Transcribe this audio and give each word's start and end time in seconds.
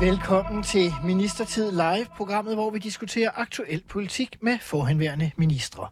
Velkommen 0.00 0.62
til 0.62 0.92
Ministertid 1.04 1.70
Live, 1.70 2.06
programmet, 2.16 2.54
hvor 2.54 2.70
vi 2.70 2.78
diskuterer 2.78 3.30
aktuel 3.34 3.82
politik 3.88 4.36
med 4.42 4.58
forhenværende 4.60 5.30
ministre. 5.36 5.88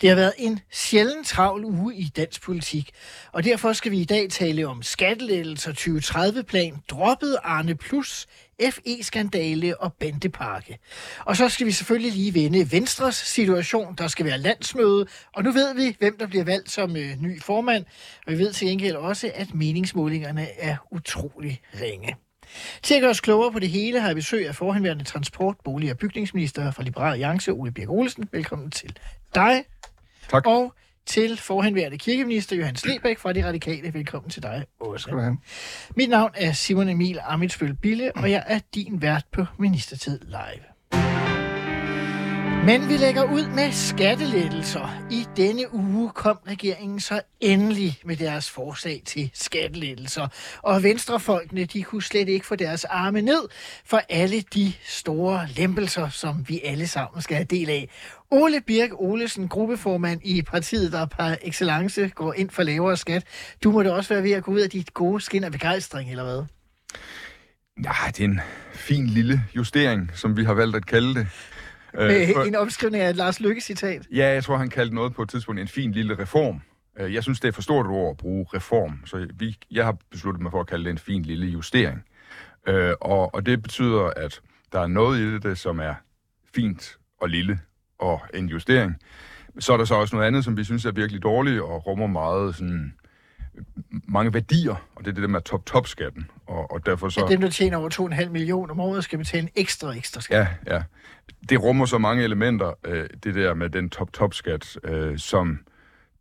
Det 0.00 0.08
har 0.08 0.16
været 0.16 0.32
en 0.38 0.60
sjældent 0.70 1.26
travl 1.26 1.64
uge 1.64 1.94
i 1.94 2.04
dansk 2.16 2.42
politik, 2.42 2.90
og 3.32 3.44
derfor 3.44 3.72
skal 3.72 3.92
vi 3.92 4.00
i 4.00 4.04
dag 4.04 4.30
tale 4.30 4.66
om 4.66 4.82
skattelettelser 4.82 5.72
2030-plan, 5.72 6.82
droppet 6.88 7.36
Arne 7.42 7.74
Plus, 7.74 8.26
FE-skandale 8.70 9.80
og 9.80 9.92
bandepakke. 9.92 10.78
Og 11.24 11.36
så 11.36 11.48
skal 11.48 11.66
vi 11.66 11.72
selvfølgelig 11.72 12.12
lige 12.12 12.34
vende 12.34 12.72
Venstres 12.72 13.16
situation. 13.16 13.94
Der 13.98 14.08
skal 14.08 14.26
være 14.26 14.38
landsmøde, 14.38 15.06
og 15.34 15.44
nu 15.44 15.52
ved 15.52 15.74
vi, 15.74 15.96
hvem 15.98 16.18
der 16.18 16.26
bliver 16.26 16.44
valgt 16.44 16.70
som 16.70 16.96
øh, 16.96 17.16
ny 17.20 17.42
formand. 17.42 17.84
Og 18.26 18.32
vi 18.32 18.38
ved 18.38 18.52
til 18.52 18.68
gengæld 18.68 18.96
også, 18.96 19.32
at 19.34 19.54
meningsmålingerne 19.54 20.48
er 20.58 20.76
utrolig 20.90 21.60
ringe. 21.80 22.16
Til 22.82 22.94
at 22.94 23.00
gøre 23.00 23.10
os 23.10 23.20
klogere 23.20 23.52
på 23.52 23.58
det 23.58 23.68
hele 23.68 24.00
har 24.00 24.08
jeg 24.08 24.16
besøg 24.16 24.48
af 24.48 24.54
forhenværende 24.54 25.04
transport, 25.04 25.56
bolig- 25.64 25.90
og 25.90 25.98
bygningsminister 25.98 26.70
fra 26.70 26.82
Liberal 26.82 27.12
Alliance, 27.12 27.52
Ole 27.52 27.70
Birk 27.70 27.90
Olesen. 27.90 28.28
Velkommen 28.32 28.70
til 28.70 28.96
dig. 29.34 29.64
Tak. 30.30 30.46
Og 30.46 30.74
til 31.06 31.36
forhenværende 31.38 31.98
kirkeminister 31.98 32.56
Johannes 32.56 32.86
Lebæk 32.86 33.18
fra 33.18 33.32
De 33.32 33.46
Radikale. 33.46 33.94
Velkommen 33.94 34.30
til 34.30 34.42
dig 34.42 34.64
også. 34.80 35.02
Skal. 35.02 35.36
Mit 35.96 36.10
navn 36.10 36.30
er 36.34 36.52
Simon 36.52 36.88
Emil 36.88 37.18
Amitsbøl 37.22 37.74
Bille, 37.74 38.16
og 38.16 38.30
jeg 38.30 38.44
er 38.46 38.60
din 38.74 39.02
vært 39.02 39.24
på 39.32 39.44
Ministertid 39.58 40.20
Live. 40.20 40.73
Men 42.66 42.88
vi 42.88 42.96
lægger 42.96 43.32
ud 43.32 43.46
med 43.48 43.72
skattelettelser. 43.72 45.06
I 45.10 45.26
denne 45.36 45.74
uge 45.74 46.10
kom 46.14 46.38
regeringen 46.46 47.00
så 47.00 47.20
endelig 47.40 47.98
med 48.04 48.16
deres 48.16 48.50
forslag 48.50 49.02
til 49.04 49.30
skattelettelser. 49.34 50.28
Og 50.62 50.82
venstrefolkene, 50.82 51.64
de 51.64 51.82
kunne 51.82 52.02
slet 52.02 52.28
ikke 52.28 52.46
få 52.46 52.56
deres 52.56 52.84
arme 52.84 53.22
ned 53.22 53.48
for 53.84 54.00
alle 54.08 54.40
de 54.40 54.72
store 54.84 55.48
lempelser, 55.56 56.08
som 56.08 56.44
vi 56.48 56.60
alle 56.64 56.86
sammen 56.86 57.22
skal 57.22 57.36
have 57.36 57.46
del 57.50 57.70
af. 57.70 57.88
Ole 58.30 58.60
Birk 58.66 58.90
Olesen, 58.92 59.48
gruppeformand 59.48 60.20
i 60.24 60.42
partiet, 60.42 60.92
der 60.92 61.06
par 61.06 61.36
excellence 61.42 62.08
går 62.08 62.32
ind 62.32 62.50
for 62.50 62.62
lavere 62.62 62.96
skat. 62.96 63.24
Du 63.64 63.70
må 63.70 63.82
da 63.82 63.90
også 63.90 64.14
være 64.14 64.22
ved 64.22 64.32
at 64.32 64.44
gå 64.44 64.52
ud 64.52 64.60
af 64.60 64.70
dit 64.70 64.94
gode 64.94 65.20
skin 65.20 65.44
af 65.44 65.52
begejstring, 65.52 66.10
eller 66.10 66.24
hvad? 66.24 66.44
Ja, 67.84 68.08
det 68.08 68.20
er 68.20 68.24
en 68.24 68.40
fin 68.72 69.06
lille 69.06 69.44
justering, 69.56 70.10
som 70.14 70.36
vi 70.36 70.44
har 70.44 70.54
valgt 70.54 70.76
at 70.76 70.86
kalde 70.86 71.14
det. 71.14 71.26
Øh, 71.98 72.28
for- 72.34 72.42
en 72.42 72.54
opskrivning 72.54 73.02
af 73.04 73.10
et 73.10 73.16
Lars 73.16 73.40
Lykke-citat. 73.40 74.06
Ja, 74.12 74.26
jeg 74.32 74.44
tror, 74.44 74.56
han 74.56 74.70
kaldte 74.70 74.94
noget 74.94 75.14
på 75.14 75.22
et 75.22 75.28
tidspunkt 75.28 75.60
en 75.60 75.68
fin 75.68 75.92
lille 75.92 76.18
reform. 76.18 76.60
Øh, 77.00 77.14
Jeg 77.14 77.22
synes, 77.22 77.40
det 77.40 77.48
er 77.48 77.52
for 77.52 77.62
stort 77.62 77.86
et 77.86 77.92
ord 77.92 78.10
at 78.10 78.16
bruge 78.16 78.46
reform, 78.54 79.00
så 79.06 79.26
vi, 79.34 79.56
jeg 79.70 79.84
har 79.84 79.96
besluttet 80.10 80.42
mig 80.42 80.50
for 80.52 80.60
at 80.60 80.66
kalde 80.66 80.84
det 80.84 80.90
en 80.90 80.98
fin 80.98 81.22
lille 81.22 81.46
justering. 81.46 82.04
Øh, 82.68 82.92
og, 83.00 83.34
og 83.34 83.46
det 83.46 83.62
betyder, 83.62 84.10
at 84.16 84.40
der 84.72 84.80
er 84.80 84.86
noget 84.86 85.18
i 85.20 85.38
det, 85.48 85.58
som 85.58 85.78
er 85.80 85.94
fint 86.54 86.96
og 87.20 87.28
lille 87.28 87.60
og 87.98 88.20
en 88.34 88.46
justering. 88.48 88.96
Så 89.58 89.72
er 89.72 89.76
der 89.76 89.84
så 89.84 89.94
også 89.94 90.16
noget 90.16 90.26
andet, 90.28 90.44
som 90.44 90.56
vi 90.56 90.64
synes 90.64 90.84
er 90.84 90.92
virkelig 90.92 91.22
dårligt 91.22 91.60
og 91.60 91.86
rummer 91.86 92.06
meget 92.06 92.54
sådan, 92.54 92.94
mange 94.08 94.34
værdier, 94.34 94.74
og 94.94 95.04
det 95.04 95.10
er 95.10 95.14
det 95.14 95.22
der 95.22 95.28
med 95.28 95.40
top-top-skatten. 95.40 96.30
Og, 96.46 96.72
og 96.72 96.86
derfor 96.86 97.08
så... 97.08 97.20
At 97.20 97.30
dem, 97.30 97.40
der 97.40 97.50
tjener 97.50 97.76
over 97.76 98.14
2,5 98.14 98.28
millioner 98.28 98.72
om 98.72 98.80
året, 98.80 99.04
skal 99.04 99.18
betale 99.18 99.42
en 99.42 99.48
ekstra, 99.56 99.96
ekstra 99.96 100.20
skat. 100.20 100.46
Ja, 100.66 100.74
ja. 100.74 100.82
Det 101.48 101.62
rummer 101.62 101.86
så 101.86 101.98
mange 101.98 102.24
elementer, 102.24 102.72
øh, 102.84 103.06
det 103.24 103.34
der 103.34 103.54
med 103.54 103.70
den 103.70 103.90
top-top-skat, 103.90 104.78
øh, 104.84 105.18
som 105.18 105.58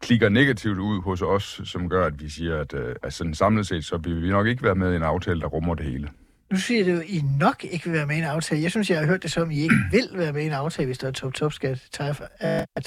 klikker 0.01 0.29
negativt 0.29 0.77
ud 0.77 1.01
hos 1.01 1.21
os, 1.21 1.61
som 1.65 1.89
gør, 1.89 2.05
at 2.05 2.21
vi 2.21 2.29
siger, 2.29 2.59
at, 2.59 2.73
øh, 2.73 2.95
sådan 3.09 3.33
samlet 3.33 3.67
set, 3.67 3.85
så 3.85 3.97
vil 3.97 4.21
vi 4.21 4.29
nok 4.29 4.47
ikke 4.47 4.63
være 4.63 4.75
med 4.75 4.93
i 4.93 4.95
en 4.95 5.03
aftale, 5.03 5.41
der 5.41 5.47
rummer 5.47 5.75
det 5.75 5.85
hele. 5.85 6.09
Nu 6.53 6.59
siger 6.59 6.83
det 6.83 6.93
jo, 6.93 6.99
I 6.99 7.21
nok 7.39 7.63
ikke 7.63 7.85
vil 7.85 7.93
være 7.93 8.05
med 8.05 8.15
i 8.15 8.19
en 8.19 8.23
aftale. 8.23 8.61
Jeg 8.61 8.71
synes, 8.71 8.89
jeg 8.89 8.99
har 8.99 9.05
hørt 9.05 9.23
det 9.23 9.31
som, 9.31 9.51
I 9.51 9.59
ikke 9.59 9.75
vil 9.91 10.09
være 10.13 10.33
med 10.33 10.41
i 10.41 10.45
en 10.45 10.51
aftale, 10.51 10.85
hvis 10.85 10.97
der 10.97 11.07
er 11.07 11.11
top-top-skat. 11.11 11.87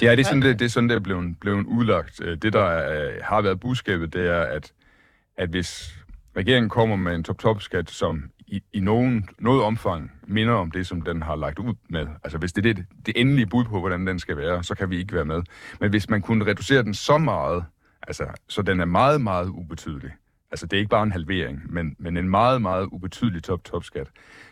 Ja, 0.02 0.10
det 0.10 0.20
er 0.20 0.24
sådan, 0.24 0.42
det, 0.42 0.58
det, 0.58 0.64
er, 0.64 0.68
sådan, 0.68 0.88
det 0.88 0.94
er 0.94 1.00
blevet, 1.00 1.40
blevet 1.40 1.66
udlagt. 1.66 2.20
Øh, 2.24 2.38
det, 2.42 2.52
der 2.52 2.64
er, 2.64 3.22
har 3.22 3.40
været 3.40 3.60
budskabet, 3.60 4.12
det 4.12 4.26
er, 4.26 4.40
at, 4.40 4.72
at 5.36 5.48
hvis 5.48 5.94
regeringen 6.36 6.68
kommer 6.68 6.96
med 6.96 7.14
en 7.14 7.24
top-top-skat, 7.24 7.90
som 7.90 8.22
i, 8.46 8.62
i 8.72 8.80
nogen, 8.80 9.28
noget 9.38 9.62
omfang 9.62 10.12
minder 10.26 10.54
om 10.54 10.70
det, 10.70 10.86
som 10.86 11.02
den 11.02 11.22
har 11.22 11.36
lagt 11.36 11.58
ud 11.58 11.74
med, 11.90 12.06
altså 12.24 12.38
hvis 12.38 12.52
det 12.52 12.66
er 12.66 12.74
det, 12.74 12.86
det 13.06 13.20
endelige 13.20 13.46
bud 13.46 13.64
på, 13.64 13.80
hvordan 13.80 14.06
den 14.06 14.18
skal 14.18 14.36
være, 14.36 14.64
så 14.64 14.74
kan 14.74 14.90
vi 14.90 14.98
ikke 14.98 15.14
være 15.14 15.24
med. 15.24 15.42
Men 15.80 15.90
hvis 15.90 16.10
man 16.10 16.22
kunne 16.22 16.46
reducere 16.46 16.82
den 16.82 16.94
så 16.94 17.18
meget, 17.18 17.64
altså, 18.08 18.24
så 18.48 18.62
den 18.62 18.80
er 18.80 18.84
meget, 18.84 19.20
meget 19.20 19.48
ubetydelig, 19.48 20.10
altså 20.50 20.66
det 20.66 20.76
er 20.76 20.78
ikke 20.78 20.90
bare 20.90 21.02
en 21.02 21.12
halvering, 21.12 21.62
men, 21.72 21.96
men 21.98 22.16
en 22.16 22.28
meget, 22.28 22.62
meget 22.62 22.88
ubetydelig 22.92 23.42
top-top-skat, 23.42 24.06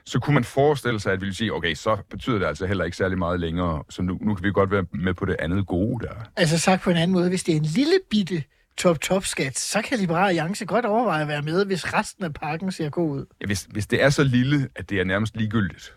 så 0.04 0.20
kunne 0.20 0.34
man 0.34 0.44
forestille 0.44 1.00
sig, 1.00 1.12
at 1.12 1.20
vi 1.20 1.24
ville 1.24 1.34
sige, 1.34 1.52
okay, 1.52 1.74
så 1.74 1.96
betyder 2.10 2.38
det 2.38 2.46
altså 2.46 2.66
heller 2.66 2.84
ikke 2.84 2.96
særlig 2.96 3.18
meget 3.18 3.40
længere, 3.40 3.84
så 3.90 4.02
nu, 4.02 4.18
nu 4.20 4.34
kan 4.34 4.44
vi 4.44 4.50
godt 4.52 4.70
være 4.70 4.84
med 4.92 5.14
på 5.14 5.24
det 5.24 5.36
andet 5.38 5.66
gode 5.66 6.06
der. 6.06 6.14
Altså 6.36 6.58
sagt 6.58 6.82
på 6.82 6.90
en 6.90 6.96
anden 6.96 7.12
måde, 7.12 7.28
hvis 7.28 7.44
det 7.44 7.52
er 7.52 7.56
en 7.56 7.64
lille 7.64 8.00
bitte 8.10 8.42
top-top-skat, 8.76 9.58
så 9.58 9.82
kan 9.82 9.98
Liberale 9.98 10.28
Alliance 10.28 10.66
godt 10.66 10.84
overveje 10.84 11.22
at 11.22 11.28
være 11.28 11.42
med, 11.42 11.66
hvis 11.66 11.94
resten 11.94 12.24
af 12.24 12.34
pakken 12.34 12.72
ser 12.72 12.90
god 12.90 13.10
ud. 13.10 13.26
Ja, 13.40 13.46
hvis, 13.46 13.68
hvis 13.70 13.86
det 13.86 14.02
er 14.02 14.10
så 14.10 14.24
lille, 14.24 14.68
at 14.74 14.90
det 14.90 15.00
er 15.00 15.04
nærmest 15.04 15.36
ligegyldigt. 15.36 15.94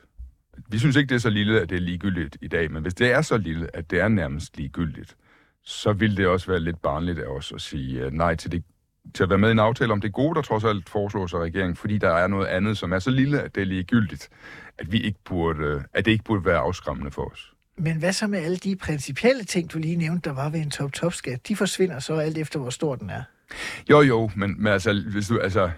Vi 0.70 0.80
synes 0.80 0.96
ikke, 0.96 1.10
det 1.10 1.16
er 1.16 1.20
så 1.20 1.30
lille, 1.30 1.62
at 1.62 1.70
det 1.70 1.76
er 1.76 1.82
ligegyldigt 1.82 2.38
i 2.42 2.48
dag, 2.48 2.72
men 2.72 2.82
hvis 2.82 2.94
det 2.94 3.12
er 3.12 3.22
så 3.22 3.38
lille, 3.38 3.76
at 3.76 3.92
det 3.92 4.00
er 4.00 4.08
nærmest 4.08 4.58
ligegyldigt, 4.58 5.16
så 5.64 5.94
vil 5.94 6.18
det 6.18 6.28
også 6.28 6.48
være 6.48 6.60
lidt 6.60 6.82
barnligt 6.82 7.20
af 7.20 7.28
os 7.28 7.52
at 7.52 7.62
sige 7.62 8.06
uh, 8.06 8.14
nej 8.14 8.36
til, 8.36 8.52
det, 8.52 8.64
til 9.14 9.24
at 9.24 9.30
være 9.30 9.40
med 9.40 9.50
i 9.50 9.52
en 9.52 9.60
aftale 9.60 9.94
om 9.94 10.02
det 10.02 10.14
gode, 10.14 10.36
der 10.36 10.42
trods 10.42 10.64
alt 10.64 10.90
foreslås 10.90 11.34
af 11.34 11.40
regeringen, 11.40 11.76
fordi 11.76 11.98
der 11.98 12.10
er 12.10 12.28
noget 12.28 12.48
andet, 12.48 12.78
som 12.78 12.94
er 12.94 13.00
så 13.00 13.10
lille, 13.10 13.42
at 13.42 13.56
det 13.56 13.62
er 13.62 13.66
ligegyldigt, 13.66 14.30
at, 14.78 14.92
vi 14.92 15.02
ikke 15.02 15.20
burde, 15.26 15.84
at 15.94 16.06
det 16.06 16.12
ikke 16.12 16.24
burde 16.24 16.46
være 16.46 16.58
afskræmmende 16.58 17.12
for 17.12 17.32
os. 17.32 17.54
Men 17.78 17.98
hvad 17.98 18.14
så 18.14 18.28
med 18.28 18.40
alle 18.40 18.58
de 18.58 18.76
principielle 18.76 19.44
ting, 19.44 19.74
du 19.74 19.80
lige 19.80 19.96
nævnte, 19.96 20.30
der 20.30 20.36
var 20.36 20.50
ved 20.50 20.60
en 20.60 20.72
top-top-skat? 20.72 21.48
De 21.48 21.56
forsvinder 21.56 22.00
så 22.00 22.16
alt 22.16 22.38
efter, 22.38 22.60
hvor 22.60 22.70
stor 22.70 22.96
den 22.96 23.10
er. 23.10 23.24
Jo, 23.90 24.02
jo, 24.02 24.32
men, 24.36 24.64
men 24.64 24.74
altså, 24.74 25.04
hvis 25.12 25.28
du, 25.28 25.40
altså... 25.40 25.72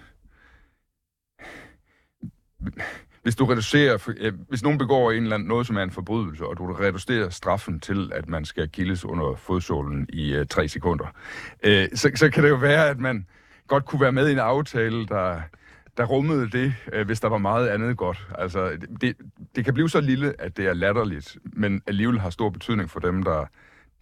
Hvis 3.22 3.36
du 3.36 3.44
reducerer, 3.44 4.32
hvis 4.48 4.62
nogen 4.62 4.78
begår 4.78 5.12
en 5.12 5.22
eller 5.22 5.34
anden, 5.34 5.48
noget, 5.48 5.66
som 5.66 5.76
er 5.76 5.82
en 5.82 5.90
forbrydelse, 5.90 6.46
og 6.46 6.56
du 6.56 6.72
reducerer 6.72 7.30
straffen 7.30 7.80
til, 7.80 8.12
at 8.14 8.28
man 8.28 8.44
skal 8.44 8.68
kildes 8.68 9.04
under 9.04 9.34
fodsålen 9.36 10.06
i 10.12 10.34
øh, 10.34 10.46
tre 10.46 10.68
sekunder, 10.68 11.06
øh, 11.62 11.88
så, 11.94 12.10
så 12.14 12.30
kan 12.30 12.42
det 12.42 12.50
jo 12.50 12.56
være, 12.56 12.88
at 12.88 12.98
man 12.98 13.26
godt 13.66 13.84
kunne 13.84 14.00
være 14.00 14.12
med 14.12 14.28
i 14.28 14.32
en 14.32 14.38
aftale, 14.38 15.06
der, 15.06 15.40
der 15.96 16.04
rummede 16.04 16.50
det, 16.50 16.74
øh, 16.92 17.06
hvis 17.06 17.20
der 17.20 17.28
var 17.28 17.38
meget 17.38 17.68
andet 17.68 17.96
godt. 17.96 18.28
Altså, 18.38 18.78
det, 19.00 19.16
det 19.56 19.64
kan 19.64 19.74
blive 19.74 19.90
så 19.90 20.00
lille, 20.00 20.40
at 20.40 20.56
det 20.56 20.66
er 20.66 20.74
latterligt, 20.74 21.36
men 21.44 21.82
alligevel 21.86 22.20
har 22.20 22.30
stor 22.30 22.50
betydning 22.50 22.90
for 22.90 23.00
dem, 23.00 23.22
der, 23.22 23.44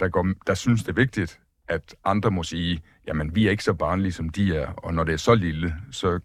der, 0.01 0.09
går, 0.09 0.29
der 0.47 0.55
synes, 0.55 0.83
det 0.83 0.89
er 0.89 0.95
vigtigt, 0.95 1.41
at 1.69 1.95
andre 2.05 2.31
må 2.31 2.43
sige, 2.43 2.83
jamen, 3.07 3.35
vi 3.35 3.47
er 3.47 3.51
ikke 3.51 3.65
så 3.65 3.75
barnlige, 3.75 4.13
som 4.13 4.29
de 4.29 4.57
er, 4.57 4.69
og 4.73 4.95
når 4.95 5.05
det 5.05 5.13
er 5.13 5.17
så 5.17 5.35
lille, 5.35 5.75
så 5.91 6.21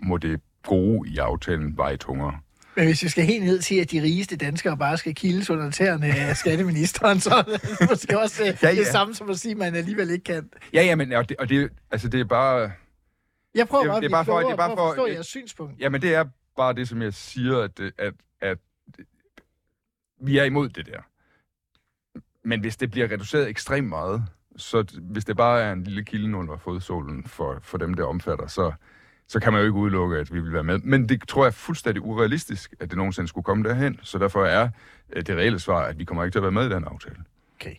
må 0.00 0.16
det 0.16 0.40
gode 0.66 1.10
i 1.10 1.18
aftalen 1.18 1.76
veje 1.76 1.96
tungere. 1.96 2.38
Men 2.76 2.84
hvis 2.86 3.02
vi 3.02 3.08
skal 3.08 3.24
helt 3.24 3.44
ned 3.44 3.58
til, 3.62 3.74
at 3.80 3.90
de 3.90 4.02
rigeste 4.02 4.36
danskere 4.36 4.76
bare 4.78 4.96
skal 4.96 5.14
kildes 5.14 5.50
under 5.50 5.70
tæerne 5.70 6.06
af 6.06 6.36
skatteministeren, 6.42 7.20
så 7.20 7.34
er 7.34 7.42
det 7.42 7.90
måske 7.90 8.18
også 8.20 8.44
Ja, 8.62 8.68
ja, 8.68 8.74
det 8.74 8.86
samme 8.86 9.14
som 9.14 9.30
at 9.30 9.38
sige, 9.38 9.52
at 9.52 9.58
man 9.58 9.74
alligevel 9.74 10.10
ikke 10.10 10.24
kan. 10.24 10.50
Ja, 10.72 10.82
ja, 10.82 10.94
men 10.94 11.12
og 11.12 11.28
det, 11.28 11.36
og 11.36 11.48
det, 11.48 11.70
altså, 11.90 12.08
det 12.08 12.20
er 12.20 12.24
bare... 12.24 12.72
Jeg 13.54 13.68
prøver 13.68 13.84
Det 13.84 13.90
er- 13.90 13.92
bare, 13.92 14.00
det 14.00 14.04
er 14.04 14.06
at 14.06 14.10
bare 14.12 14.24
for- 14.24 14.40
det 14.40 14.52
er 14.52 14.56
bare 14.56 14.72
at 14.72 14.78
for- 14.78 14.88
forstå 14.88 15.06
det- 15.06 15.14
jeres 15.14 15.26
synspunkt. 15.26 15.80
Jamen, 15.80 16.02
det 16.02 16.14
er 16.14 16.24
bare 16.56 16.72
det, 16.74 16.88
som 16.88 17.02
jeg 17.02 17.14
siger, 17.14 17.58
at, 17.58 17.78
det- 17.78 17.92
at, 17.98 18.12
at 18.40 18.58
vi 20.20 20.38
er 20.38 20.44
imod 20.44 20.68
det 20.68 20.86
der. 20.86 21.00
Men 22.48 22.60
hvis 22.60 22.76
det 22.76 22.90
bliver 22.90 23.10
reduceret 23.10 23.48
ekstremt 23.48 23.88
meget, 23.88 24.24
så 24.56 24.84
hvis 25.00 25.24
det 25.24 25.36
bare 25.36 25.62
er 25.62 25.72
en 25.72 25.84
lille 25.84 26.04
kilde 26.04 26.36
under 26.36 26.56
fodsålen 26.58 27.24
for, 27.24 27.58
for 27.62 27.78
dem, 27.78 27.94
det 27.94 28.04
omfatter, 28.04 28.46
så, 28.46 28.72
så 29.28 29.40
kan 29.40 29.52
man 29.52 29.60
jo 29.60 29.66
ikke 29.66 29.78
udelukke, 29.78 30.16
at 30.16 30.34
vi 30.34 30.40
vil 30.40 30.52
være 30.52 30.64
med. 30.64 30.78
Men 30.78 31.08
det 31.08 31.28
tror 31.28 31.44
jeg 31.44 31.48
er 31.48 31.52
fuldstændig 31.52 32.02
urealistisk, 32.02 32.74
at 32.80 32.90
det 32.90 32.96
nogensinde 32.96 33.28
skulle 33.28 33.44
komme 33.44 33.68
derhen. 33.68 33.98
Så 34.02 34.18
derfor 34.18 34.44
er 34.44 34.68
øh, 35.12 35.22
det 35.26 35.36
reelle 35.36 35.58
svar, 35.58 35.82
at 35.82 35.98
vi 35.98 36.04
kommer 36.04 36.24
ikke 36.24 36.34
til 36.34 36.38
at 36.38 36.42
være 36.42 36.52
med 36.52 36.66
i 36.70 36.74
den 36.74 36.84
aftale. 36.84 37.16
Okay. 37.60 37.74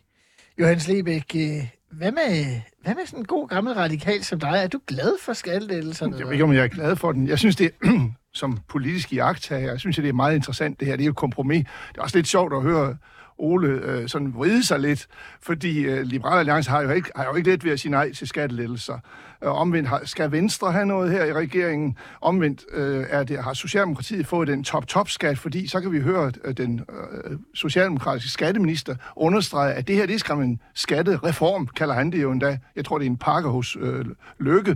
Johannes 0.60 0.88
Lebæk, 0.88 1.36
øh, 1.36 1.68
hvad 1.92 2.12
med, 2.12 2.62
hvad 2.82 2.96
med 2.96 3.06
sådan 3.06 3.20
en 3.20 3.26
god 3.26 3.48
gammel 3.48 3.74
radikal 3.74 4.24
som 4.24 4.40
dig? 4.40 4.60
Er 4.64 4.68
du 4.68 4.80
glad 4.88 5.14
for 5.22 5.34
skattelettelserne? 5.34 6.18
Jeg 6.18 6.26
ved 6.26 6.34
ikke, 6.34 6.44
om 6.44 6.54
jeg 6.54 6.64
er 6.64 6.68
glad 6.68 6.96
for 6.96 7.12
den. 7.12 7.28
Jeg 7.28 7.40
synes, 7.40 7.56
det 7.56 7.72
er 7.84 8.10
som 8.34 8.60
politisk 8.68 9.14
iagttager. 9.14 9.70
Jeg 9.72 9.80
synes, 9.80 9.96
det 9.96 10.10
er 10.10 10.14
meget 10.14 10.36
interessant, 10.36 10.80
det 10.80 10.88
her. 10.88 10.96
Det 10.96 11.04
er 11.04 11.06
jo 11.06 11.12
et 11.12 11.18
kompromis. 11.18 11.66
Det 11.92 11.98
er 11.98 12.02
også 12.02 12.18
lidt 12.18 12.28
sjovt 12.28 12.54
at 12.54 12.62
høre 12.62 12.98
Ole 13.38 13.68
øh, 13.68 14.10
sådan 14.10 14.34
vride 14.34 14.66
sig 14.66 14.80
lidt, 14.80 15.08
fordi 15.42 15.80
øh, 15.80 16.04
Liberale 16.04 16.40
Alliance 16.40 16.70
har 16.70 16.82
jo, 16.82 16.90
ikke, 16.90 17.12
har 17.16 17.26
jo 17.26 17.36
ikke 17.36 17.50
let 17.50 17.64
ved 17.64 17.72
at 17.72 17.80
sige 17.80 17.92
nej 17.92 18.14
til 18.14 18.28
skattelettelser. 18.28 19.00
Øh, 19.44 19.62
omvendt 19.62 19.90
har, 19.90 20.02
skal 20.04 20.32
Venstre 20.32 20.72
have 20.72 20.86
noget 20.86 21.12
her 21.12 21.26
i 21.26 21.34
regeringen. 21.34 21.98
Omvendt 22.22 22.66
øh, 22.74 23.06
er 23.10 23.24
det, 23.24 23.44
har 23.44 23.54
Socialdemokratiet 23.54 24.28
fået 24.28 24.48
den 24.48 24.64
top-top-skat, 24.64 25.38
fordi 25.38 25.68
så 25.68 25.82
kan 25.82 25.92
vi 25.92 26.00
høre 26.00 26.28
at 26.28 26.38
øh, 26.44 26.58
den 26.58 26.82
øh, 26.90 27.38
socialdemokratiske 27.54 28.30
skatteminister 28.30 28.96
understrege, 29.16 29.74
at 29.74 29.88
det 29.88 29.96
her 29.96 30.06
det 30.06 30.20
skal 30.20 30.36
en 30.36 30.62
skattereform, 30.74 31.68
kalder 31.68 31.94
han 31.94 32.12
det 32.12 32.22
jo 32.22 32.32
endda. 32.32 32.58
Jeg 32.76 32.86
tror, 32.86 32.98
det 32.98 33.06
er 33.06 33.10
en 33.10 33.18
pakke 33.18 33.50
hos 33.50 33.78
øh, 33.80 34.06
Løkke. 34.40 34.76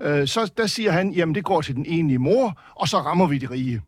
Øh, 0.00 0.26
så 0.26 0.52
der 0.56 0.66
siger 0.66 0.90
han, 0.90 1.12
jamen 1.12 1.34
det 1.34 1.44
går 1.44 1.60
til 1.60 1.74
den 1.74 1.86
enlige 1.86 2.18
mor, 2.18 2.60
og 2.74 2.88
så 2.88 2.96
rammer 2.98 3.26
vi 3.26 3.38
de 3.38 3.50
rige. 3.50 3.82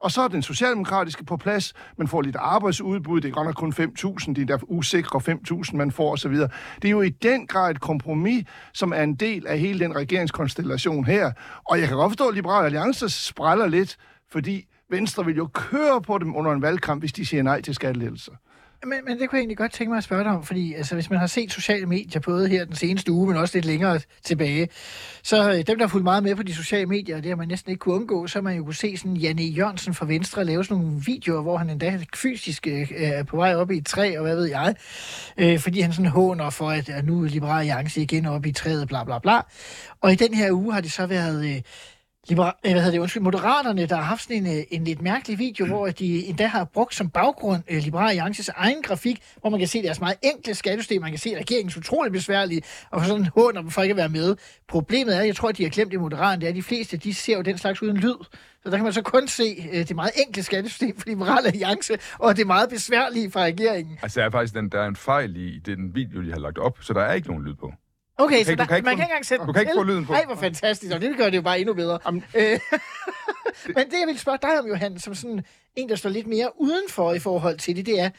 Og 0.00 0.10
så 0.10 0.22
er 0.22 0.28
den 0.28 0.42
socialdemokratiske 0.42 1.24
på 1.24 1.36
plads. 1.36 1.72
Man 1.98 2.08
får 2.08 2.22
lidt 2.22 2.36
arbejdsudbud. 2.36 3.20
Det 3.20 3.28
er 3.28 3.32
godt 3.32 3.46
nok 3.46 3.54
kun 3.54 3.72
5.000. 3.72 4.32
Det 4.32 4.38
er 4.42 4.46
der 4.46 4.58
usikre 4.62 5.34
5.000, 5.64 5.76
man 5.76 5.90
får 5.90 6.12
osv. 6.12 6.34
Det 6.34 6.84
er 6.84 6.90
jo 6.90 7.00
i 7.00 7.08
den 7.08 7.46
grad 7.46 7.70
et 7.70 7.80
kompromis, 7.80 8.44
som 8.74 8.92
er 8.92 9.02
en 9.02 9.14
del 9.14 9.46
af 9.46 9.58
hele 9.58 9.78
den 9.78 9.96
regeringskonstellation 9.96 11.04
her. 11.04 11.32
Og 11.64 11.80
jeg 11.80 11.88
kan 11.88 11.96
godt 11.96 12.10
forstå, 12.10 12.28
at 12.28 12.34
Liberale 12.34 12.64
Alliance 12.64 13.08
spræller 13.08 13.66
lidt, 13.66 13.96
fordi 14.32 14.66
Venstre 14.90 15.24
vil 15.24 15.36
jo 15.36 15.48
køre 15.52 16.02
på 16.02 16.18
dem 16.18 16.36
under 16.36 16.52
en 16.52 16.62
valgkamp, 16.62 17.02
hvis 17.02 17.12
de 17.12 17.26
siger 17.26 17.42
nej 17.42 17.60
til 17.60 17.74
skattelettelser. 17.74 18.32
Men, 18.84 19.04
men 19.04 19.18
det 19.18 19.28
kunne 19.28 19.36
jeg 19.36 19.40
egentlig 19.40 19.56
godt 19.56 19.72
tænke 19.72 19.90
mig 19.90 19.98
at 19.98 20.04
spørge 20.04 20.24
dig 20.24 20.32
om, 20.32 20.44
fordi 20.44 20.74
altså, 20.74 20.94
hvis 20.94 21.10
man 21.10 21.18
har 21.18 21.26
set 21.26 21.52
sociale 21.52 21.86
medier, 21.86 22.20
både 22.20 22.48
her 22.48 22.64
den 22.64 22.74
seneste 22.74 23.12
uge, 23.12 23.28
men 23.28 23.36
også 23.36 23.56
lidt 23.56 23.64
længere 23.64 24.00
tilbage, 24.24 24.68
så 25.22 25.50
øh, 25.50 25.56
dem, 25.56 25.78
der 25.78 25.80
har 25.80 25.88
fulgt 25.88 26.04
meget 26.04 26.22
med 26.22 26.36
på 26.36 26.42
de 26.42 26.54
sociale 26.54 26.86
medier, 26.86 27.16
og 27.16 27.22
det 27.22 27.28
har 27.28 27.36
man 27.36 27.48
næsten 27.48 27.70
ikke 27.70 27.80
kunne 27.80 27.94
undgå, 27.94 28.26
så 28.26 28.38
har 28.38 28.42
man 28.42 28.56
jo 28.56 28.64
kunne 28.64 28.74
se 28.74 28.96
sådan 28.96 29.16
Janne 29.16 29.42
Jørgensen 29.42 29.94
fra 29.94 30.06
Venstre 30.06 30.44
lave 30.44 30.64
sådan 30.64 30.82
nogle 30.82 31.02
videoer, 31.06 31.42
hvor 31.42 31.56
han 31.56 31.70
endda 31.70 31.98
fysisk 32.16 32.66
øh, 32.66 32.86
er 32.96 33.22
på 33.22 33.36
vej 33.36 33.54
op 33.54 33.70
i 33.70 33.76
et 33.76 33.86
træ, 33.86 34.14
og 34.16 34.22
hvad 34.22 34.36
ved 34.36 34.46
jeg, 34.46 34.74
øh, 35.36 35.58
fordi 35.58 35.80
han 35.80 35.92
sådan 35.92 36.10
håner 36.10 36.50
for, 36.50 36.70
at, 36.70 36.88
at 36.88 37.06
nu 37.06 37.24
er 37.24 37.28
Liberale 37.28 37.58
Alliance 37.58 38.02
igen 38.02 38.26
op 38.26 38.46
i 38.46 38.52
træet, 38.52 38.88
bla 38.88 39.04
bla 39.04 39.18
bla. 39.18 39.40
Og 40.00 40.12
i 40.12 40.14
den 40.14 40.34
her 40.34 40.52
uge 40.52 40.72
har 40.72 40.80
det 40.80 40.92
så 40.92 41.06
været... 41.06 41.56
Øh, 41.56 41.62
Libera- 42.28 42.60
øh, 42.64 42.72
hvad 42.72 42.82
hedder 42.82 42.90
det, 42.90 42.98
undskyld, 42.98 43.22
Moderaterne, 43.22 43.86
der 43.86 43.96
har 43.96 44.02
haft 44.02 44.22
sådan 44.22 44.46
en, 44.46 44.58
øh, 44.58 44.64
en 44.70 44.84
lidt 44.84 45.02
mærkelig 45.02 45.38
video, 45.38 45.66
hvor 45.66 45.86
de 45.86 46.26
endda 46.26 46.46
har 46.46 46.64
brugt 46.64 46.94
som 46.94 47.10
baggrund 47.10 47.62
øh, 47.70 47.76
uh, 47.76 47.82
Liberale 47.82 48.08
Alliances 48.08 48.48
egen 48.48 48.82
grafik, 48.82 49.22
hvor 49.40 49.50
man 49.50 49.58
kan 49.58 49.68
se 49.68 49.82
deres 49.82 50.00
meget 50.00 50.16
enkle 50.22 50.54
skattesystem, 50.54 51.02
man 51.02 51.10
kan 51.10 51.18
se, 51.18 51.38
regeringens 51.38 51.76
utrolig 51.76 52.12
besværlige, 52.12 52.62
og 52.90 53.04
sådan 53.04 53.26
håner 53.26 53.60
dem 53.60 53.70
for 53.70 53.82
ikke 53.82 53.92
at 53.92 53.96
være 53.96 54.08
med. 54.08 54.36
Problemet 54.68 55.16
er, 55.16 55.22
jeg 55.22 55.36
tror, 55.36 55.48
at 55.48 55.58
de 55.58 55.62
har 55.62 55.70
glemt 55.70 55.92
i 55.92 55.96
Moderaterne, 55.96 56.40
det 56.40 56.46
er, 56.46 56.50
at 56.50 56.56
de 56.56 56.62
fleste, 56.62 56.96
de 56.96 57.14
ser 57.14 57.36
jo 57.36 57.42
den 57.42 57.58
slags 57.58 57.82
uden 57.82 57.96
lyd. 57.96 58.14
Så 58.62 58.70
der 58.70 58.76
kan 58.76 58.84
man 58.84 58.92
så 58.92 59.02
kun 59.02 59.28
se 59.28 59.68
uh, 59.72 59.78
det 59.78 59.94
meget 59.94 60.12
enkle 60.26 60.42
skattesystem 60.42 60.98
for 60.98 61.08
Liberale 61.08 61.46
Alliance, 61.46 61.98
og 62.18 62.36
det 62.36 62.46
meget 62.46 62.68
besværlige 62.70 63.30
for 63.30 63.40
regeringen. 63.40 63.98
Altså, 64.02 64.20
der 64.20 64.26
er 64.26 64.30
faktisk 64.30 64.54
den, 64.54 64.68
der 64.68 64.80
er 64.80 64.88
en 64.88 64.96
fejl 64.96 65.36
i 65.36 65.58
den 65.58 65.94
video, 65.94 66.22
de 66.22 66.32
har 66.32 66.38
lagt 66.38 66.58
op, 66.58 66.78
så 66.80 66.92
der 66.92 67.00
er 67.00 67.12
ikke 67.12 67.28
nogen 67.28 67.44
lyd 67.44 67.54
på. 67.54 67.72
Okay, 68.20 68.36
kan 68.36 68.44
så 68.44 68.54
der, 68.54 68.64
kan 68.66 68.76
ikke 68.76 68.84
man 68.84 68.92
få- 68.92 68.96
kan 68.96 69.04
ikke 69.04 69.10
engang 69.12 69.26
sætte 69.26 69.44
du 69.46 69.52
kan 69.52 69.62
ikke 69.62 69.72
få 69.76 69.82
lyden 69.82 70.06
på. 70.06 70.12
Ej, 70.12 70.24
hvor 70.26 70.34
fantastisk, 70.36 70.92
og 70.94 71.00
det 71.00 71.16
gør 71.16 71.30
det 71.30 71.36
jo 71.36 71.42
bare 71.42 71.60
endnu 71.60 71.74
bedre. 71.74 71.98
Jamen- 72.06 72.24
Øh, 72.34 72.42
Men 73.76 73.76
det, 73.90 73.92
jeg 74.00 74.06
vil 74.06 74.18
spørge 74.18 74.38
dig 74.42 74.58
om, 74.60 74.66
Johan, 74.68 74.98
som 74.98 75.14
sådan 75.14 75.44
en, 75.76 75.88
der 75.88 75.96
står 75.96 76.10
lidt 76.10 76.26
mere 76.26 76.50
udenfor 76.60 77.12
i 77.12 77.18
forhold 77.18 77.58
til 77.58 77.76
det, 77.76 77.86
det 77.86 78.00
er, 78.00 78.10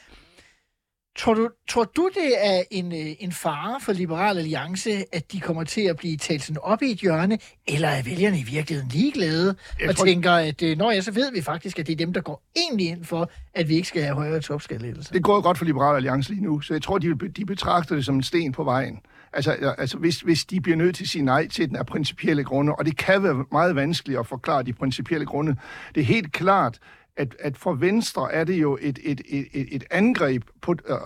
tror 1.18 1.34
du, 1.34 1.50
tror 1.70 1.84
du 1.84 2.10
det 2.16 2.34
er 2.48 2.64
en, 2.72 2.92
øh, 2.92 3.16
en 3.20 3.32
fare 3.32 3.80
for 3.82 3.92
Liberal 3.94 4.38
Alliance, 4.38 5.04
at 5.16 5.32
de 5.32 5.40
kommer 5.40 5.64
til 5.64 5.82
at 5.82 5.98
blive 5.98 6.18
talt 6.18 6.44
sådan 6.44 6.62
op 6.62 6.82
i 6.82 6.92
et 6.92 6.98
hjørne, 6.98 7.40
eller 7.68 7.88
er 7.88 8.04
vælgerne 8.04 8.40
i 8.40 8.44
virkeligheden 8.44 8.90
ligeglade 8.92 9.56
Jeg 9.80 9.90
og 9.90 9.96
tror- 9.96 10.06
tænker, 10.06 10.32
at 10.32 10.62
øh, 10.62 10.78
når 10.78 10.92
jeg 10.92 11.04
så 11.04 11.12
ved 11.12 11.32
vi 11.32 11.42
faktisk, 11.42 11.80
at 11.80 11.88
det 11.88 11.94
er 11.94 11.98
dem, 11.98 12.14
der 12.14 12.22
går 12.22 12.44
egentlig 12.56 12.88
ind 12.88 13.06
for, 13.06 13.32
at 13.54 13.70
vi 13.70 13.76
ikke 13.76 13.88
skal 13.88 14.02
have 14.04 14.16
højere 14.16 14.40
topskattelettelser. 14.42 15.14
Det 15.14 15.24
går 15.24 15.36
jo 15.36 15.42
godt 15.42 15.58
for 15.58 15.66
Liberale 15.66 15.96
Alliance 15.96 16.30
lige 16.30 16.44
nu, 16.44 16.62
så 16.62 16.74
jeg 16.74 16.82
tror, 16.82 16.98
de, 16.98 17.30
de 17.30 17.46
betragter 17.46 17.96
det 17.96 18.06
som 18.06 18.16
en 18.16 18.24
sten 18.24 18.52
på 18.52 18.64
vejen. 18.64 19.00
Altså, 19.34 19.52
altså 19.78 19.98
hvis, 19.98 20.22
hvis 20.22 20.46
de 20.46 20.62
bliver 20.62 20.78
nødt 20.78 20.96
til 20.96 21.04
at 21.04 21.10
sige 21.10 21.26
nej 21.26 21.48
til 21.48 21.70
den 21.70 21.76
af 21.76 21.86
principielle 21.86 22.44
grunde, 22.44 22.76
og 22.76 22.86
det 22.86 22.98
kan 22.98 23.24
være 23.24 23.46
meget 23.52 23.76
vanskeligt 23.76 24.20
at 24.20 24.28
forklare 24.28 24.64
de 24.64 24.74
principielle 24.74 25.26
grunde, 25.26 25.56
det 25.96 26.02
er 26.02 26.06
helt 26.06 26.32
klart, 26.32 26.80
at, 27.18 27.36
at 27.40 27.58
for 27.58 27.74
Venstre 27.74 28.34
er 28.34 28.44
det 28.44 28.62
jo 28.62 28.78
et, 28.82 29.00
et, 29.04 29.22
et, 29.30 29.48
et, 29.54 29.68
et 29.72 29.84
angreb 29.92 30.44
på, 30.62 30.72
øh, 30.72 30.98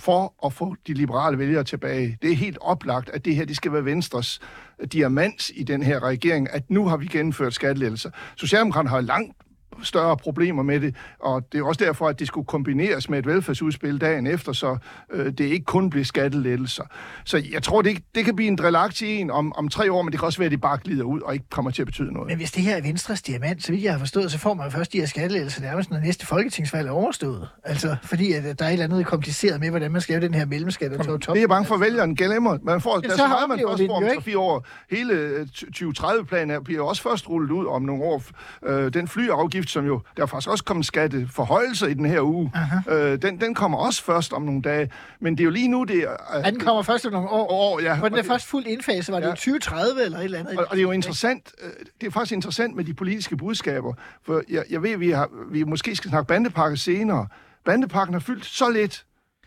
for 0.00 0.46
at 0.46 0.52
få 0.52 0.76
de 0.86 0.94
liberale 0.94 1.38
vælgere 1.38 1.64
tilbage. 1.64 2.18
Det 2.22 2.30
er 2.30 2.36
helt 2.36 2.58
oplagt, 2.60 3.10
at 3.10 3.24
det 3.24 3.36
her 3.36 3.44
det 3.44 3.56
skal 3.56 3.72
være 3.72 3.84
Venstres 3.84 4.40
øh, 4.80 4.86
diamant 4.86 5.50
i 5.54 5.64
den 5.64 5.82
her 5.82 6.02
regering, 6.02 6.48
at 6.50 6.70
nu 6.70 6.88
har 6.88 6.96
vi 6.96 7.06
gennemført 7.06 7.54
skattelettelser. 7.54 8.10
Socialdemokraterne 8.36 8.90
har 8.90 9.00
langt 9.00 9.36
større 9.82 10.16
problemer 10.16 10.62
med 10.62 10.80
det, 10.80 10.94
og 11.20 11.42
det 11.52 11.58
er 11.60 11.64
også 11.64 11.84
derfor, 11.84 12.08
at 12.08 12.18
det 12.18 12.26
skulle 12.26 12.46
kombineres 12.46 13.08
med 13.08 13.18
et 13.18 13.26
velfærdsudspil 13.26 14.00
dagen 14.00 14.26
efter, 14.26 14.52
så 14.52 14.76
øh, 15.12 15.26
det 15.26 15.40
ikke 15.40 15.64
kun 15.64 15.90
bliver 15.90 16.04
skattelettelser. 16.04 16.84
Så 17.24 17.42
jeg 17.52 17.62
tror, 17.62 17.82
det, 17.82 17.98
det 18.14 18.24
kan 18.24 18.36
blive 18.36 18.48
en 18.48 18.56
drillagtig 18.56 19.20
en 19.20 19.30
om, 19.30 19.52
om 19.56 19.68
tre 19.68 19.92
år, 19.92 20.02
men 20.02 20.12
det 20.12 20.20
kan 20.20 20.26
også 20.26 20.38
være, 20.38 20.46
at 20.46 20.52
det 20.52 20.60
bare 20.60 20.78
glider 20.84 21.04
ud 21.04 21.20
og 21.20 21.34
ikke 21.34 21.46
kommer 21.50 21.70
til 21.70 21.82
at 21.82 21.86
betyde 21.86 22.12
noget. 22.12 22.28
Men 22.28 22.36
hvis 22.36 22.52
det 22.52 22.62
her 22.62 22.76
er 22.76 22.82
Venstres 22.82 23.22
diamant, 23.22 23.64
så 23.64 23.72
vidt 23.72 23.84
jeg 23.84 23.92
har 23.92 23.98
forstået, 23.98 24.32
så 24.32 24.38
får 24.38 24.54
man 24.54 24.70
først 24.70 24.92
de 24.92 24.98
her 24.98 25.06
skattelettelser 25.06 25.62
nærmest, 25.62 25.90
når 25.90 25.98
næste 25.98 26.26
folketingsvalg 26.26 26.88
er 26.88 26.92
overstået. 26.92 27.48
Altså, 27.64 27.96
fordi 28.02 28.32
at 28.32 28.58
der 28.58 28.64
er 28.64 28.68
et 28.68 28.72
eller 28.72 28.84
andet 28.84 29.06
kompliceret 29.06 29.60
med, 29.60 29.70
hvordan 29.70 29.92
man 29.92 30.00
skal 30.00 30.12
lave 30.12 30.26
den 30.26 30.34
her 30.34 30.46
mellemskat 30.46 30.92
og 30.92 31.04
top. 31.20 31.20
Det 31.20 31.28
er 31.28 31.42
jeg 31.42 31.48
bange 31.48 31.66
for, 31.66 31.74
at 31.74 31.80
vælgeren 31.80 32.14
glemmer. 32.16 32.58
Man 32.62 32.80
får, 32.80 33.00
der 33.00 33.08
er 33.08 33.10
så 33.10 33.16
så 33.16 33.28
meget, 33.28 33.48
man 33.48 33.60
først 33.68 33.78
den 33.80 33.90
om 33.90 34.02
jo 34.04 34.08
3-4 34.08 34.38
år. 34.38 34.66
Hele 34.90 35.12
øh, 35.14 35.46
2030-planen 35.76 36.50
er- 36.50 36.60
bliver 36.60 36.82
også 36.82 37.02
først 37.02 37.28
rullet 37.28 37.50
ud 37.50 37.66
om 37.66 37.82
nogle 37.82 38.02
år. 38.02 38.22
Øh, 38.66 38.92
den 38.94 39.08
flyafgift, 39.08 39.63
som 39.70 39.86
jo, 39.86 40.00
der 40.16 40.22
er 40.22 40.26
faktisk 40.26 40.48
også 40.50 40.64
kommet 40.64 40.86
skatteforhøjelser 40.86 41.86
i 41.86 41.94
den 41.94 42.04
her 42.06 42.20
uge, 42.20 42.52
øh, 42.88 43.22
den, 43.22 43.40
den 43.40 43.54
kommer 43.54 43.78
også 43.78 44.04
først 44.04 44.32
om 44.32 44.42
nogle 44.42 44.62
dage. 44.62 44.90
Men 45.20 45.34
det 45.34 45.40
er 45.40 45.44
jo 45.44 45.50
lige 45.50 45.68
nu, 45.68 45.84
det 45.84 45.96
er... 45.98 46.38
Ja, 46.44 46.50
den 46.50 46.60
kommer 46.60 46.82
først 46.82 47.06
om 47.06 47.12
nogle 47.12 47.28
år. 47.28 47.50
år, 47.52 47.80
ja. 47.80 47.94
For 47.94 48.04
den 48.08 48.12
er 48.18 48.22
det- 48.22 48.26
først 48.30 48.46
fuldt 48.46 48.66
indfaset, 48.66 49.12
var 49.12 49.20
det 49.20 49.26
Ja. 49.26 49.32
i 49.32 49.36
2030 49.36 50.02
eller 50.04 50.18
et 50.18 50.24
eller 50.24 50.38
andet? 50.38 50.58
Og, 50.58 50.64
og 50.64 50.70
det 50.70 50.78
er 50.78 50.82
jo 50.82 50.90
interessant, 50.90 51.52
øh, 51.62 51.70
det 52.00 52.06
er 52.06 52.10
faktisk 52.10 52.32
interessant 52.32 52.76
med 52.76 52.84
de 52.84 52.94
politiske 52.94 53.36
budskaber, 53.36 53.92
for 54.26 54.42
jeg, 54.50 54.64
jeg 54.70 54.82
ved, 54.82 54.96
vi, 54.96 55.10
har, 55.10 55.28
vi 55.50 55.62
måske 55.64 55.96
skal 55.96 56.10
snakke 56.10 56.26
bandepakke 56.28 56.76
senere. 56.76 57.26
Bandepakken 57.64 58.14
har 58.14 58.20
fyldt 58.20 58.44
så 58.46 58.70
lidt, 58.70 59.04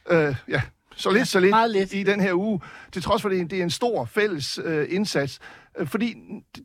øh, 0.09 0.35
ja, 0.49 0.61
så 0.95 1.11
lidt, 1.11 1.27
så 1.27 1.39
lidt, 1.39 1.55
lidt. 1.69 1.93
i 1.93 2.03
den 2.03 2.19
her 2.19 2.33
uge, 2.33 2.61
til 2.91 3.01
trods 3.01 3.21
for, 3.21 3.29
at 3.29 3.35
det, 3.35 3.41
er- 3.41 3.47
det 3.47 3.59
er 3.59 3.63
en 3.63 3.69
stor 3.69 4.05
fælles 4.05 4.59
øh, 4.63 4.87
indsats. 4.89 5.39
Øh, 5.77 5.87
fordi 5.87 6.15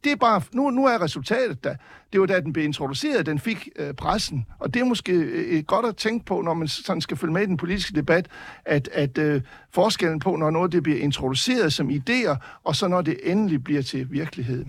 det 0.04 0.12
er 0.12 0.16
bare, 0.16 0.42
nu, 0.52 0.70
nu 0.70 0.86
er 0.86 1.02
resultatet 1.02 1.64
der. 1.64 1.74
Det 2.12 2.20
var 2.20 2.26
da 2.26 2.40
den 2.40 2.52
blev 2.52 2.64
introduceret, 2.64 3.26
den 3.26 3.38
fik 3.38 3.68
øh, 3.76 3.94
pressen. 3.94 4.46
Og 4.58 4.74
det 4.74 4.80
er 4.80 4.84
måske 4.84 5.12
øh, 5.12 5.64
godt 5.64 5.86
at 5.86 5.96
tænke 5.96 6.24
på, 6.24 6.40
når 6.40 6.54
man 6.54 6.68
sådan 6.68 7.00
skal 7.00 7.16
følge 7.16 7.32
med 7.32 7.42
i 7.42 7.46
den 7.46 7.56
politiske 7.56 7.94
debat, 7.94 8.28
at, 8.64 8.88
at 8.92 9.18
øh, 9.18 9.42
forskellen 9.70 10.18
på, 10.18 10.36
når 10.36 10.50
noget 10.50 10.72
det 10.72 10.82
bliver 10.82 10.98
introduceret 10.98 11.72
som 11.72 11.90
idéer, 11.90 12.60
og 12.64 12.76
så 12.76 12.88
når 12.88 13.02
det 13.02 13.18
endelig 13.22 13.64
bliver 13.64 13.82
til 13.82 14.12
virkelighed. 14.12 14.64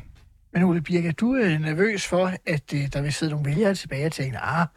Men 0.53 0.63
Ole 0.63 0.81
Birk, 0.81 1.05
er 1.05 1.11
du 1.11 1.35
øh, 1.35 1.61
nervøs 1.61 2.07
for, 2.07 2.31
at 2.45 2.73
øh, 2.73 2.81
der 2.93 3.01
vil 3.01 3.13
sidde 3.13 3.31
nogle 3.31 3.45
vælgere 3.45 3.75
tilbage 3.75 4.05
og 4.05 4.11
tænke, 4.11 4.37
ah, 4.37 4.67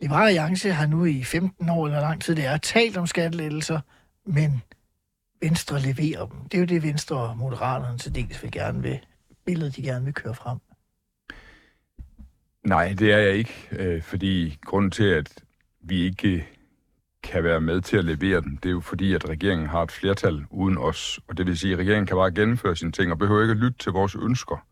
Liberale 0.00 0.26
Alliance 0.26 0.72
har 0.72 0.86
nu 0.86 1.04
i 1.04 1.22
15 1.22 1.68
år, 1.68 1.86
eller 1.86 2.00
lang 2.00 2.22
tid 2.22 2.36
det 2.36 2.44
er, 2.44 2.56
talt 2.56 2.96
om 2.96 3.06
skattelettelser, 3.06 3.80
men 4.26 4.62
Venstre 5.42 5.80
leverer 5.80 6.26
dem. 6.26 6.40
Det 6.40 6.54
er 6.54 6.58
jo 6.58 6.66
det, 6.66 6.82
Venstre 6.82 7.16
og 7.16 7.36
Moderaterne 7.36 7.98
til 7.98 8.14
dels 8.14 8.42
vil 8.42 8.52
gerne 8.52 8.82
vil, 8.82 8.98
billedet 9.46 9.76
de 9.76 9.82
gerne 9.82 10.04
vil 10.04 10.14
køre 10.14 10.34
frem. 10.34 10.58
Nej, 12.62 12.94
det 12.98 13.12
er 13.12 13.18
jeg 13.18 13.34
ikke, 13.34 13.68
øh, 13.70 14.02
fordi 14.02 14.58
grunden 14.64 14.90
til, 14.90 15.04
at 15.04 15.42
vi 15.80 16.02
ikke 16.02 16.46
kan 17.22 17.44
være 17.44 17.60
med 17.60 17.80
til 17.80 17.96
at 17.96 18.04
levere 18.04 18.40
den, 18.40 18.58
det 18.62 18.66
er 18.66 18.70
jo 18.70 18.80
fordi, 18.80 19.14
at 19.14 19.28
regeringen 19.28 19.68
har 19.68 19.82
et 19.82 19.92
flertal 19.92 20.44
uden 20.50 20.78
os. 20.78 21.20
Og 21.28 21.36
det 21.36 21.46
vil 21.46 21.58
sige, 21.58 21.72
at 21.72 21.78
regeringen 21.78 22.06
kan 22.06 22.16
bare 22.16 22.30
gennemføre 22.30 22.76
sine 22.76 22.92
ting 22.92 23.12
og 23.12 23.18
behøver 23.18 23.42
ikke 23.42 23.52
at 23.52 23.58
lytte 23.58 23.78
til 23.78 23.92
vores 23.92 24.14
ønsker. 24.14 24.66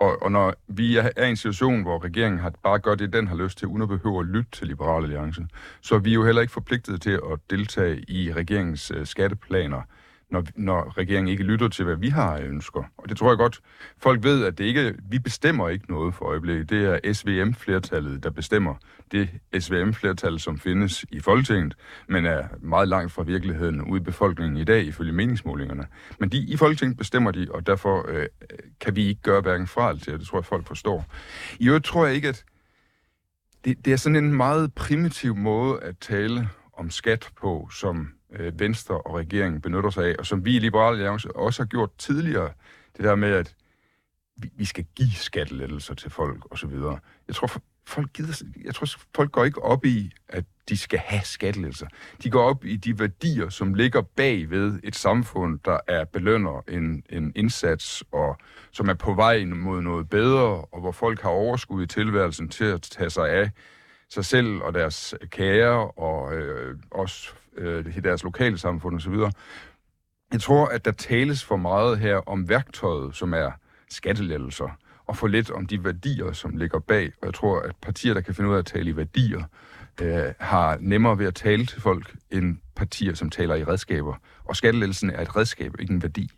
Og, 0.00 0.22
og 0.22 0.32
når 0.32 0.54
vi 0.68 0.96
er, 0.96 1.10
er 1.16 1.26
i 1.26 1.30
en 1.30 1.36
situation, 1.36 1.82
hvor 1.82 2.04
regeringen 2.04 2.40
har 2.40 2.50
bare 2.62 2.78
gør 2.78 2.94
det, 2.94 3.12
den 3.12 3.26
har 3.26 3.36
lyst 3.36 3.58
til, 3.58 3.68
uden 3.68 3.82
at 3.82 3.88
behøve 3.88 4.20
at 4.20 4.26
lytte 4.26 4.50
til 4.50 4.66
Liberale 4.66 5.04
Alliance, 5.04 5.46
så 5.80 5.94
er 5.94 5.98
vi 5.98 6.14
jo 6.14 6.24
heller 6.24 6.42
ikke 6.42 6.52
forpligtet 6.52 7.02
til 7.02 7.10
at 7.10 7.38
deltage 7.50 8.04
i 8.10 8.32
regeringens 8.32 8.90
øh, 8.90 9.06
skatteplaner, 9.06 9.82
når, 10.30 10.44
når 10.56 10.98
regeringen 10.98 11.28
ikke 11.28 11.44
lytter 11.44 11.68
til, 11.68 11.84
hvad 11.84 11.96
vi 11.96 12.08
har 12.08 12.36
af 12.36 12.42
ønsker. 12.42 12.82
Og 12.96 13.08
det 13.08 13.16
tror 13.16 13.30
jeg 13.30 13.38
godt, 13.38 13.60
folk 13.98 14.24
ved, 14.24 14.44
at 14.44 14.58
det 14.58 14.64
ikke, 14.64 14.94
vi 15.10 15.18
bestemmer 15.18 15.68
ikke 15.68 15.90
noget 15.90 16.14
for 16.14 16.24
øjeblikket. 16.24 16.70
Det 16.70 16.84
er 16.84 17.12
SVM-flertallet, 17.12 18.22
der 18.22 18.30
bestemmer. 18.30 18.74
Det 19.12 19.28
SVM-flertal, 19.58 20.40
som 20.40 20.58
findes 20.58 21.04
i 21.12 21.20
Folketinget, 21.20 21.74
men 22.08 22.26
er 22.26 22.48
meget 22.60 22.88
langt 22.88 23.12
fra 23.12 23.22
virkeligheden 23.22 23.82
ude 23.82 24.00
i 24.00 24.04
befolkningen 24.04 24.56
i 24.56 24.64
dag, 24.64 24.84
ifølge 24.84 25.12
meningsmålingerne. 25.12 25.86
Men 26.20 26.28
de, 26.28 26.38
i 26.38 26.56
Folketinget 26.56 26.98
bestemmer 26.98 27.30
de, 27.30 27.46
og 27.50 27.66
derfor 27.66 28.06
øh, 28.08 28.26
kan 28.80 28.96
vi 28.96 29.06
ikke 29.06 29.22
gøre 29.22 29.40
hverken 29.40 29.66
fra 29.66 29.88
eller 29.88 30.02
til, 30.02 30.18
det 30.18 30.26
tror 30.26 30.38
jeg, 30.38 30.44
folk 30.44 30.66
forstår. 30.66 31.04
I 31.58 31.66
øvrigt 31.68 31.84
tror 31.84 32.06
jeg 32.06 32.14
ikke, 32.14 32.28
at 32.28 32.44
det, 33.64 33.84
det 33.84 33.92
er 33.92 33.96
sådan 33.96 34.16
en 34.24 34.34
meget 34.34 34.74
primitiv 34.74 35.36
måde 35.36 35.80
at 35.82 35.98
tale 35.98 36.48
om 36.72 36.90
skat 36.90 37.30
på, 37.40 37.68
som 37.72 38.15
øh, 38.32 38.60
Venstre 38.60 39.00
og 39.00 39.14
regeringen 39.14 39.60
benytter 39.60 39.90
sig 39.90 40.04
af, 40.04 40.14
og 40.18 40.26
som 40.26 40.44
vi 40.44 40.56
i 40.56 40.58
Liberale 40.58 40.96
Alliance 40.96 41.36
også 41.36 41.62
har 41.62 41.66
gjort 41.66 41.90
tidligere. 41.98 42.52
Det 42.96 43.04
der 43.04 43.14
med, 43.14 43.30
at 43.30 43.54
vi, 44.36 44.50
vi 44.56 44.64
skal 44.64 44.84
give 44.94 45.12
skattelettelser 45.12 45.94
til 45.94 46.10
folk 46.10 46.52
osv. 46.52 46.72
Jeg 47.28 47.34
tror, 47.34 47.50
folk 47.86 48.12
gider, 48.12 48.44
jeg 48.64 48.74
tror, 48.74 48.86
folk 49.14 49.32
går 49.32 49.44
ikke 49.44 49.62
op 49.62 49.84
i, 49.84 50.12
at 50.28 50.44
de 50.68 50.78
skal 50.78 50.98
have 50.98 51.22
skattelettelser. 51.24 51.86
De 52.22 52.30
går 52.30 52.42
op 52.42 52.64
i 52.64 52.76
de 52.76 52.98
værdier, 52.98 53.48
som 53.48 53.74
ligger 53.74 54.02
bag 54.02 54.50
ved 54.50 54.80
et 54.82 54.96
samfund, 54.96 55.58
der 55.64 55.78
er 55.88 56.04
belønner 56.04 56.64
en, 56.68 57.02
en 57.10 57.32
indsats, 57.36 58.04
og 58.12 58.36
som 58.72 58.88
er 58.88 58.94
på 58.94 59.14
vej 59.14 59.44
mod 59.44 59.82
noget 59.82 60.08
bedre, 60.08 60.64
og 60.64 60.80
hvor 60.80 60.92
folk 60.92 61.20
har 61.22 61.30
overskud 61.30 61.82
i 61.82 61.86
tilværelsen 61.86 62.48
til 62.48 62.64
at 62.64 62.82
tage 62.82 63.10
sig 63.10 63.30
af 63.30 63.50
sig 64.08 64.24
selv 64.24 64.62
og 64.62 64.74
deres 64.74 65.14
kære, 65.30 65.90
og 65.90 66.34
øh, 66.34 66.76
også 66.90 67.34
øh, 67.56 67.96
i 67.96 68.00
deres 68.00 68.22
lokale 68.22 68.58
samfund 68.58 68.96
osv. 68.96 69.14
Jeg 70.32 70.40
tror, 70.40 70.66
at 70.66 70.84
der 70.84 70.90
tales 70.92 71.44
for 71.44 71.56
meget 71.56 71.98
her 71.98 72.16
om 72.16 72.48
værktøjet, 72.48 73.16
som 73.16 73.34
er 73.34 73.50
skattelettelser, 73.90 74.78
og 75.06 75.16
for 75.16 75.26
lidt 75.26 75.50
om 75.50 75.66
de 75.66 75.84
værdier, 75.84 76.32
som 76.32 76.56
ligger 76.56 76.78
bag. 76.78 77.12
Og 77.20 77.26
jeg 77.26 77.34
tror, 77.34 77.60
at 77.60 77.76
partier, 77.82 78.14
der 78.14 78.20
kan 78.20 78.34
finde 78.34 78.50
ud 78.50 78.54
af 78.54 78.58
at 78.58 78.66
tale 78.66 78.90
i 78.90 78.96
værdier, 78.96 79.42
øh, 80.00 80.32
har 80.38 80.78
nemmere 80.80 81.18
ved 81.18 81.26
at 81.26 81.34
tale 81.34 81.66
til 81.66 81.80
folk, 81.80 82.14
end 82.30 82.56
partier, 82.76 83.14
som 83.14 83.30
taler 83.30 83.54
i 83.54 83.64
redskaber. 83.64 84.14
Og 84.44 84.56
skattelettelsen 84.56 85.10
er 85.10 85.22
et 85.22 85.36
redskab, 85.36 85.80
ikke 85.80 85.92
en 85.92 86.02
værdi. 86.02 86.30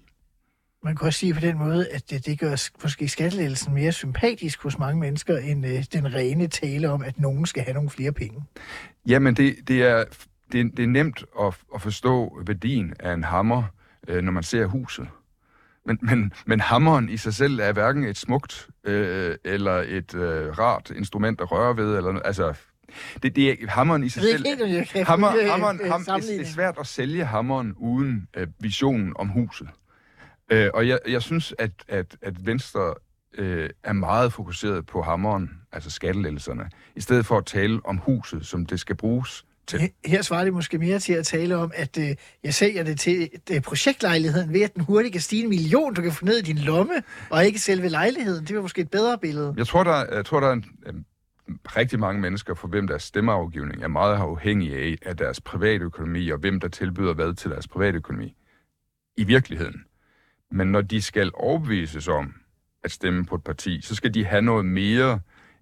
Man 0.85 0.97
kan 0.97 1.07
også 1.07 1.19
sige 1.19 1.35
på 1.35 1.41
den 1.41 1.59
måde, 1.59 1.89
at 1.89 2.11
det, 2.11 2.27
det 2.27 2.41
gør 2.41 2.71
måske 2.83 3.09
skattelettelsen 3.09 3.75
mere 3.75 3.93
sympatisk 3.93 4.63
hos 4.63 4.79
mange 4.79 5.01
mennesker, 5.01 5.37
end 5.37 5.67
øh, 5.67 5.85
den 5.93 6.15
rene 6.15 6.47
tale 6.47 6.91
om, 6.91 7.03
at 7.03 7.21
nogen 7.21 7.47
skal 7.47 7.63
have 7.63 7.75
nogle 7.75 7.91
flere 7.91 8.13
penge. 8.13 8.45
Jamen, 9.07 9.37
det, 9.37 9.57
det, 9.69 9.83
er, 9.83 10.05
det, 10.53 10.77
det 10.77 10.83
er 10.83 10.89
nemt 10.89 11.25
at, 11.41 11.55
at 11.75 11.83
forstå 11.83 12.43
værdien 12.47 12.95
af 13.01 13.15
en 13.15 13.25
hammer, 13.25 13.63
øh, 14.09 14.23
når 14.23 14.33
man 14.33 14.43
ser 14.43 14.67
huset. 14.67 15.09
Men, 15.87 15.99
men, 16.03 16.33
men 16.47 16.61
hammeren 16.61 17.09
i 17.09 17.17
sig 17.17 17.35
selv 17.35 17.61
er 17.61 17.73
hverken 17.73 18.05
et 18.05 18.17
smukt 18.17 18.69
øh, 18.85 19.37
eller 19.45 19.85
et 19.89 20.15
øh, 20.15 20.59
rart 20.59 20.93
instrument 20.97 21.41
at 21.41 21.53
røre 21.53 21.77
ved. 21.77 21.97
Eller, 21.97 22.21
altså, 22.21 22.55
det, 23.23 23.37
det 23.37 23.51
er, 23.51 23.69
hammeren 23.69 24.05
i 24.05 24.09
sig 24.09 24.23
selv... 24.23 24.47
ikke 24.47 25.05
Hammer, 25.05 25.33
følge, 25.33 25.51
hammeren, 25.53 25.81
øh, 25.83 25.91
ham, 25.91 26.05
det, 26.05 26.23
det 26.23 26.41
er 26.41 26.47
svært 26.47 26.77
at 26.81 26.87
sælge 26.87 27.25
hammeren 27.25 27.75
uden 27.77 28.29
øh, 28.37 28.47
visionen 28.61 29.13
om 29.17 29.29
huset. 29.29 29.69
Øh, 30.53 30.71
og 30.75 30.89
jeg, 30.89 30.99
jeg 31.09 31.23
synes, 31.23 31.55
at, 31.59 31.71
at, 31.89 32.17
at 32.23 32.47
Venstre 32.47 32.95
øh, 33.39 33.71
er 33.85 33.93
meget 33.93 34.33
fokuseret 34.33 34.87
på 34.87 35.03
hammeren, 35.03 35.51
altså 35.73 35.91
skattelettelserne, 35.91 36.71
i 36.97 37.01
stedet 37.01 37.27
for 37.27 37.39
at 37.39 37.47
tale 37.47 37.81
om 37.85 37.97
huset, 37.97 38.47
som 38.47 38.67
det 38.67 38.81
skal 38.81 38.97
bruges 38.97 39.45
til. 39.69 39.81
Her- 39.81 39.89
Her 40.05 40.23
svarer 40.23 40.45
det 40.45 40.53
måske 40.53 40.79
mere 40.79 40.99
til 40.99 41.13
at 41.13 41.27
tale 41.27 41.57
om, 41.57 41.73
at 41.75 41.99
øh, 41.99 42.09
jeg 42.45 42.55
sælger 42.55 42.83
det 42.83 43.01
til 43.01 43.31
øh, 43.53 43.61
projektlejligheden 43.61 44.53
ved, 44.53 44.61
at 44.61 44.75
den 44.75 44.83
hurtigt 44.85 45.13
kan 45.13 45.21
stige 45.21 45.43
en 45.43 45.49
million, 45.49 45.95
du 45.95 46.03
kan 46.03 46.13
få 46.13 46.25
ned 46.25 46.39
i 46.39 46.43
din 46.43 46.59
lomme, 46.59 46.93
og 47.31 47.47
ikke 47.47 47.59
selve 47.59 47.89
lejligheden. 47.89 48.45
Det 48.47 48.57
var 48.57 48.63
måske 48.63 48.81
et 48.81 48.91
bedre 48.91 49.19
billede. 49.19 49.55
Jeg 49.57 49.67
tror, 49.67 49.85
der, 49.85 50.15
jeg 50.15 50.25
tror, 50.25 50.41
der 50.41 50.49
er 50.49 50.53
en, 50.53 50.65
en, 50.89 51.05
rigtig 51.77 51.99
mange 52.01 52.21
mennesker, 52.21 52.55
for 52.55 52.69
hvem 52.69 52.87
deres 52.87 53.03
stemmeafgivning 53.03 53.83
er 53.83 53.89
meget 53.89 54.17
afhængig 54.17 54.75
af, 54.75 54.97
af 55.03 55.17
deres 55.17 55.41
private 55.41 55.85
økonomi, 55.85 56.29
og 56.29 56.39
hvem 56.39 56.61
der 56.61 56.69
tilbyder 56.69 57.15
hvad 57.15 57.35
til 57.35 57.51
deres 57.51 57.69
private 57.69 57.97
økonomi. 57.97 58.35
I 59.17 59.25
virkeligheden. 59.25 59.85
Men 60.51 60.69
når 60.69 60.81
de 60.81 61.03
skal 61.03 61.31
overbevises 61.35 62.09
om 62.09 62.35
at 62.85 62.91
stemme 62.91 63.25
på 63.25 63.35
et 63.35 63.45
parti, 63.45 63.81
så 63.83 63.95
skal 63.95 64.15
de 64.15 64.25
have 64.25 64.43
noget 64.43 64.65
mere 64.65 65.21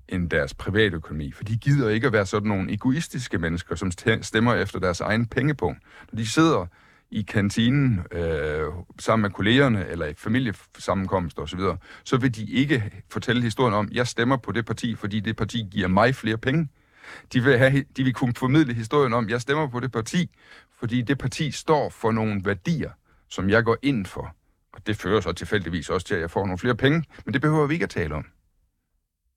end 0.09 0.31
deres 0.31 0.55
private 0.55 0.97
økonomi. 0.97 1.33
For 1.33 1.45
de 1.45 1.57
gider 1.57 1.89
ikke 1.89 2.07
at 2.07 2.13
være 2.13 2.27
sådan 2.27 2.49
nogle 2.49 2.73
egoistiske 2.73 3.39
mennesker, 3.39 3.75
som 3.75 3.91
stemmer 4.23 4.55
efter 4.55 4.79
deres 4.79 5.01
egen 5.01 5.27
pengepunkt. 5.27 5.81
Når 6.13 6.17
de 6.17 6.27
sidder 6.27 6.67
i 7.11 7.23
kantinen 7.23 8.01
øh, 8.13 8.65
sammen 8.99 9.23
med 9.23 9.31
kollegerne 9.31 9.87
eller 9.87 10.07
i 10.07 10.15
familiesammenkomster 10.15 11.43
osv., 11.43 11.61
så 12.05 12.17
vil 12.17 12.37
de 12.37 12.51
ikke 12.51 13.03
fortælle 13.11 13.43
historien 13.43 13.75
om, 13.75 13.89
jeg 13.93 14.07
stemmer 14.07 14.37
på 14.37 14.53
det 14.53 14.67
parti, 14.67 14.95
fordi 14.95 15.21
det 15.21 15.37
parti 15.37 15.69
giver 15.71 15.89
mig 15.89 16.15
flere 16.15 16.39
penge. 16.39 16.69
De 17.33 17.45
vil, 17.45 17.59
have, 17.59 17.85
de 17.97 18.05
vil 18.05 18.15
kunne 18.15 18.35
formidle 18.37 18.75
historien 18.75 19.13
om, 19.13 19.29
jeg 19.29 19.41
stemmer 19.41 19.69
på 19.69 19.81
det 19.81 19.93
parti, 19.93 20.31
fordi 20.79 21.03
det 21.03 21.19
parti 21.19 21.51
står 21.51 21.91
for 21.91 22.13
nogle 22.13 22.41
værdier, 22.45 22.91
som 23.29 23.51
jeg 23.51 23.65
går 23.65 23.77
ind 23.83 24.07
for. 24.07 24.37
Og 24.73 24.87
det 24.87 24.97
fører 24.97 25.21
så 25.21 25.33
tilfældigvis 25.33 25.91
også 25.91 26.07
til, 26.07 26.15
at 26.15 26.21
jeg 26.21 26.31
får 26.31 26.47
nogle 26.47 26.59
flere 26.59 26.77
penge, 26.77 27.05
men 27.25 27.35
det 27.35 27.43
behøver 27.43 27.67
vi 27.67 27.75
ikke 27.75 27.83
at 27.83 27.91
tale 27.91 28.15
om. 28.15 28.25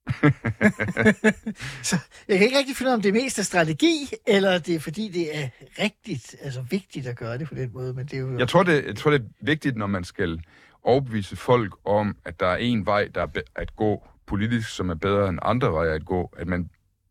Så 1.89 1.97
jeg 2.27 2.37
kan 2.37 2.45
ikke 2.45 2.57
rigtig 2.57 2.75
finde 2.75 2.89
ud 2.89 2.91
af, 2.91 2.95
om 2.95 3.01
det 3.01 3.09
er 3.09 3.13
mest 3.13 3.39
af 3.39 3.45
strategi, 3.45 4.09
eller 4.27 4.57
det 4.57 4.75
er 4.75 4.79
fordi, 4.79 5.09
det 5.09 5.37
er 5.37 5.49
rigtigt, 5.83 6.35
altså 6.41 6.61
vigtigt 6.69 7.07
at 7.07 7.17
gøre 7.17 7.37
det 7.37 7.47
på 7.47 7.55
den 7.55 7.69
måde. 7.73 7.93
Men 7.93 8.05
det 8.05 8.13
er 8.13 8.19
jo... 8.19 8.37
Jeg 8.37 8.47
tror, 8.47 8.63
det, 8.63 8.85
jeg 8.85 8.95
tror, 8.95 9.11
det 9.11 9.21
er 9.21 9.25
vigtigt, 9.41 9.77
når 9.77 9.87
man 9.87 10.03
skal 10.03 10.41
overbevise 10.83 11.35
folk 11.35 11.73
om, 11.85 12.17
at 12.25 12.39
der 12.39 12.47
er 12.47 12.57
en 12.57 12.85
vej, 12.85 13.09
der 13.15 13.21
er 13.21 13.41
at 13.55 13.75
gå 13.75 14.07
politisk, 14.25 14.69
som 14.69 14.89
er 14.89 14.95
bedre 14.95 15.29
end 15.29 15.39
andre 15.41 15.71
veje 15.71 15.91
at 15.91 16.05
gå, 16.05 16.33
at 16.37 16.47
man 16.47 16.69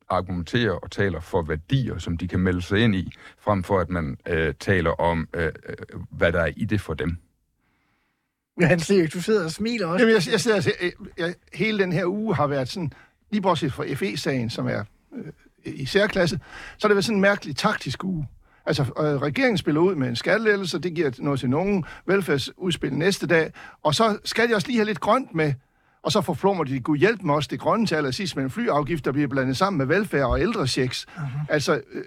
argumenterer 0.08 0.72
og 0.72 0.90
taler 0.90 1.20
for 1.20 1.42
værdier, 1.42 1.98
som 1.98 2.16
de 2.16 2.28
kan 2.28 2.40
melde 2.40 2.62
sig 2.62 2.78
ind 2.78 2.94
i, 2.94 3.12
frem 3.38 3.62
for 3.62 3.78
at 3.78 3.90
man 3.90 4.18
øh, 4.26 4.54
taler 4.60 4.90
om, 4.90 5.28
øh, 5.34 5.44
øh 5.44 5.76
hvad 6.10 6.32
der 6.32 6.40
er 6.40 6.52
i 6.56 6.64
det 6.64 6.80
for 6.80 6.94
dem. 6.94 7.16
Han 8.66 8.80
Levik, 8.88 9.12
du 9.12 9.22
sidder 9.22 9.44
og 9.44 9.50
smiler 9.50 9.86
også. 9.86 10.04
Jamen, 10.06 10.14
jeg, 10.14 10.32
jeg 10.32 10.40
sidder 10.40 10.72
jeg, 10.80 10.92
øh, 10.98 11.06
jeg, 11.18 11.34
hele 11.54 11.78
den 11.78 11.92
her 11.92 12.04
uge 12.06 12.34
har 12.34 12.46
været 12.46 12.68
sådan, 12.68 12.92
lige 13.30 13.42
bortset 13.42 13.72
fra 13.72 13.84
FE-sagen, 13.94 14.50
som 14.50 14.66
er 14.66 14.84
øh, 15.16 15.32
i 15.64 15.86
særklasse, 15.86 16.40
så 16.78 16.86
har 16.86 16.88
det 16.88 16.96
været 16.96 17.04
sådan 17.04 17.16
en 17.16 17.20
mærkelig 17.22 17.56
taktisk 17.56 18.04
uge. 18.04 18.28
Altså, 18.66 18.82
øh, 18.82 19.04
regeringen 19.04 19.58
spiller 19.58 19.80
ud 19.80 19.94
med 19.94 20.08
en 20.08 20.16
skattelettelse, 20.16 20.78
det 20.78 20.94
giver 20.94 21.10
noget 21.18 21.40
til 21.40 21.50
nogen 21.50 21.84
velfærdsudspil 22.06 22.94
næste 22.94 23.26
dag, 23.26 23.52
og 23.82 23.94
så 23.94 24.18
skal 24.24 24.48
de 24.48 24.54
også 24.54 24.66
lige 24.66 24.78
have 24.78 24.86
lidt 24.86 25.00
grønt 25.00 25.34
med, 25.34 25.52
og 26.02 26.12
så 26.12 26.20
forplummer 26.20 26.64
de, 26.64 26.80
gud 26.80 26.98
hjælp 26.98 27.22
mig 27.22 27.34
også, 27.34 27.48
det 27.50 27.60
grønne 27.60 27.86
til 27.86 27.94
allersidst 27.94 28.36
med 28.36 28.44
en 28.44 28.50
flyafgift, 28.50 29.04
der 29.04 29.12
bliver 29.12 29.28
blandet 29.28 29.56
sammen 29.56 29.78
med 29.78 29.86
velfærd 29.86 30.24
og 30.24 30.40
ældrechecks. 30.40 31.06
Uh-huh. 31.16 31.22
Altså, 31.48 31.80
øh, 31.92 32.02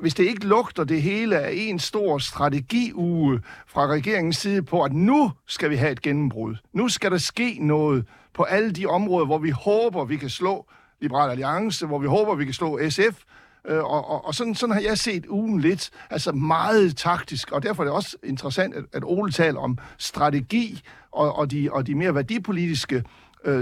hvis 0.00 0.14
det 0.14 0.24
ikke 0.24 0.46
lugter 0.46 0.84
det 0.84 1.02
hele 1.02 1.38
af 1.38 1.52
en 1.54 1.78
stor 1.78 2.18
strategiuge 2.18 3.40
fra 3.66 3.86
regeringens 3.86 4.36
side 4.36 4.62
på, 4.62 4.82
at 4.82 4.92
nu 4.92 5.32
skal 5.46 5.70
vi 5.70 5.76
have 5.76 5.92
et 5.92 6.02
gennembrud. 6.02 6.56
Nu 6.72 6.88
skal 6.88 7.10
der 7.10 7.18
ske 7.18 7.58
noget 7.60 8.04
på 8.34 8.42
alle 8.42 8.72
de 8.72 8.86
områder, 8.86 9.26
hvor 9.26 9.38
vi 9.38 9.50
håber, 9.50 10.04
vi 10.04 10.16
kan 10.16 10.30
slå 10.30 10.66
Liberal 11.00 11.30
Alliance, 11.30 11.86
hvor 11.86 11.98
vi 11.98 12.06
håber, 12.06 12.34
vi 12.34 12.44
kan 12.44 12.54
slå 12.54 12.80
SF, 12.90 13.22
Øh, 13.68 13.84
og, 13.84 14.10
og, 14.10 14.24
og 14.24 14.34
sådan, 14.34 14.54
sådan 14.54 14.74
har 14.74 14.80
jeg 14.80 14.98
set 14.98 15.26
ugen 15.28 15.60
lidt, 15.60 15.90
altså 16.10 16.32
meget 16.32 16.96
taktisk, 16.96 17.52
og 17.52 17.62
derfor 17.62 17.82
er 17.82 17.86
det 17.86 17.94
også 17.94 18.16
interessant, 18.24 18.74
at, 18.74 18.84
at 18.92 19.02
Ole 19.04 19.32
taler 19.32 19.60
om 19.60 19.78
strategi 19.98 20.82
og, 21.12 21.36
og, 21.36 21.50
de, 21.50 21.68
og 21.72 21.86
de 21.86 21.94
mere 21.94 22.14
værdipolitiske 22.14 22.96
øh, 22.96 23.02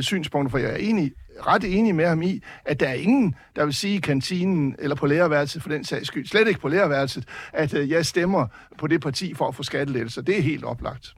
synspunkter, 0.00 0.50
for 0.50 0.58
jeg 0.58 0.70
er 0.70 0.76
enig, 0.76 1.12
ret 1.46 1.64
enig 1.64 1.94
med 1.94 2.06
ham 2.06 2.22
i, 2.22 2.42
at 2.64 2.80
der 2.80 2.88
er 2.88 2.94
ingen, 2.94 3.34
der 3.56 3.64
vil 3.64 3.74
sige 3.74 3.96
i 3.96 4.00
kantinen 4.00 4.76
eller 4.78 4.96
på 4.96 5.06
lærerværelset 5.06 5.62
for 5.62 5.68
den 5.68 5.84
sags 5.84 6.06
skyld, 6.06 6.26
slet 6.26 6.48
ikke 6.48 6.60
på 6.60 6.68
lærerværelset, 6.68 7.24
at 7.52 7.74
øh, 7.74 7.90
jeg 7.90 8.06
stemmer 8.06 8.46
på 8.78 8.86
det 8.86 9.00
parti 9.00 9.34
for 9.34 9.48
at 9.48 9.54
få 9.54 9.62
skattelettelser. 9.62 10.22
Det 10.22 10.38
er 10.38 10.42
helt 10.42 10.64
oplagt. 10.64 11.14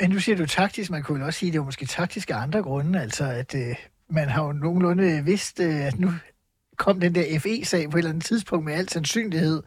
Men 0.00 0.10
nu 0.10 0.20
siger 0.20 0.36
du 0.36 0.46
taktisk, 0.46 0.90
man 0.90 1.02
kunne 1.02 1.24
også 1.24 1.38
sige, 1.38 1.48
at 1.48 1.52
det 1.52 1.58
var 1.58 1.64
måske 1.64 1.86
taktisk 1.86 2.30
af 2.30 2.36
andre 2.36 2.62
grunde, 2.62 3.00
altså 3.00 3.24
at 3.24 3.54
øh, 3.54 3.76
man 4.10 4.28
har 4.28 4.44
jo 4.44 4.52
nogenlunde 4.52 5.24
vidst, 5.24 5.60
øh, 5.60 5.86
at 5.86 5.98
nu 5.98 6.12
kom 6.76 7.00
den 7.00 7.14
der 7.14 7.38
FE-sag 7.40 7.90
på 7.90 7.96
et 7.96 8.00
eller 8.00 8.10
andet 8.10 8.24
tidspunkt 8.24 8.64
med 8.64 8.74
al 8.74 8.88
sandsynlighed, 8.88 9.62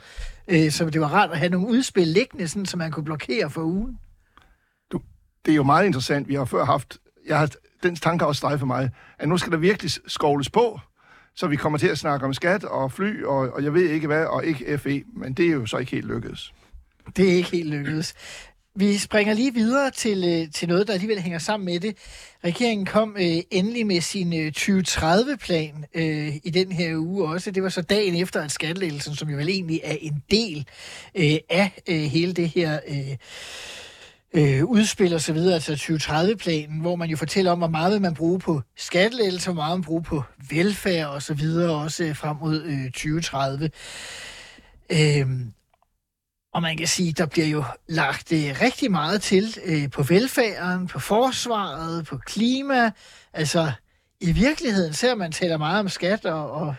øh, 0.48 0.72
så 0.72 0.90
det 0.90 1.02
var 1.02 1.08
rart 1.08 1.32
at 1.32 1.38
have 1.38 1.50
nogle 1.50 1.68
udspil 1.68 2.08
liggende, 2.08 2.48
sådan, 2.48 2.66
så 2.66 2.78
man 2.78 2.92
kunne 2.92 3.06
blokere 3.06 3.50
for 3.50 3.62
ugen. 3.62 4.00
det 5.46 5.52
er 5.52 5.56
jo 5.56 5.64
meget 5.64 5.86
interessant. 5.86 6.28
Vi 6.28 6.36
har 6.36 6.46
før 6.46 6.66
haft, 6.66 6.98
jeg 7.28 7.40
har, 7.40 7.50
den 7.84 7.96
tanke 7.96 8.22
har 8.22 8.28
også 8.28 8.40
strejfet 8.40 8.68
mig, 8.68 8.90
at 9.20 9.30
nu 9.30 9.38
skal 9.38 9.52
der 9.52 9.58
virkelig 9.58 9.92
skovles 10.08 10.50
på, 10.50 10.80
så 11.36 11.48
vi 11.48 11.56
kommer 11.56 11.80
til 11.80 11.88
at 11.88 11.98
snakke 11.98 12.26
om 12.26 12.34
skat 12.34 12.64
og 12.64 12.92
fly, 12.92 13.24
og, 13.24 13.38
og 13.54 13.64
jeg 13.64 13.74
ved 13.74 13.90
ikke 13.90 14.08
hvad, 14.08 14.26
og 14.26 14.46
ikke 14.46 14.78
FE, 14.78 15.04
men 15.14 15.34
det 15.34 15.46
er 15.46 15.52
jo 15.52 15.66
så 15.66 15.78
ikke 15.78 15.92
helt 15.92 16.08
lykkedes. 16.08 16.54
Det 17.18 17.32
er 17.32 17.34
ikke 17.34 17.52
helt 17.52 17.70
lykkedes. 17.70 18.16
Vi 18.76 18.98
springer 18.98 19.34
lige 19.34 19.54
videre 19.54 19.92
til, 19.92 20.24
øh, 20.28 20.52
til 20.52 20.68
noget, 20.68 20.88
der 20.88 20.94
alligevel 20.94 21.20
hænger 21.20 21.40
sammen 21.40 21.66
med 21.66 21.80
det. 21.80 21.98
Regeringen 22.44 22.86
kom 22.86 23.16
øh, 23.20 23.38
endelig 23.52 23.88
med 23.88 24.02
sin 24.02 24.34
øh, 24.34 24.52
2030-plan 24.58 25.86
øh, 25.94 26.36
i 26.44 26.50
den 26.50 26.72
her 26.72 26.98
uge 26.98 27.28
også. 27.28 27.52
Det 27.52 27.64
var 27.64 27.70
så 27.70 27.82
dagen 27.82 28.16
efter, 28.16 28.42
at 28.42 28.52
skattelettelsen, 28.52 29.16
som 29.16 29.30
jo 29.30 29.38
vel 29.38 29.50
egentlig 29.50 29.82
er 29.84 29.96
en 30.02 30.24
del 30.32 30.68
øh, 31.16 31.38
af 31.50 31.82
øh, 31.90 32.02
hele 32.02 32.34
det 32.34 32.50
her... 32.50 32.80
Øh, 32.88 33.18
øh, 34.34 34.66
udspil 34.66 35.14
og 35.14 35.22
så 35.22 35.34
videre, 35.34 35.54
altså 35.54 35.74
2030-planen, 35.74 36.80
hvor 36.80 36.96
man 36.96 37.10
jo 37.10 37.18
fortæller 37.18 37.52
om, 37.52 37.58
hvor 37.58 37.68
meget 37.68 37.94
vil 37.94 38.02
man 38.02 38.14
bruge 38.14 38.40
på 38.40 38.62
skattelettelser, 38.76 39.52
hvor 39.52 39.62
meget 39.62 39.78
man 39.78 39.84
bruger 39.84 40.02
på 40.02 40.24
velfærd 40.50 41.08
og 41.08 41.22
så 41.22 41.34
videre, 41.34 41.76
også 41.76 42.04
øh, 42.04 42.16
frem 42.16 42.38
mod 42.38 42.64
øh, 42.64 42.86
2030. 42.86 43.70
Øh, 44.92 45.28
og 46.54 46.62
man 46.62 46.78
kan 46.78 46.88
sige, 46.88 47.14
der 47.14 47.26
bliver 47.26 47.48
jo 47.48 47.64
lagt 47.88 48.32
øh, 48.32 48.56
rigtig 48.62 48.92
meget 48.92 49.22
til 49.22 49.58
øh, 49.66 49.90
på 49.90 50.04
velfærden, 50.04 50.88
på 50.88 51.00
forsvaret, 51.00 52.06
på 52.06 52.18
klima. 52.18 52.92
Altså, 53.34 53.72
i 54.22 54.32
virkeligheden, 54.32 54.94
selvom 54.94 55.18
man 55.18 55.32
taler 55.32 55.58
meget 55.58 55.80
om 55.80 55.90
skat 55.90 56.26
og, 56.26 56.52
og 56.52 56.76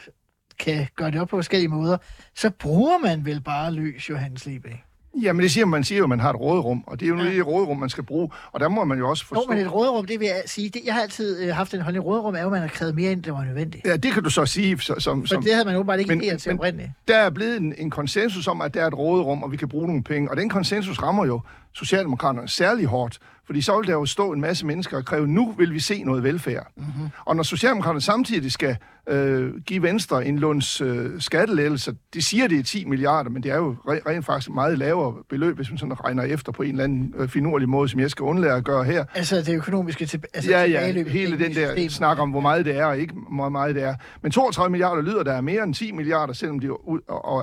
kan 0.59 0.87
gøre 0.97 1.11
det 1.11 1.21
op 1.21 1.29
på 1.29 1.37
forskellige 1.37 1.69
måder, 1.69 1.99
så 2.35 2.51
bruger 2.51 2.99
man 2.99 3.25
vel 3.25 3.41
bare 3.41 3.73
løs, 3.73 4.11
Johannes 4.11 4.47
Liebæk. 4.47 4.92
Jamen, 5.23 5.43
det 5.43 5.51
siger 5.51 5.67
man 5.67 5.85
siger 5.85 5.99
jo, 5.99 6.05
at 6.05 6.09
man 6.09 6.21
har 6.21 6.31
et 6.31 6.41
råderum, 6.41 6.85
og 6.87 7.01
det 7.01 7.07
er 7.07 7.09
jo 7.11 7.17
ja. 7.17 7.25
det 7.25 7.47
råderum, 7.47 7.79
man 7.79 7.89
skal 7.91 8.05
bruge. 8.05 8.31
Og 8.53 8.61
der 8.61 8.69
må 8.69 8.85
man 8.85 8.99
jo 8.99 9.09
også 9.11 9.27
forstå... 9.27 9.45
Nå, 9.49 9.55
men 9.55 9.67
et 9.67 9.73
råderum, 9.75 10.07
det 10.07 10.21
vil 10.21 10.27
jeg 10.27 10.43
sige, 10.47 10.69
det, 10.69 10.81
jeg 10.85 10.95
har 10.95 11.03
altid 11.03 11.41
øh, 11.43 11.55
haft 11.55 11.75
en 11.75 11.81
holdning, 11.81 12.05
råderum 12.07 12.35
er 12.35 12.41
jo, 12.41 12.47
at 12.47 12.53
man 12.53 12.61
har 12.61 12.69
krævet 12.69 12.95
mere, 12.95 13.13
end 13.13 13.23
det 13.23 13.33
var 13.33 13.45
nødvendigt. 13.45 13.87
Ja, 13.87 13.97
det 13.97 14.13
kan 14.13 14.23
du 14.23 14.31
så 14.31 14.47
sige. 14.47 14.81
Så, 14.81 14.95
som, 14.99 15.21
For 15.23 15.27
som, 15.27 15.43
det 15.43 15.53
havde 15.53 15.65
man 15.65 15.75
jo 15.75 15.83
bare 15.83 16.01
ikke 16.01 16.13
idéer 16.15 16.37
til 16.37 16.51
men- 16.51 16.59
oprindeligt. 16.59 16.91
der 17.09 17.17
er 17.17 17.31
blevet 17.31 17.57
en, 17.61 17.75
en 17.79 17.91
konsensus 17.91 18.49
om, 18.49 18.61
at 18.61 18.75
der 18.75 18.83
er 18.83 18.87
et 18.87 18.95
råderum, 18.99 19.43
og 19.43 19.53
vi 19.53 19.57
kan 19.57 19.69
bruge 19.69 19.87
nogle 19.87 20.03
penge. 20.03 20.31
Og 20.31 20.37
den 20.37 20.49
konsensus 20.49 21.03
rammer 21.03 21.27
jo 21.27 21.41
Socialdemokraterne 21.73 22.49
særlig 22.49 22.87
hårdt. 22.87 23.19
Fordi 23.47 23.61
så 23.61 23.79
vil 23.79 23.87
der 23.87 23.93
jo 23.93 24.05
stå 24.07 24.33
en 24.33 24.41
masse 24.41 24.67
mennesker 24.67 24.97
og 24.97 25.05
kræve, 25.05 25.27
nu 25.27 25.53
vil 25.59 25.73
vi 25.75 25.81
se 25.81 26.03
noget 26.05 26.23
velfærd. 26.23 26.67
Mm-hmm. 26.77 27.09
Og 27.25 27.37
når 27.37 27.43
Socialdemokraterne 27.43 28.01
samtidig 28.01 28.53
skal 28.53 28.77
øh, 29.09 29.55
give 29.67 29.83
Venstre 29.83 30.27
en 30.27 30.39
lunds 30.39 30.81
øh, 30.81 31.21
skattelettelse, 31.21 31.95
de 32.15 32.23
siger, 32.23 32.49
det 32.49 32.59
er 32.59 32.63
10 32.63 32.85
milliarder, 32.85 33.31
men 33.31 33.43
det 33.43 33.51
er 33.51 33.57
jo 33.57 33.73
re- 33.73 34.09
rent 34.11 34.27
faktisk 34.27 34.51
meget 34.51 34.79
lavere 34.79 35.15
beløb, 35.31 35.57
hvis 35.57 35.71
man 35.71 35.79
sådan 35.79 36.05
regner 36.05 36.23
efter 36.23 36.53
på 36.53 36.63
en 36.63 36.71
eller 36.71 36.85
anden 36.85 37.15
øh, 37.17 37.29
finurlig 37.29 37.69
måde, 37.69 37.89
som 37.89 38.01
jeg 38.01 38.11
skal 38.11 38.23
undlære 38.25 38.57
at 38.57 38.65
gøre 38.65 38.85
her. 38.85 39.05
Altså 39.15 39.37
det 39.37 39.55
økonomiske 39.57 40.07
til, 40.07 40.23
altså 40.35 40.51
Ja, 40.51 40.65
ja, 40.65 40.93
hele 41.09 41.39
den 41.39 41.55
der 41.55 41.69
systemet. 41.69 41.93
snak 41.93 42.19
om, 42.19 42.31
hvor 42.31 42.41
meget 42.41 42.65
det 42.65 42.77
er, 42.77 42.85
og 42.85 42.99
ikke 42.99 43.15
hvor 43.35 43.49
meget 43.49 43.75
det 43.75 43.83
er. 43.83 43.95
Men 44.23 44.33
32 44.33 44.71
milliarder 44.71 45.03
lyder, 45.03 45.23
der 45.23 45.33
er 45.33 45.41
mere 45.41 45.63
end 45.63 45.75
10 45.75 45.93
milliarder, 45.93 46.33
selvom 46.33 46.59
det 46.59 46.69
er 46.69 46.89
ud, 46.89 47.01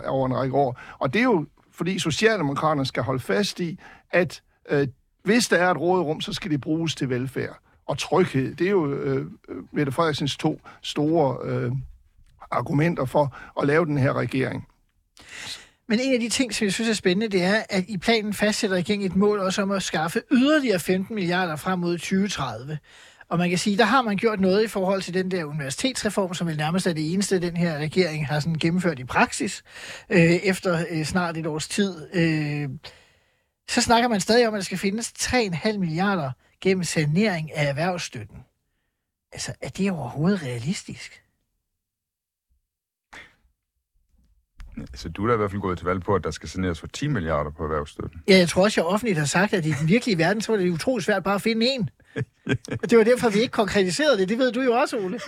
over 0.07 0.25
en 0.25 0.35
række 0.35 0.55
år. 0.55 0.79
Og 0.99 1.13
det 1.13 1.19
er 1.19 1.23
jo, 1.23 1.45
fordi 1.73 1.99
Socialdemokraterne 1.99 2.85
skal 2.85 3.03
holde 3.03 3.19
fast 3.19 3.59
i, 3.59 3.79
at 4.11 4.41
øh, 4.71 4.87
hvis 5.23 5.47
der 5.47 5.57
er 5.57 5.71
et 5.71 5.77
råderum, 5.77 6.21
så 6.21 6.33
skal 6.33 6.51
det 6.51 6.61
bruges 6.61 6.95
til 6.95 7.09
velfærd 7.09 7.59
og 7.85 7.97
tryghed. 7.97 8.55
Det 8.55 8.67
er 8.67 8.71
jo 8.71 8.93
øh, 8.93 9.25
øh, 9.49 9.57
Mette 9.71 9.91
Frederiksens 9.91 10.37
to 10.37 10.61
store 10.81 11.37
øh, 11.43 11.71
argumenter 12.51 13.05
for 13.05 13.37
at 13.61 13.67
lave 13.67 13.85
den 13.85 13.97
her 13.97 14.13
regering. 14.13 14.67
Men 15.87 15.99
en 15.99 16.13
af 16.13 16.19
de 16.19 16.29
ting, 16.29 16.55
som 16.55 16.65
jeg 16.65 16.73
synes 16.73 16.89
er 16.89 16.93
spændende, 16.93 17.37
det 17.37 17.43
er, 17.43 17.63
at 17.69 17.85
i 17.87 17.97
planen 17.97 18.33
fastsætter 18.33 18.77
regeringen 18.77 19.11
et 19.11 19.15
mål 19.15 19.39
også 19.39 19.61
om 19.61 19.71
at 19.71 19.83
skaffe 19.83 20.21
yderligere 20.31 20.79
15 20.79 21.15
milliarder 21.15 21.55
frem 21.55 21.79
mod 21.79 21.97
2030. 21.97 22.77
Og 23.29 23.37
man 23.37 23.49
kan 23.49 23.57
sige, 23.57 23.77
der 23.77 23.83
har 23.83 24.01
man 24.01 24.17
gjort 24.17 24.39
noget 24.39 24.63
i 24.63 24.67
forhold 24.67 25.01
til 25.01 25.13
den 25.13 25.31
der 25.31 25.45
universitetsreform, 25.45 26.33
som 26.33 26.47
vel 26.47 26.57
nærmest 26.57 26.87
er 26.87 26.93
det 26.93 27.13
eneste, 27.13 27.39
den 27.39 27.57
her 27.57 27.77
regering 27.77 28.27
har 28.27 28.39
sådan 28.39 28.57
gennemført 28.57 28.99
i 28.99 29.03
praksis, 29.03 29.63
øh, 30.09 30.19
efter 30.19 30.85
øh, 30.89 31.05
snart 31.05 31.37
et 31.37 31.47
års 31.47 31.67
tid. 31.67 32.07
Øh, 32.13 32.69
så 33.69 33.81
snakker 33.81 34.09
man 34.09 34.21
stadig 34.21 34.47
om, 34.47 34.53
at 34.53 34.57
der 34.57 34.63
skal 34.63 34.77
findes 34.77 35.13
3,5 35.19 35.77
milliarder 35.77 36.31
gennem 36.61 36.83
sanering 36.83 37.55
af 37.55 37.69
erhvervsstøtten. 37.69 38.37
Altså, 39.31 39.53
er 39.61 39.69
det 39.69 39.91
overhovedet 39.91 40.43
realistisk? 40.43 41.23
Så 44.93 45.09
du 45.09 45.23
er 45.23 45.27
da 45.27 45.33
i 45.33 45.37
hvert 45.37 45.51
fald 45.51 45.61
gået 45.61 45.77
til 45.77 45.87
valg 45.87 46.01
på, 46.01 46.15
at 46.15 46.23
der 46.23 46.31
skal 46.31 46.49
saneres 46.49 46.79
for 46.79 46.87
10 46.87 47.07
milliarder 47.07 47.51
på 47.51 47.63
erhvervsstøtten. 47.63 48.21
Ja, 48.27 48.37
jeg 48.37 48.49
tror 48.49 48.63
også, 48.63 48.81
jeg 48.81 48.85
offentligt 48.85 49.19
har 49.19 49.25
sagt, 49.25 49.53
at 49.53 49.65
i 49.65 49.71
den 49.71 49.87
virkelige 49.87 50.17
verden, 50.17 50.41
så 50.41 50.51
var 50.51 50.59
det 50.59 50.69
utroligt 50.69 51.05
svært 51.05 51.23
bare 51.23 51.35
at 51.35 51.41
finde 51.41 51.65
en. 51.65 51.89
Og 52.81 52.89
det 52.89 52.97
var 52.97 53.03
derfor, 53.03 53.29
vi 53.29 53.39
ikke 53.39 53.51
konkretiserede 53.51 54.17
det. 54.17 54.29
Det 54.29 54.37
ved 54.37 54.51
du 54.51 54.61
jo 54.61 54.73
også, 54.73 54.97
Ole. 54.97 55.19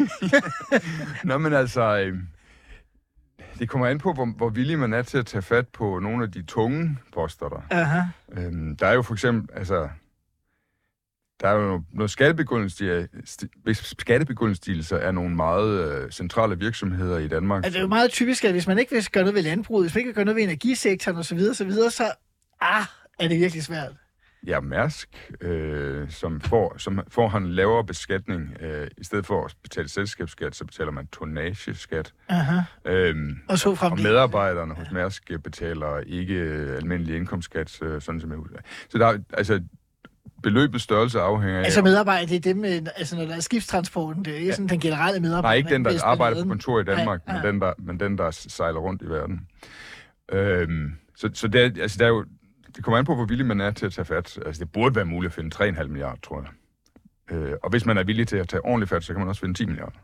Nå, 1.30 1.38
men 1.38 1.54
altså, 1.54 1.82
øh, 1.82 2.18
det 3.62 3.70
kommer 3.70 3.88
an 3.88 3.98
på, 3.98 4.14
hvor, 4.14 4.26
hvor 4.26 4.50
villig 4.50 4.80
man 4.80 4.94
er 4.94 5.02
til 5.02 5.18
at 5.18 5.26
tage 5.26 5.42
fat 5.42 5.68
på 5.68 6.00
nogle 6.00 6.24
af 6.24 6.32
de 6.32 6.44
tunge 6.44 6.98
poster 7.14 7.50
der. 7.50 7.62
Aha. 7.70 8.02
Øhm, 8.32 8.76
der 8.76 8.88
er 8.88 8.94
jo 8.94 9.02
for 9.02 9.14
eksempel, 9.14 9.58
altså, 9.58 9.90
der 11.42 11.48
er 11.48 11.54
jo 11.54 11.84
noget 11.94 12.12
skattebegunstigelse 12.12 13.10
skattebegunstigelser 13.74 14.98
af 14.98 15.14
nogle 15.14 15.36
meget 15.36 16.04
øh, 16.04 16.12
centrale 16.12 16.60
virksomheder 16.60 17.18
i 17.18 17.28
Danmark. 17.28 17.66
Altså, 17.66 17.74
det 17.74 17.78
er 17.78 17.82
jo 17.82 17.88
meget 17.88 18.12
typisk, 18.12 18.46
at 18.46 18.52
hvis 18.52 18.68
man 18.68 18.80
ikke 18.80 18.92
vil 18.96 19.08
gøre 19.12 19.24
noget 19.24 19.36
ved 19.36 19.44
landbruget, 19.44 19.86
hvis 19.86 19.96
man 19.96 20.00
ikke 20.00 20.08
vil 20.08 20.16
gøre 20.16 20.26
noget 20.26 20.36
ved 20.36 20.44
energisektoren 20.44 21.18
osv., 21.18 21.40
så, 21.54 21.66
videre, 21.66 21.92
så 21.92 22.12
ah, 22.62 22.86
er 23.20 23.28
det 23.28 23.40
virkelig 23.40 23.64
svært. 23.64 23.92
Ja, 24.48 24.60
Mærsk, 24.60 25.32
øh, 25.42 26.10
som, 26.10 26.42
får, 26.42 26.76
som 26.78 27.00
får 27.08 27.28
han 27.28 27.48
lavere 27.52 27.84
beskatning. 27.86 28.58
Øh, 28.62 28.88
I 28.98 29.04
stedet 29.04 29.26
for 29.26 29.46
at 29.46 29.56
betale 29.64 29.90
selskabsskat, 29.90 30.56
så 30.56 30.66
betaler 30.66 30.92
man 30.92 31.08
tonnageskat. 31.08 32.14
Aha. 32.30 32.60
Øhm, 32.86 33.38
Og 33.50 33.60
så 33.60 33.78
og 33.82 34.00
medarbejderne 34.02 34.74
hos 34.74 34.92
Mærsk 34.92 35.24
øh, 35.32 35.40
betaler 35.40 35.98
ikke 35.98 36.34
øh, 36.34 36.78
almindelig 36.78 37.16
indkomstskat, 37.16 37.82
øh, 37.82 38.02
sådan 38.02 38.22
som 38.22 38.30
jeg 38.30 38.38
husker. 38.38 38.58
Så 38.90 38.98
der 38.98 39.08
er, 39.08 39.18
altså, 39.34 39.62
beløbets 40.44 40.84
størrelse 40.84 41.20
afhænger 41.20 41.60
af... 41.60 41.64
Altså 41.64 41.82
medarbejdere, 41.82 42.26
det 42.30 42.36
er 42.36 42.40
dem, 42.40 42.58
med, 42.58 42.88
altså 42.96 43.16
når 43.16 43.26
der 43.26 43.36
er 43.36 43.40
skibstransporten, 43.40 44.26
det 44.26 44.34
er 44.34 44.38
ikke 44.38 44.54
sådan 44.54 44.68
den 44.68 44.80
generelle 44.80 45.20
medarbejder. 45.20 45.48
Nej, 45.50 45.56
ikke 45.56 45.70
den, 45.70 45.86
der 45.86 46.04
arbejder 46.04 46.44
på 46.44 46.48
kontor 46.50 46.80
i 46.80 46.84
Danmark, 46.84 47.28
Nej, 47.28 47.36
men, 47.36 47.46
den, 47.46 47.62
der, 47.62 47.74
men 47.78 48.00
den, 48.00 48.18
der 48.18 48.32
sejler 48.32 48.80
rundt 48.80 49.02
i 49.02 49.06
verden. 49.06 49.48
Øhm, 50.34 50.92
så 51.16 51.30
så 51.34 51.48
det, 51.48 51.62
er, 51.62 51.82
altså, 51.82 51.98
der 52.00 52.06
er 52.06 52.10
jo, 52.10 52.26
det 52.76 52.84
kommer 52.84 52.98
an 52.98 53.06
på, 53.06 53.16
hvor 53.16 53.26
villig 53.26 53.46
man 53.46 53.62
er 53.62 53.72
til 53.72 53.86
at 53.86 53.94
tage 53.94 54.06
fat. 54.06 54.40
Altså, 54.46 54.60
det 54.60 54.72
burde 54.72 54.96
være 54.96 55.06
muligt 55.06 55.32
at 55.32 55.36
finde 55.36 55.82
3,5 55.82 55.88
milliarder, 55.88 56.20
tror 56.24 56.42
jeg. 56.42 56.50
Øh, 57.38 57.54
og 57.64 57.70
hvis 57.70 57.86
man 57.86 57.98
er 57.98 58.04
villig 58.04 58.28
til 58.28 58.38
at 58.38 58.50
tage 58.50 58.66
ordentligt 58.66 58.90
fat, 58.90 59.04
så 59.04 59.14
kan 59.14 59.20
man 59.20 59.30
også 59.30 59.42
finde 59.42 59.54
10 59.54 59.66
milliarder. 59.66 59.98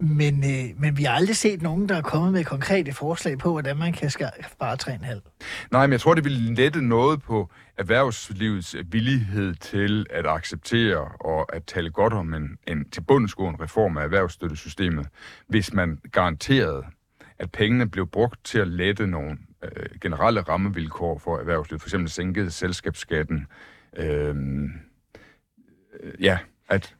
Men, 0.00 0.44
øh, 0.44 0.80
men 0.80 0.98
vi 0.98 1.02
har 1.02 1.14
aldrig 1.14 1.36
set 1.36 1.62
nogen, 1.62 1.88
der 1.88 1.96
er 1.96 2.02
kommet 2.02 2.32
med 2.32 2.44
konkrete 2.44 2.92
forslag 2.92 3.38
på, 3.38 3.52
hvordan 3.52 3.76
man 3.76 3.92
kan 3.92 4.10
spare 4.10 4.76
3,5. 4.82 5.68
Nej, 5.70 5.86
men 5.86 5.92
jeg 5.92 6.00
tror, 6.00 6.14
det 6.14 6.24
vil 6.24 6.32
lette 6.32 6.82
noget 6.82 7.22
på 7.22 7.50
erhvervslivets 7.76 8.76
villighed 8.90 9.54
til 9.54 10.06
at 10.10 10.26
acceptere 10.26 11.08
og 11.20 11.56
at 11.56 11.64
tale 11.64 11.90
godt 11.90 12.12
om 12.12 12.34
en, 12.34 12.58
en 12.66 12.90
tilbundsgående 12.90 13.64
reform 13.64 13.98
af 13.98 14.04
erhvervsstøttesystemet, 14.04 15.06
hvis 15.48 15.72
man 15.72 15.98
garanterede, 16.12 16.84
at 17.38 17.52
pengene 17.52 17.90
blev 17.90 18.06
brugt 18.06 18.44
til 18.44 18.58
at 18.58 18.68
lette 18.68 19.06
nogle 19.06 19.38
øh, 19.62 20.00
generelle 20.00 20.40
rammevilkår 20.40 21.18
for 21.18 21.38
erhvervslivet, 21.38 21.82
for 21.82 21.88
eksempel 21.88 22.10
sænkede 22.10 22.50
selskabsskatten. 22.50 23.46
Øh, 23.96 24.34
øh, 26.00 26.12
ja, 26.20 26.38
at 26.68 26.94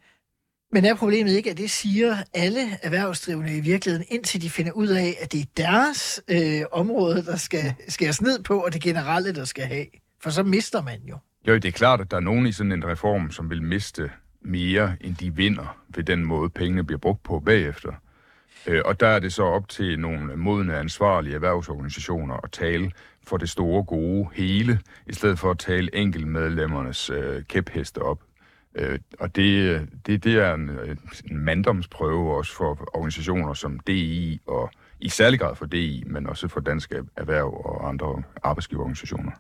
Men 0.73 0.85
er 0.85 0.95
problemet 0.95 1.33
ikke, 1.33 1.51
at 1.51 1.59
det 1.59 1.71
siger 1.71 2.17
alle 2.35 2.61
erhvervsdrivende 2.83 3.57
i 3.57 3.61
virkeligheden, 3.61 4.07
indtil 4.11 4.43
de 4.43 4.51
finder 4.51 4.73
ud 4.73 4.89
af, 4.89 5.17
at 5.21 5.33
det 5.33 5.41
er 5.41 5.47
deres 5.57 6.23
øh, 6.29 6.63
område, 6.73 7.25
der 7.25 7.37
skal 7.37 7.75
skæres 7.89 8.23
ned 8.23 8.43
på, 8.43 8.65
og 8.65 8.73
det 8.73 8.83
generelle, 8.83 9.35
der 9.35 9.45
skal 9.45 9.65
have? 9.65 9.87
For 10.21 10.31
så 10.31 10.43
mister 10.43 10.83
man 10.83 11.01
jo. 11.09 11.19
Jo, 11.49 11.55
det 11.55 11.65
er 11.65 11.73
klart, 11.73 12.01
at 12.01 12.11
der 12.11 12.17
er 12.17 12.21
nogen 12.21 12.47
i 12.47 12.53
sådan 12.53 12.73
en 12.73 12.87
reform, 12.87 13.31
som 13.31 13.51
vil 13.51 13.63
miste 13.63 14.11
mere, 14.41 14.97
end 15.01 15.17
de 15.17 15.37
vinder 15.37 15.79
ved 15.89 16.05
den 16.05 16.25
måde, 16.25 16.51
pengene 16.51 16.85
bliver 16.85 16.99
brugt 16.99 17.23
på 17.23 17.41
bagefter. 17.41 17.93
Øh, 18.67 18.83
Og 18.85 19.01
der 19.01 19.07
er 19.07 19.19
det 19.19 19.33
så 19.33 19.43
op 19.43 19.69
til 19.69 19.99
nogle 19.99 20.37
modne, 20.37 20.77
ansvarlige 20.77 21.35
erhvervsorganisationer 21.35 22.35
at 22.45 22.53
tale 22.53 22.93
for 23.27 23.37
det 23.37 23.51
store, 23.51 23.85
gode 23.85 24.29
hele, 24.33 24.81
i 25.07 25.13
stedet 25.13 25.39
for 25.39 25.51
at 25.51 25.59
tale 25.59 25.97
enkeltmedlemmernes 25.97 27.11
øh, 27.11 27.43
kæpheste 27.43 27.99
op. 27.99 28.21
Øh, 28.75 28.99
og 29.19 29.37
det, 29.37 29.81
det, 30.07 30.25
det 30.25 30.35
er 30.35 30.55
en, 30.55 30.71
en 31.31 31.39
manddomsprøve 31.39 32.37
også 32.37 32.53
for 32.53 32.89
organisationer 32.95 33.55
som 33.55 33.79
DI, 33.79 34.41
og 34.47 34.71
i 35.01 35.09
særlig 35.09 35.41
grad 35.41 35.57
for 35.57 35.67
DI, 35.67 36.05
men 36.07 36.27
også 36.27 36.49
for 36.49 36.61
Dansk 36.61 36.93
Erhverv 37.17 37.63
og 37.65 37.89
andre 37.89 38.23
arbejdsgiverorganisationer. 38.43 39.33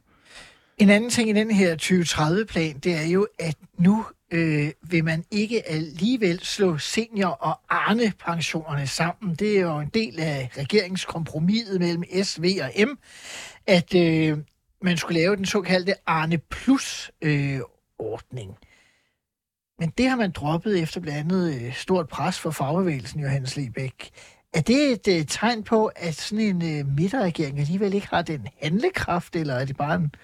En 0.79 0.91
anden 0.91 1.11
ting 1.11 1.29
i 1.29 1.33
den 1.33 1.51
her 1.51 1.77
2030-plan, 1.83 2.79
det 2.79 2.95
er 2.95 3.07
jo, 3.13 3.27
at 3.39 3.57
nu 3.79 4.05
øh, 4.31 4.71
vil 4.83 5.05
man 5.05 5.25
ikke 5.31 5.69
alligevel 5.69 6.41
slå 6.41 6.79
senior- 6.79 7.39
og 7.41 7.61
Arne-pensionerne 7.69 8.87
sammen. 8.87 9.35
Det 9.35 9.57
er 9.57 9.61
jo 9.61 9.79
en 9.79 9.91
del 9.95 10.21
af 10.21 10.51
regeringskompromiset 10.59 11.81
mellem 11.81 12.05
S, 12.23 12.43
V 12.43 12.45
og 12.63 12.87
M, 12.87 12.99
at 13.67 13.95
øh, 13.95 14.39
man 14.83 14.97
skulle 14.97 15.21
lave 15.21 15.37
den 15.37 15.47
såkaldte 15.47 15.95
Arne 16.07 16.39
Plus-ordning. 16.39 18.51
Øh, 18.51 18.57
Men 19.81 19.93
det 19.99 20.09
har 20.09 20.17
man 20.17 20.31
droppet 20.31 20.83
efter 20.83 21.01
blandt 21.01 21.19
andet 21.19 21.63
øh, 21.63 21.75
stort 21.75 22.09
pres 22.09 22.39
for 22.39 22.51
fagbevægelsen, 22.51 23.21
Johannes 23.21 23.57
Lebæk. 23.57 24.11
Er 24.55 24.61
det 24.61 24.93
et 24.93 25.19
øh, 25.19 25.27
tegn 25.27 25.63
på, 25.63 25.91
at 25.97 26.15
sådan 26.15 26.45
en 26.45 26.79
øh, 26.79 26.87
midterregering 26.97 27.59
alligevel 27.59 27.95
ikke 27.95 28.09
har 28.09 28.23
den 28.23 28.49
handlekraft, 28.63 29.37
eller 29.37 29.55
er 29.55 29.65
det 29.65 29.77
bare 29.77 29.95
en 29.95 30.15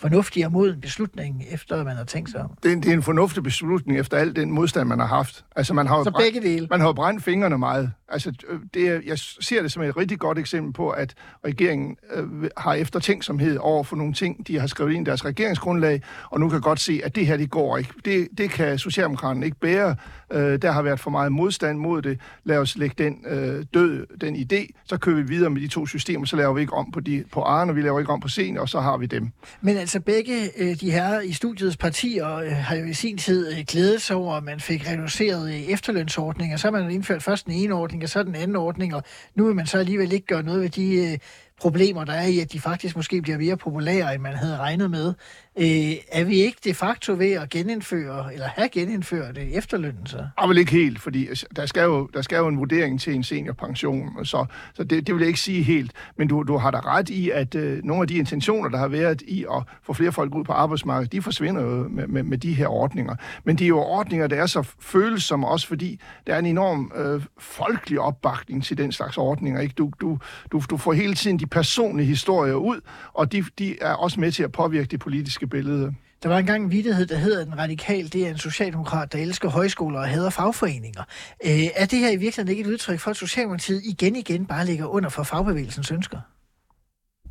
fornuftig 0.00 0.46
og 0.46 0.52
moden 0.52 0.80
beslutning, 0.80 1.44
efter 1.50 1.84
man 1.84 1.96
har 1.96 2.04
tænkt 2.04 2.30
sig 2.30 2.40
om? 2.40 2.50
Det 2.62 2.68
er, 2.68 2.72
en, 2.72 2.82
det 2.82 2.88
er 2.90 2.94
en 2.94 3.02
fornuftig 3.02 3.42
beslutning 3.42 3.98
efter 3.98 4.16
al 4.16 4.36
den 4.36 4.50
modstand, 4.50 4.88
man 4.88 4.98
har 4.98 5.06
haft. 5.06 5.44
Altså, 5.56 5.74
man 5.74 5.86
har 5.86 6.04
Så 6.04 6.10
brændt- 6.10 6.32
begge 6.34 6.48
dele. 6.48 6.66
Man 6.70 6.80
har 6.80 6.92
brændt 6.92 7.24
fingrene 7.24 7.58
meget. 7.58 7.92
Altså, 8.08 8.32
øh, 8.48 8.58
det 8.74 8.88
er, 8.88 9.00
jeg 9.06 9.18
ser 9.18 9.62
det 9.62 9.72
som 9.72 9.82
et 9.82 9.96
rigtig 9.96 10.18
godt 10.18 10.38
eksempel 10.38 10.72
på, 10.72 10.88
at 10.90 11.14
regeringen 11.44 11.96
øh, 12.14 12.24
har 12.56 12.74
eftertænksomhed 12.74 13.56
over 13.56 13.84
for 13.84 13.96
nogle 13.96 14.12
ting, 14.12 14.46
de 14.46 14.58
har 14.58 14.66
skrevet 14.66 14.92
ind 14.92 15.06
i 15.06 15.08
deres 15.08 15.24
regeringsgrundlag, 15.24 16.02
og 16.30 16.40
nu 16.40 16.48
kan 16.48 16.60
godt 16.60 16.80
se, 16.80 17.00
at 17.04 17.14
det 17.16 17.26
her, 17.26 17.36
det 17.36 17.50
går 17.50 17.76
ikke. 17.78 17.90
Det, 18.04 18.28
det 18.38 18.50
kan 18.50 18.78
Socialdemokraterne 18.78 19.46
ikke 19.46 19.60
bære. 19.60 19.96
Øh, 20.32 20.62
der 20.62 20.70
har 20.70 20.82
været 20.82 21.00
for 21.00 21.10
meget 21.10 21.32
modstand 21.32 21.78
mod 21.78 22.02
det. 22.02 22.20
Lad 22.44 22.58
os 22.58 22.76
lægge 22.76 23.04
den 23.04 23.24
øh, 23.26 23.64
død, 23.74 24.06
den 24.20 24.36
idé, 24.36 24.82
så 24.84 24.96
kører 24.98 25.16
vi 25.16 25.22
videre 25.22 25.50
med 25.50 25.60
de 25.60 25.68
to 25.68 25.86
systemer, 25.86 26.26
så 26.26 26.36
laver 26.36 26.54
vi 26.54 26.60
ikke 26.60 26.72
om 26.72 26.90
på, 26.92 27.00
de, 27.00 27.24
på 27.32 27.42
Arne, 27.42 27.74
vi 27.74 27.82
laver 27.82 27.98
ikke 27.98 28.12
om 28.12 28.20
på 28.20 28.28
Senior, 28.28 28.62
og 28.62 28.68
så 28.68 28.80
har 28.80 28.96
vi 28.96 29.06
dem. 29.06 29.30
Men 29.60 29.76
altså 29.76 30.00
begge 30.00 30.50
øh, 30.58 30.80
de 30.80 30.90
her 30.90 31.20
i 31.20 31.32
studiets 31.32 31.76
partier 31.76 32.34
øh, 32.36 32.50
har 32.50 32.76
jo 32.76 32.84
i 32.84 32.92
sin 32.92 33.18
tid 33.18 33.52
øh, 33.52 33.64
glædet 33.68 34.02
sig 34.02 34.16
over, 34.16 34.34
at 34.34 34.44
man 34.44 34.60
fik 34.60 34.90
reduceret 34.90 35.48
øh, 35.48 35.60
efterlønsordninger. 35.60 36.56
Så 36.56 36.66
har 36.66 36.72
man 36.72 36.90
indført 36.90 37.22
først 37.22 37.46
den 37.46 37.54
ene 37.54 37.74
ordning, 37.74 38.02
og 38.02 38.08
så 38.08 38.22
den 38.22 38.34
anden 38.34 38.56
ordning, 38.56 38.94
og 38.94 39.02
nu 39.34 39.46
vil 39.46 39.54
man 39.54 39.66
så 39.66 39.78
alligevel 39.78 40.12
ikke 40.12 40.26
gøre 40.26 40.42
noget 40.42 40.60
ved 40.60 40.68
de 40.68 41.12
øh, 41.12 41.18
problemer, 41.60 42.04
der 42.04 42.12
er 42.12 42.26
i, 42.26 42.38
at 42.38 42.52
de 42.52 42.60
faktisk 42.60 42.96
måske 42.96 43.22
bliver 43.22 43.38
mere 43.38 43.56
populære, 43.56 44.14
end 44.14 44.22
man 44.22 44.34
havde 44.34 44.56
regnet 44.56 44.90
med. 44.90 45.14
Øh, 45.58 45.94
er 46.12 46.24
vi 46.24 46.34
ikke 46.34 46.58
de 46.64 46.74
facto 46.74 47.12
ved 47.12 47.32
at 47.32 47.50
genindføre, 47.50 48.32
eller 48.34 48.46
have 48.46 48.68
genindført 48.68 49.36
det 49.36 49.56
efterlønnen 49.56 50.06
så? 50.06 50.26
Og 50.36 50.48
vel 50.48 50.58
ikke 50.58 50.72
helt, 50.72 51.00
fordi 51.00 51.28
der 51.56 51.66
skal 51.66 51.82
jo, 51.82 52.08
der 52.14 52.22
skal 52.22 52.36
jo 52.36 52.48
en 52.48 52.58
vurdering 52.58 53.00
til 53.00 53.14
en 53.14 53.22
seniorpension, 53.22 54.24
så, 54.24 54.46
så 54.74 54.84
det, 54.84 55.06
det 55.06 55.14
vil 55.14 55.20
jeg 55.20 55.28
ikke 55.28 55.40
sige 55.40 55.62
helt. 55.62 55.92
Men 56.16 56.28
du, 56.28 56.42
du 56.42 56.56
har 56.56 56.70
da 56.70 56.80
ret 56.80 57.08
i, 57.08 57.30
at 57.30 57.54
øh, 57.54 57.84
nogle 57.84 58.02
af 58.02 58.08
de 58.08 58.14
intentioner, 58.14 58.68
der 58.68 58.78
har 58.78 58.88
været 58.88 59.22
i 59.22 59.44
at 59.56 59.62
få 59.82 59.92
flere 59.92 60.12
folk 60.12 60.34
ud 60.34 60.44
på 60.44 60.52
arbejdsmarkedet, 60.52 61.12
de 61.12 61.22
forsvinder 61.22 61.62
jo 61.62 61.88
med, 61.88 62.06
med, 62.06 62.22
med 62.22 62.38
de 62.38 62.54
her 62.54 62.66
ordninger. 62.66 63.16
Men 63.44 63.56
det 63.56 63.64
er 63.64 63.68
jo 63.68 63.78
ordninger, 63.78 64.26
der 64.26 64.36
er 64.36 64.46
så 64.46 64.62
følsomme 64.80 65.48
også, 65.48 65.66
fordi 65.66 66.00
der 66.26 66.34
er 66.34 66.38
en 66.38 66.46
enorm 66.46 66.92
øh, 66.96 67.22
folkelig 67.38 68.00
opbakning 68.00 68.64
til 68.64 68.78
den 68.78 68.92
slags 68.92 69.16
ordninger. 69.16 69.60
Ikke? 69.60 69.74
Du, 69.78 69.92
du, 70.00 70.18
du, 70.52 70.62
du 70.70 70.76
får 70.76 70.92
hele 70.92 71.14
tiden 71.14 71.38
de 71.38 71.46
personlige 71.46 72.06
historier 72.06 72.54
ud, 72.54 72.80
og 73.12 73.32
de, 73.32 73.44
de 73.58 73.76
er 73.80 73.92
også 73.92 74.20
med 74.20 74.32
til 74.32 74.42
at 74.42 74.52
påvirke 74.52 74.86
det 74.86 75.00
politiske 75.00 75.39
billede. 75.46 75.94
Der 76.22 76.28
var 76.28 76.38
engang 76.38 76.64
en 76.64 76.70
vidighed, 76.70 77.06
der 77.06 77.16
hedder, 77.16 77.40
at 77.40 77.46
en 77.46 77.58
radikal, 77.58 78.12
det 78.12 78.26
er 78.26 78.30
en 78.30 78.38
socialdemokrat, 78.38 79.12
der 79.12 79.18
elsker 79.18 79.48
højskoler 79.48 79.98
og 79.98 80.08
hader 80.08 80.30
fagforeninger. 80.30 81.02
Øh, 81.44 81.66
er 81.76 81.86
det 81.86 81.98
her 81.98 82.10
i 82.10 82.16
virkeligheden 82.16 82.48
ikke 82.48 82.68
et 82.68 82.72
udtryk 82.72 82.98
for, 82.98 83.10
at 83.10 83.16
Socialdemokratiet 83.16 83.82
igen 83.84 84.16
igen 84.16 84.46
bare 84.46 84.66
ligger 84.66 84.86
under 84.86 85.08
for 85.08 85.22
fagbevægelsens 85.22 85.90
ønsker? 85.90 86.18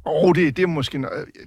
Og 0.06 0.36
det, 0.36 0.58
det 0.58 0.64
er 0.64 0.68
måske... 0.68 1.06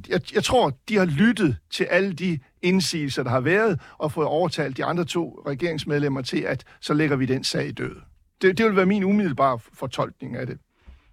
Jeg, 0.08 0.34
jeg 0.34 0.44
tror, 0.44 0.78
de 0.88 0.96
har 0.96 1.04
lyttet 1.04 1.56
til 1.70 1.84
alle 1.84 2.12
de 2.12 2.38
indsigelser, 2.62 3.22
der 3.22 3.30
har 3.30 3.40
været, 3.40 3.80
og 3.98 4.12
fået 4.12 4.26
overtalt 4.26 4.76
de 4.76 4.84
andre 4.84 5.04
to 5.04 5.42
regeringsmedlemmer 5.46 6.22
til, 6.22 6.40
at 6.40 6.64
så 6.80 6.94
lægger 6.94 7.16
vi 7.16 7.26
den 7.26 7.44
sag 7.44 7.72
død. 7.78 7.96
Det, 8.42 8.58
det 8.58 8.66
vil 8.66 8.76
være 8.76 8.86
min 8.86 9.04
umiddelbare 9.04 9.58
fortolkning 9.74 10.36
af 10.36 10.46
det. 10.46 10.58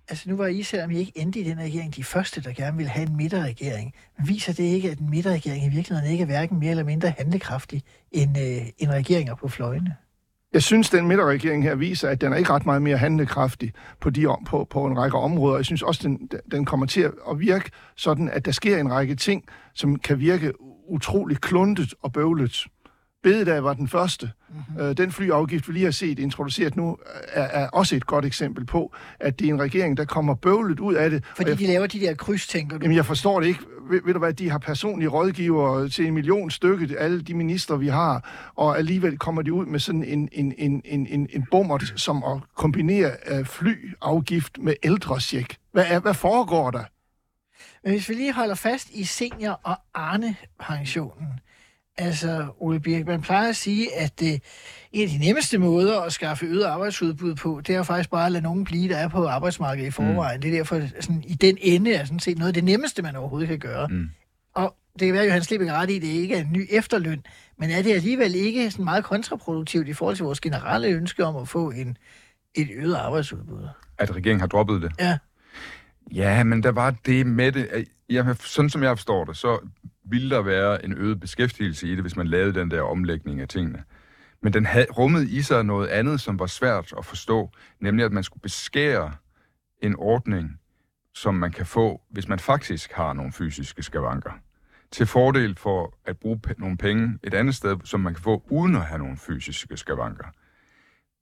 Altså 0.10 0.30
nu 0.30 0.36
var 0.36 0.48
I, 0.48 0.64
selvom 0.64 0.92
I 0.92 0.98
ikke 0.98 1.12
endte 1.16 1.40
i 1.40 1.44
den 1.44 1.60
regering, 1.60 1.96
de 1.96 2.04
første, 2.04 2.42
der 2.42 2.54
gerne 2.54 2.78
ville 2.78 2.90
have 2.90 3.10
en 3.10 3.18
midterregering. 3.18 3.94
Viser 4.26 4.54
det 4.54 4.64
ikke, 4.64 4.92
at 4.92 5.00
en 5.00 5.10
midterregering 5.10 5.66
i 5.66 5.70
virkeligheden 5.70 6.12
ikke 6.12 6.22
er 6.22 6.26
hverken 6.26 6.60
mere 6.60 6.72
eller 6.72 6.84
mindre 6.84 7.14
handlekraftig 7.18 7.84
end, 8.12 8.38
øh, 8.38 8.68
end 8.78 8.90
regeringer 8.90 9.36
på 9.36 9.48
fløjene? 9.48 9.96
Jeg 10.54 10.64
synes, 10.64 10.90
den 10.90 11.08
midterregering 11.08 11.64
her 11.64 11.76
viser, 11.76 12.10
at 12.10 12.22
den 12.22 12.34
er 12.34 12.38
ikke 12.38 12.50
ret 12.50 12.66
meget 12.66 12.82
mere 12.82 12.98
handlekraftig 12.98 13.74
på, 14.02 14.10
de, 14.10 14.28
på, 14.48 14.68
på 14.70 14.86
en 14.86 14.98
række 14.98 15.18
områder. 15.18 15.56
Jeg 15.56 15.66
synes 15.66 15.82
også, 15.82 16.02
den, 16.04 16.30
den 16.52 16.66
kommer 16.66 16.86
til 16.86 17.02
at 17.02 17.40
virke 17.40 17.72
sådan, 17.98 18.30
at 18.30 18.46
der 18.46 18.52
sker 18.52 18.78
en 18.78 18.92
række 18.92 19.16
ting, 19.16 19.44
som 19.74 20.00
kan 20.00 20.20
virke 20.20 20.54
utrolig 20.88 21.38
kluntet 21.38 21.94
og 22.02 22.14
bøvlet. 22.14 22.66
Bededag 23.24 23.64
var 23.64 23.74
den 23.74 23.88
første. 23.88 24.32
Mm-hmm. 24.50 24.82
Øh, 24.82 24.98
den 24.98 25.12
flyafgift, 25.12 25.68
vi 25.68 25.74
lige 25.74 25.84
har 25.86 25.92
set 25.92 26.20
introduceret 26.20 26.76
nu, 26.76 26.98
er, 27.28 27.42
er 27.42 27.68
også 27.68 27.96
et 27.96 28.06
godt 28.06 28.26
eksempel 28.26 28.66
på, 28.66 28.96
at 29.20 29.40
det 29.40 29.50
er 29.50 29.54
en 29.54 29.62
regering, 29.62 29.98
der 29.98 30.06
kommer 30.06 30.36
bøvlet 30.36 30.80
ud 30.80 30.94
af 30.94 31.10
det. 31.10 31.26
Fordi 31.36 31.50
jeg, 31.50 31.60
de 31.60 31.68
laver 31.68 31.88
de 31.88 32.00
der 32.00 32.16
kryds, 32.16 32.48
tænker 32.48 32.78
du? 32.78 32.84
Jamen, 32.84 32.98
jeg 32.98 33.06
forstår 33.06 33.40
det 33.40 33.48
ikke. 33.48 33.60
Ved, 33.90 34.02
ved 34.06 34.14
du 34.14 34.20
hvad, 34.20 34.34
de 34.34 34.50
har 34.50 34.58
personlige 34.58 35.10
rådgivere 35.10 35.90
til 35.90 36.06
en 36.06 36.14
million 36.14 36.52
stykke, 36.52 37.00
alle 37.00 37.22
de 37.22 37.34
minister, 37.34 37.76
vi 37.76 37.88
har, 37.88 38.30
og 38.56 38.78
alligevel 38.78 39.18
kommer 39.18 39.42
de 39.42 39.54
ud 39.54 39.66
med 39.66 39.80
sådan 39.80 40.04
en, 40.04 40.30
en, 40.32 40.54
en, 40.58 40.82
en, 40.86 41.08
en, 41.08 41.28
en 41.34 41.48
bummer, 41.52 41.92
som 41.96 42.24
at 42.24 42.42
kombinere 42.56 43.12
uh, 43.32 43.46
flyafgift 43.46 44.58
med 44.62 44.74
ældresjek. 44.84 45.58
Hvad, 45.72 45.86
er, 45.88 46.00
hvad 46.00 46.14
foregår 46.14 46.72
der? 46.72 46.84
Men 47.84 47.92
hvis 47.92 48.10
vi 48.10 48.14
lige 48.14 48.34
holder 48.34 48.56
fast 48.56 48.90
i 48.90 49.04
senior- 49.04 49.60
og 49.64 49.78
Arne-pensionen, 49.94 51.28
Altså, 52.02 52.48
Ole 52.60 52.80
Birk, 52.80 53.08
man 53.08 53.22
plejer 53.22 53.50
at 53.50 53.56
sige, 53.56 53.96
at 53.96 54.20
det, 54.20 54.44
en 54.92 55.04
af 55.04 55.10
de 55.10 55.18
nemmeste 55.18 55.58
måder 55.58 56.02
at 56.02 56.14
skaffe 56.14 56.46
øget 56.46 56.64
arbejdsudbud 56.64 57.36
på, 57.36 57.62
det 57.68 57.76
er 57.76 57.84
faktisk 57.84 58.10
bare 58.10 58.26
at 58.26 58.32
lade 58.32 58.44
nogen 58.44 58.64
blive, 58.64 58.90
der 58.90 58.98
er 58.98 59.08
på 59.08 59.28
arbejdsmarkedet 59.28 59.88
i 59.88 59.92
forvejen. 59.92 60.38
Mm. 60.38 60.42
Det 60.42 60.54
er 60.54 60.56
derfor, 60.56 60.82
sådan, 61.00 61.24
i 61.28 61.34
den 61.34 61.58
ende 61.62 61.94
er 61.94 62.06
sådan 62.06 62.20
set 62.20 62.38
noget 62.38 62.48
af 62.48 62.54
det 62.54 62.64
nemmeste, 62.64 63.02
man 63.02 63.16
overhovedet 63.16 63.50
kan 63.50 63.60
gøre. 63.60 63.88
Mm. 63.88 64.10
Og 64.56 64.76
det 65.00 65.06
kan 65.06 65.14
være, 65.14 65.24
at 65.24 65.28
Johan 65.28 65.44
Slipik 65.44 65.70
ret 65.70 65.90
i, 65.90 65.96
at 65.96 66.02
det 66.02 66.08
ikke 66.08 66.36
er 66.36 66.42
en 66.42 66.52
ny 66.52 66.68
efterløn, 66.70 67.24
men 67.58 67.70
er 67.70 67.82
det 67.82 67.94
alligevel 67.94 68.36
ikke 68.36 68.72
sådan 68.72 68.86
meget 68.86 69.04
kontraproduktivt 69.04 69.88
i 69.88 69.94
forhold 69.94 70.16
til 70.16 70.26
vores 70.26 70.40
generelle 70.40 70.88
ønske 70.88 71.26
om 71.26 71.36
at 71.36 71.48
få 71.48 71.72
en, 71.72 71.98
et 72.56 72.70
øget 72.76 72.96
arbejdsudbud? 72.96 73.68
At 73.98 74.16
regeringen 74.16 74.40
har 74.40 74.48
droppet 74.48 74.82
det? 74.82 74.92
Ja. 75.00 75.18
Ja, 76.12 76.44
men 76.44 76.64
der 76.64 76.72
var 76.72 76.96
det 77.06 77.28
med 77.28 77.52
det. 77.52 77.88
Jamen, 78.10 78.36
sådan 78.36 78.70
som 78.70 78.84
jeg 78.84 78.98
forstår 78.98 79.26
det, 79.26 79.38
så 79.38 79.60
ville 80.04 80.30
der 80.30 80.42
være 80.42 80.86
en 80.86 80.94
øget 80.98 81.20
beskæftigelse 81.20 81.88
i 81.88 81.92
det, 81.92 82.02
hvis 82.02 82.16
man 82.16 82.28
lavede 82.28 82.60
den 82.60 82.72
der 82.72 82.82
omlægning 82.82 83.42
af 83.42 83.48
tingene. 83.48 83.84
Men 84.42 84.54
den 84.54 84.66
havde 84.66 84.88
rummet 84.98 85.30
i 85.30 85.42
sig 85.42 85.64
noget 85.64 85.88
andet, 85.88 86.22
som 86.22 86.40
var 86.40 86.46
svært 86.46 86.94
at 86.98 87.06
forstå, 87.06 87.52
nemlig 87.80 88.06
at 88.06 88.12
man 88.12 88.24
skulle 88.24 88.42
beskære 88.42 89.14
en 89.82 89.96
ordning, 89.98 90.60
som 91.14 91.36
man 91.36 91.52
kan 91.52 91.66
få, 91.66 92.02
hvis 92.10 92.28
man 92.28 92.40
faktisk 92.40 92.92
har 92.92 93.14
nogle 93.14 93.32
fysiske 93.32 93.84
skavanker. 93.84 94.32
Til 94.92 95.06
fordel 95.06 95.56
for 95.56 95.98
at 96.06 96.18
bruge 96.18 96.40
nogle 96.58 96.78
penge 96.78 97.20
et 97.24 97.34
andet 97.34 97.56
sted, 97.56 97.78
som 97.84 98.00
man 98.00 98.14
kan 98.14 98.24
få 98.24 98.44
uden 98.50 98.76
at 98.76 98.86
have 98.86 99.00
nogle 99.00 99.18
fysiske 99.18 99.78
skavanker. 99.78 100.26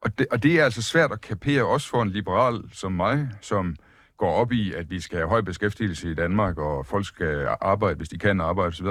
Og 0.01 0.19
det, 0.19 0.27
og 0.31 0.43
det 0.43 0.59
er 0.59 0.63
altså 0.63 0.81
svært 0.81 1.11
at 1.11 1.21
kapere, 1.21 1.63
også 1.65 1.89
for 1.89 2.01
en 2.01 2.09
liberal 2.09 2.63
som 2.71 2.91
mig, 2.91 3.29
som 3.41 3.75
går 4.17 4.31
op 4.31 4.51
i, 4.51 4.73
at 4.73 4.89
vi 4.89 4.99
skal 4.99 5.17
have 5.17 5.29
høj 5.29 5.41
beskæftigelse 5.41 6.11
i 6.11 6.13
Danmark, 6.13 6.57
og 6.57 6.85
folk 6.85 7.05
skal 7.05 7.47
arbejde, 7.61 7.97
hvis 7.97 8.09
de 8.09 8.17
kan 8.17 8.41
arbejde 8.41 8.67
osv., 8.67 8.87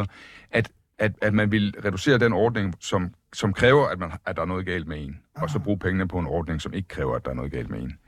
at, 0.50 0.70
at, 0.98 1.12
at 1.22 1.34
man 1.34 1.50
vil 1.50 1.74
reducere 1.84 2.18
den 2.18 2.32
ordning, 2.32 2.74
som, 2.80 3.14
som 3.32 3.52
kræver, 3.52 3.86
at, 3.86 3.98
man, 3.98 4.12
at 4.26 4.36
der 4.36 4.42
er 4.42 4.46
noget 4.46 4.66
galt 4.66 4.88
med 4.88 5.04
en, 5.04 5.20
og 5.34 5.50
så 5.50 5.58
bruge 5.58 5.78
pengene 5.78 6.08
på 6.08 6.18
en 6.18 6.26
ordning, 6.26 6.60
som 6.60 6.74
ikke 6.74 6.88
kræver, 6.88 7.16
at 7.16 7.24
der 7.24 7.30
er 7.30 7.34
noget 7.34 7.52
galt 7.52 7.70
med 7.70 7.80
en. 7.82 7.98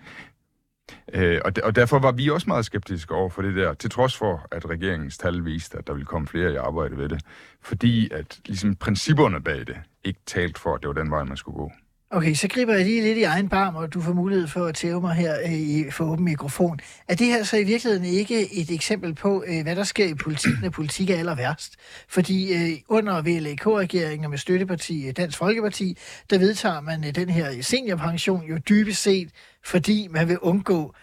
Øh, 1.12 1.40
og, 1.44 1.56
de, 1.56 1.64
og 1.64 1.76
derfor 1.76 1.98
var 1.98 2.12
vi 2.12 2.30
også 2.30 2.44
meget 2.50 2.64
skeptiske 2.64 3.14
over 3.14 3.28
for 3.28 3.42
det 3.42 3.56
der, 3.56 3.74
til 3.74 3.90
trods 3.90 4.16
for, 4.16 4.46
at 4.50 4.70
regeringens 4.70 5.18
tal 5.18 5.44
viste, 5.44 5.78
at 5.78 5.86
der 5.86 5.92
ville 5.92 6.06
komme 6.06 6.28
flere 6.28 6.52
i 6.52 6.56
arbejde 6.56 6.96
ved 6.96 7.08
det. 7.08 7.22
Fordi 7.62 8.10
at 8.12 8.40
ligesom 8.46 8.76
principperne 8.76 9.42
bag 9.42 9.58
det 9.58 9.76
ikke 10.04 10.20
talt 10.26 10.58
for, 10.58 10.74
at 10.74 10.80
det 10.80 10.88
var 10.88 10.94
den 10.94 11.10
vej, 11.10 11.24
man 11.24 11.36
skulle 11.36 11.56
gå. 11.56 11.72
Okay, 12.10 12.34
så 12.34 12.48
griber 12.48 12.74
jeg 12.74 12.84
lige 12.84 13.02
lidt 13.02 13.18
i 13.18 13.22
egen 13.22 13.48
barm, 13.48 13.76
og 13.76 13.94
du 13.94 14.00
får 14.00 14.12
mulighed 14.12 14.46
for 14.48 14.66
at 14.66 14.74
tæve 14.74 15.00
mig 15.00 15.14
her 15.14 15.40
øh, 15.44 15.52
i, 15.52 15.90
for 15.90 16.04
åben 16.04 16.24
mikrofon. 16.24 16.80
Er 17.08 17.14
det 17.14 17.26
her 17.26 17.44
så 17.44 17.56
i 17.56 17.64
virkeligheden 17.64 18.04
ikke 18.06 18.60
et 18.60 18.70
eksempel 18.70 19.14
på, 19.14 19.44
øh, 19.46 19.62
hvad 19.62 19.76
der 19.76 19.84
sker 19.84 20.06
i 20.06 20.14
politik, 20.14 20.52
når 20.62 20.70
politik 20.70 21.10
er 21.10 21.18
aller 21.18 21.34
værst? 21.34 21.72
Fordi 22.08 22.54
øh, 22.54 22.78
under 22.88 23.22
VLAK-regeringen 23.22 24.30
med 24.30 24.38
støtteparti 24.38 25.12
Dansk 25.12 25.38
Folkeparti, 25.38 25.98
der 26.30 26.38
vedtager 26.38 26.80
man 26.80 27.02
den 27.02 27.28
her 27.28 27.62
seniorpension 27.62 28.42
jo 28.48 28.58
dybest 28.68 29.02
set, 29.02 29.28
fordi 29.64 30.08
man 30.10 30.28
vil 30.28 30.38
undgå 30.38 30.94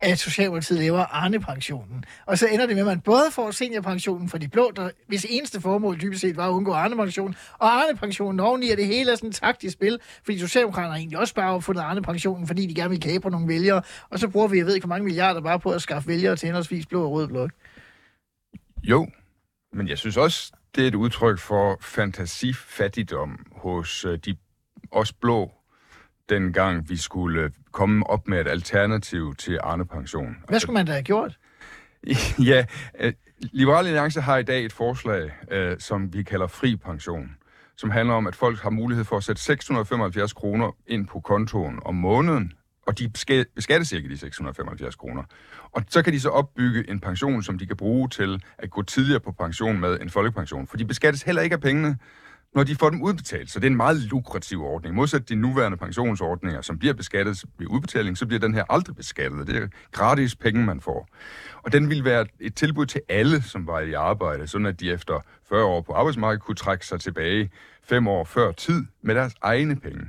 at 0.00 0.18
Socialdemokratiet 0.18 0.78
laver 0.78 1.04
Arne-pensionen. 1.04 2.04
Og 2.26 2.38
så 2.38 2.46
ender 2.46 2.66
det 2.66 2.76
med, 2.76 2.82
at 2.82 2.86
man 2.86 3.00
både 3.00 3.24
får 3.32 3.50
seniorpensionen 3.50 4.28
for 4.28 4.38
de 4.38 4.48
blå, 4.48 4.72
der, 4.76 4.90
hvis 5.06 5.26
eneste 5.28 5.60
formål 5.60 6.00
dybest 6.00 6.20
set 6.20 6.36
var 6.36 6.48
at 6.48 6.52
undgå 6.52 6.72
Arne-pensionen, 6.72 7.36
og 7.58 7.72
Arne-pensionen 7.72 8.40
oveni, 8.40 8.70
at 8.70 8.78
det 8.78 8.86
hele 8.86 9.12
er 9.12 9.16
sådan 9.16 9.28
et 9.28 9.34
taktisk 9.34 9.72
spil, 9.72 9.98
fordi 10.24 10.38
Socialdemokraterne 10.38 10.92
har 10.92 10.98
egentlig 10.98 11.18
også 11.18 11.34
bare 11.34 11.62
fundet 11.62 11.82
Arne-pensionen, 11.82 12.46
fordi 12.46 12.66
de 12.66 12.74
gerne 12.74 12.90
vil 12.90 13.00
kapre 13.00 13.30
nogle 13.30 13.48
vælgere, 13.48 13.82
og 14.10 14.18
så 14.18 14.28
bruger 14.28 14.48
vi, 14.48 14.58
jeg 14.58 14.66
ved 14.66 14.74
ikke 14.74 14.86
hvor 14.86 14.94
mange 14.94 15.04
milliarder, 15.04 15.40
bare 15.40 15.60
på 15.60 15.70
at 15.70 15.82
skaffe 15.82 16.08
vælgere 16.08 16.36
til 16.36 16.46
henholdsvis 16.46 16.86
blå 16.86 17.04
og 17.04 17.12
rød 17.12 17.28
blok. 17.28 17.50
Jo, 18.82 19.08
men 19.72 19.88
jeg 19.88 19.98
synes 19.98 20.16
også, 20.16 20.52
det 20.76 20.84
er 20.84 20.88
et 20.88 20.94
udtryk 20.94 21.38
for 21.38 21.78
fantasifattigdom 21.80 23.46
hos 23.52 24.04
øh, 24.04 24.18
de 24.18 24.36
os 24.90 25.12
blå 25.12 25.57
dengang 26.28 26.88
vi 26.88 26.96
skulle 26.96 27.52
komme 27.72 28.06
op 28.06 28.28
med 28.28 28.40
et 28.40 28.48
alternativ 28.48 29.34
til 29.34 29.58
Arne 29.62 29.86
Pension. 29.86 30.36
Hvad 30.48 30.60
skulle 30.60 30.74
man 30.74 30.86
da 30.86 30.92
have 30.92 31.02
gjort? 31.02 31.38
ja, 32.50 32.64
øh, 33.00 33.12
Liberale 33.40 33.88
Alliance 33.88 34.20
har 34.20 34.36
i 34.36 34.42
dag 34.42 34.64
et 34.64 34.72
forslag, 34.72 35.30
øh, 35.50 35.76
som 35.78 36.12
vi 36.12 36.22
kalder 36.22 36.46
fri 36.46 36.76
pension, 36.76 37.36
som 37.76 37.90
handler 37.90 38.14
om, 38.14 38.26
at 38.26 38.36
folk 38.36 38.58
har 38.58 38.70
mulighed 38.70 39.04
for 39.04 39.16
at 39.16 39.24
sætte 39.24 39.42
675 39.42 40.32
kroner 40.32 40.76
ind 40.86 41.06
på 41.06 41.20
kontoen 41.20 41.78
om 41.84 41.94
måneden, 41.94 42.52
og 42.86 42.98
de 42.98 43.08
beskattes 43.54 43.92
ikke 43.92 44.08
de 44.08 44.18
675 44.18 44.96
kroner. 44.96 45.22
Og 45.72 45.82
så 45.88 46.02
kan 46.02 46.12
de 46.12 46.20
så 46.20 46.28
opbygge 46.28 46.90
en 46.90 47.00
pension, 47.00 47.42
som 47.42 47.58
de 47.58 47.66
kan 47.66 47.76
bruge 47.76 48.08
til 48.08 48.42
at 48.58 48.70
gå 48.70 48.82
tidligere 48.82 49.20
på 49.20 49.32
pension 49.32 49.80
med 49.80 50.00
en 50.00 50.10
folkepension, 50.10 50.66
for 50.66 50.76
de 50.76 50.84
beskattes 50.84 51.22
heller 51.22 51.42
ikke 51.42 51.54
af 51.54 51.60
pengene 51.60 51.98
når 52.58 52.64
de 52.64 52.74
får 52.76 52.90
dem 52.90 53.02
udbetalt. 53.02 53.50
Så 53.50 53.60
det 53.60 53.66
er 53.66 53.70
en 53.70 53.76
meget 53.76 53.96
lukrativ 53.96 54.62
ordning. 54.62 54.94
Modsat 54.94 55.28
de 55.28 55.34
nuværende 55.34 55.76
pensionsordninger, 55.76 56.62
som 56.62 56.78
bliver 56.78 56.94
beskattet 56.94 57.44
ved 57.58 57.66
udbetaling, 57.66 58.18
så 58.18 58.26
bliver 58.26 58.40
den 58.40 58.54
her 58.54 58.64
aldrig 58.70 58.96
beskattet. 58.96 59.46
Det 59.46 59.56
er 59.56 59.68
gratis 59.92 60.36
penge, 60.36 60.64
man 60.64 60.80
får. 60.80 61.08
Og 61.62 61.72
den 61.72 61.90
vil 61.90 62.04
være 62.04 62.26
et 62.40 62.54
tilbud 62.54 62.86
til 62.86 63.00
alle, 63.08 63.42
som 63.42 63.66
var 63.66 63.80
i 63.80 63.92
arbejde, 63.92 64.46
sådan 64.46 64.66
at 64.66 64.80
de 64.80 64.92
efter 64.92 65.20
40 65.48 65.64
år 65.64 65.80
på 65.80 65.92
arbejdsmarkedet 65.92 66.42
kunne 66.44 66.54
trække 66.54 66.86
sig 66.86 67.00
tilbage 67.00 67.50
fem 67.82 68.08
år 68.08 68.24
før 68.24 68.52
tid 68.52 68.84
med 69.02 69.14
deres 69.14 69.34
egne 69.42 69.76
penge. 69.76 70.04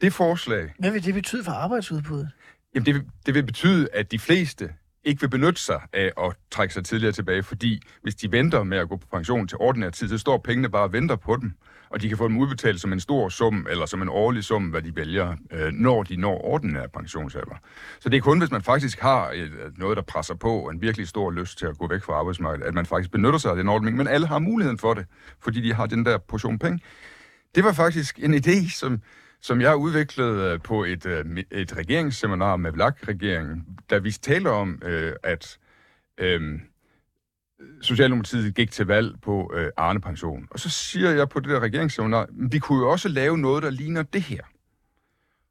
Det 0.00 0.12
forslag... 0.12 0.74
Hvad 0.78 0.90
vil 0.90 1.04
det 1.04 1.14
betyde 1.14 1.44
for 1.44 1.52
arbejdsudbuddet? 1.52 2.30
Jamen, 2.74 2.86
det 2.86 2.94
vil, 2.94 3.04
det 3.26 3.34
vil 3.34 3.46
betyde, 3.46 3.88
at 3.92 4.12
de 4.12 4.18
fleste 4.18 4.74
ikke 5.04 5.20
vil 5.20 5.28
benytte 5.28 5.60
sig 5.60 5.80
af 5.92 6.12
at 6.22 6.36
trække 6.50 6.74
sig 6.74 6.84
tidligere 6.84 7.12
tilbage, 7.12 7.42
fordi 7.42 7.82
hvis 8.02 8.14
de 8.14 8.32
venter 8.32 8.62
med 8.62 8.78
at 8.78 8.88
gå 8.88 8.96
på 8.96 9.06
pension 9.12 9.48
til 9.48 9.58
ordinær 9.60 9.90
tid, 9.90 10.08
så 10.08 10.18
står 10.18 10.38
pengene 10.38 10.68
bare 10.68 10.82
og 10.82 10.92
venter 10.92 11.16
på 11.16 11.36
dem, 11.36 11.52
og 11.90 12.02
de 12.02 12.08
kan 12.08 12.18
få 12.18 12.28
dem 12.28 12.38
udbetalt 12.38 12.80
som 12.80 12.92
en 12.92 13.00
stor 13.00 13.28
sum, 13.28 13.66
eller 13.70 13.86
som 13.86 14.02
en 14.02 14.08
årlig 14.08 14.44
sum, 14.44 14.64
hvad 14.64 14.82
de 14.82 14.96
vælger, 14.96 15.36
øh, 15.52 15.72
når 15.72 16.02
de 16.02 16.16
når 16.16 16.44
ordinær 16.44 16.86
pensionsalder. 16.86 17.54
Så 18.00 18.08
det 18.08 18.16
er 18.16 18.20
kun, 18.20 18.38
hvis 18.38 18.50
man 18.50 18.62
faktisk 18.62 19.00
har 19.00 19.30
øh, 19.34 19.50
noget, 19.78 19.96
der 19.96 20.02
presser 20.02 20.34
på, 20.34 20.52
og 20.58 20.70
en 20.70 20.82
virkelig 20.82 21.08
stor 21.08 21.30
lyst 21.30 21.58
til 21.58 21.66
at 21.66 21.78
gå 21.78 21.88
væk 21.88 22.02
fra 22.02 22.12
arbejdsmarkedet, 22.12 22.66
at 22.66 22.74
man 22.74 22.86
faktisk 22.86 23.10
benytter 23.10 23.38
sig 23.38 23.50
af 23.50 23.56
den 23.56 23.68
ordning, 23.68 23.96
men 23.96 24.06
alle 24.08 24.26
har 24.26 24.38
muligheden 24.38 24.78
for 24.78 24.94
det, 24.94 25.06
fordi 25.42 25.60
de 25.60 25.74
har 25.74 25.86
den 25.86 26.06
der 26.06 26.18
portion 26.18 26.58
penge. 26.58 26.80
Det 27.54 27.64
var 27.64 27.72
faktisk 27.72 28.18
en 28.18 28.34
idé, 28.34 28.70
som, 28.70 29.00
som 29.40 29.60
jeg 29.60 29.76
udviklede 29.76 30.52
øh, 30.52 30.62
på 30.62 30.84
et, 30.84 31.06
øh, 31.06 31.24
et 31.50 31.76
regeringsseminar 31.76 32.56
med 32.56 32.72
VLAK-regeringen, 32.72 33.66
da 33.90 33.98
vi 33.98 34.10
taler 34.10 34.50
om, 34.50 34.82
øh, 34.84 35.12
at 35.22 35.58
øh, 36.18 36.60
Socialdemokratiet 37.82 38.54
gik 38.54 38.70
til 38.70 38.86
valg 38.86 39.20
på 39.22 39.52
øh, 39.54 39.70
Arne-pension. 39.76 40.48
Og 40.50 40.60
så 40.60 40.70
siger 40.70 41.10
jeg 41.10 41.28
på 41.28 41.40
det 41.40 41.48
der 41.48 41.60
regeringsseminar, 41.60 42.26
vi 42.30 42.58
kunne 42.58 42.78
jo 42.78 42.90
også 42.90 43.08
lave 43.08 43.38
noget, 43.38 43.62
der 43.62 43.70
ligner 43.70 44.02
det 44.02 44.22
her. 44.22 44.42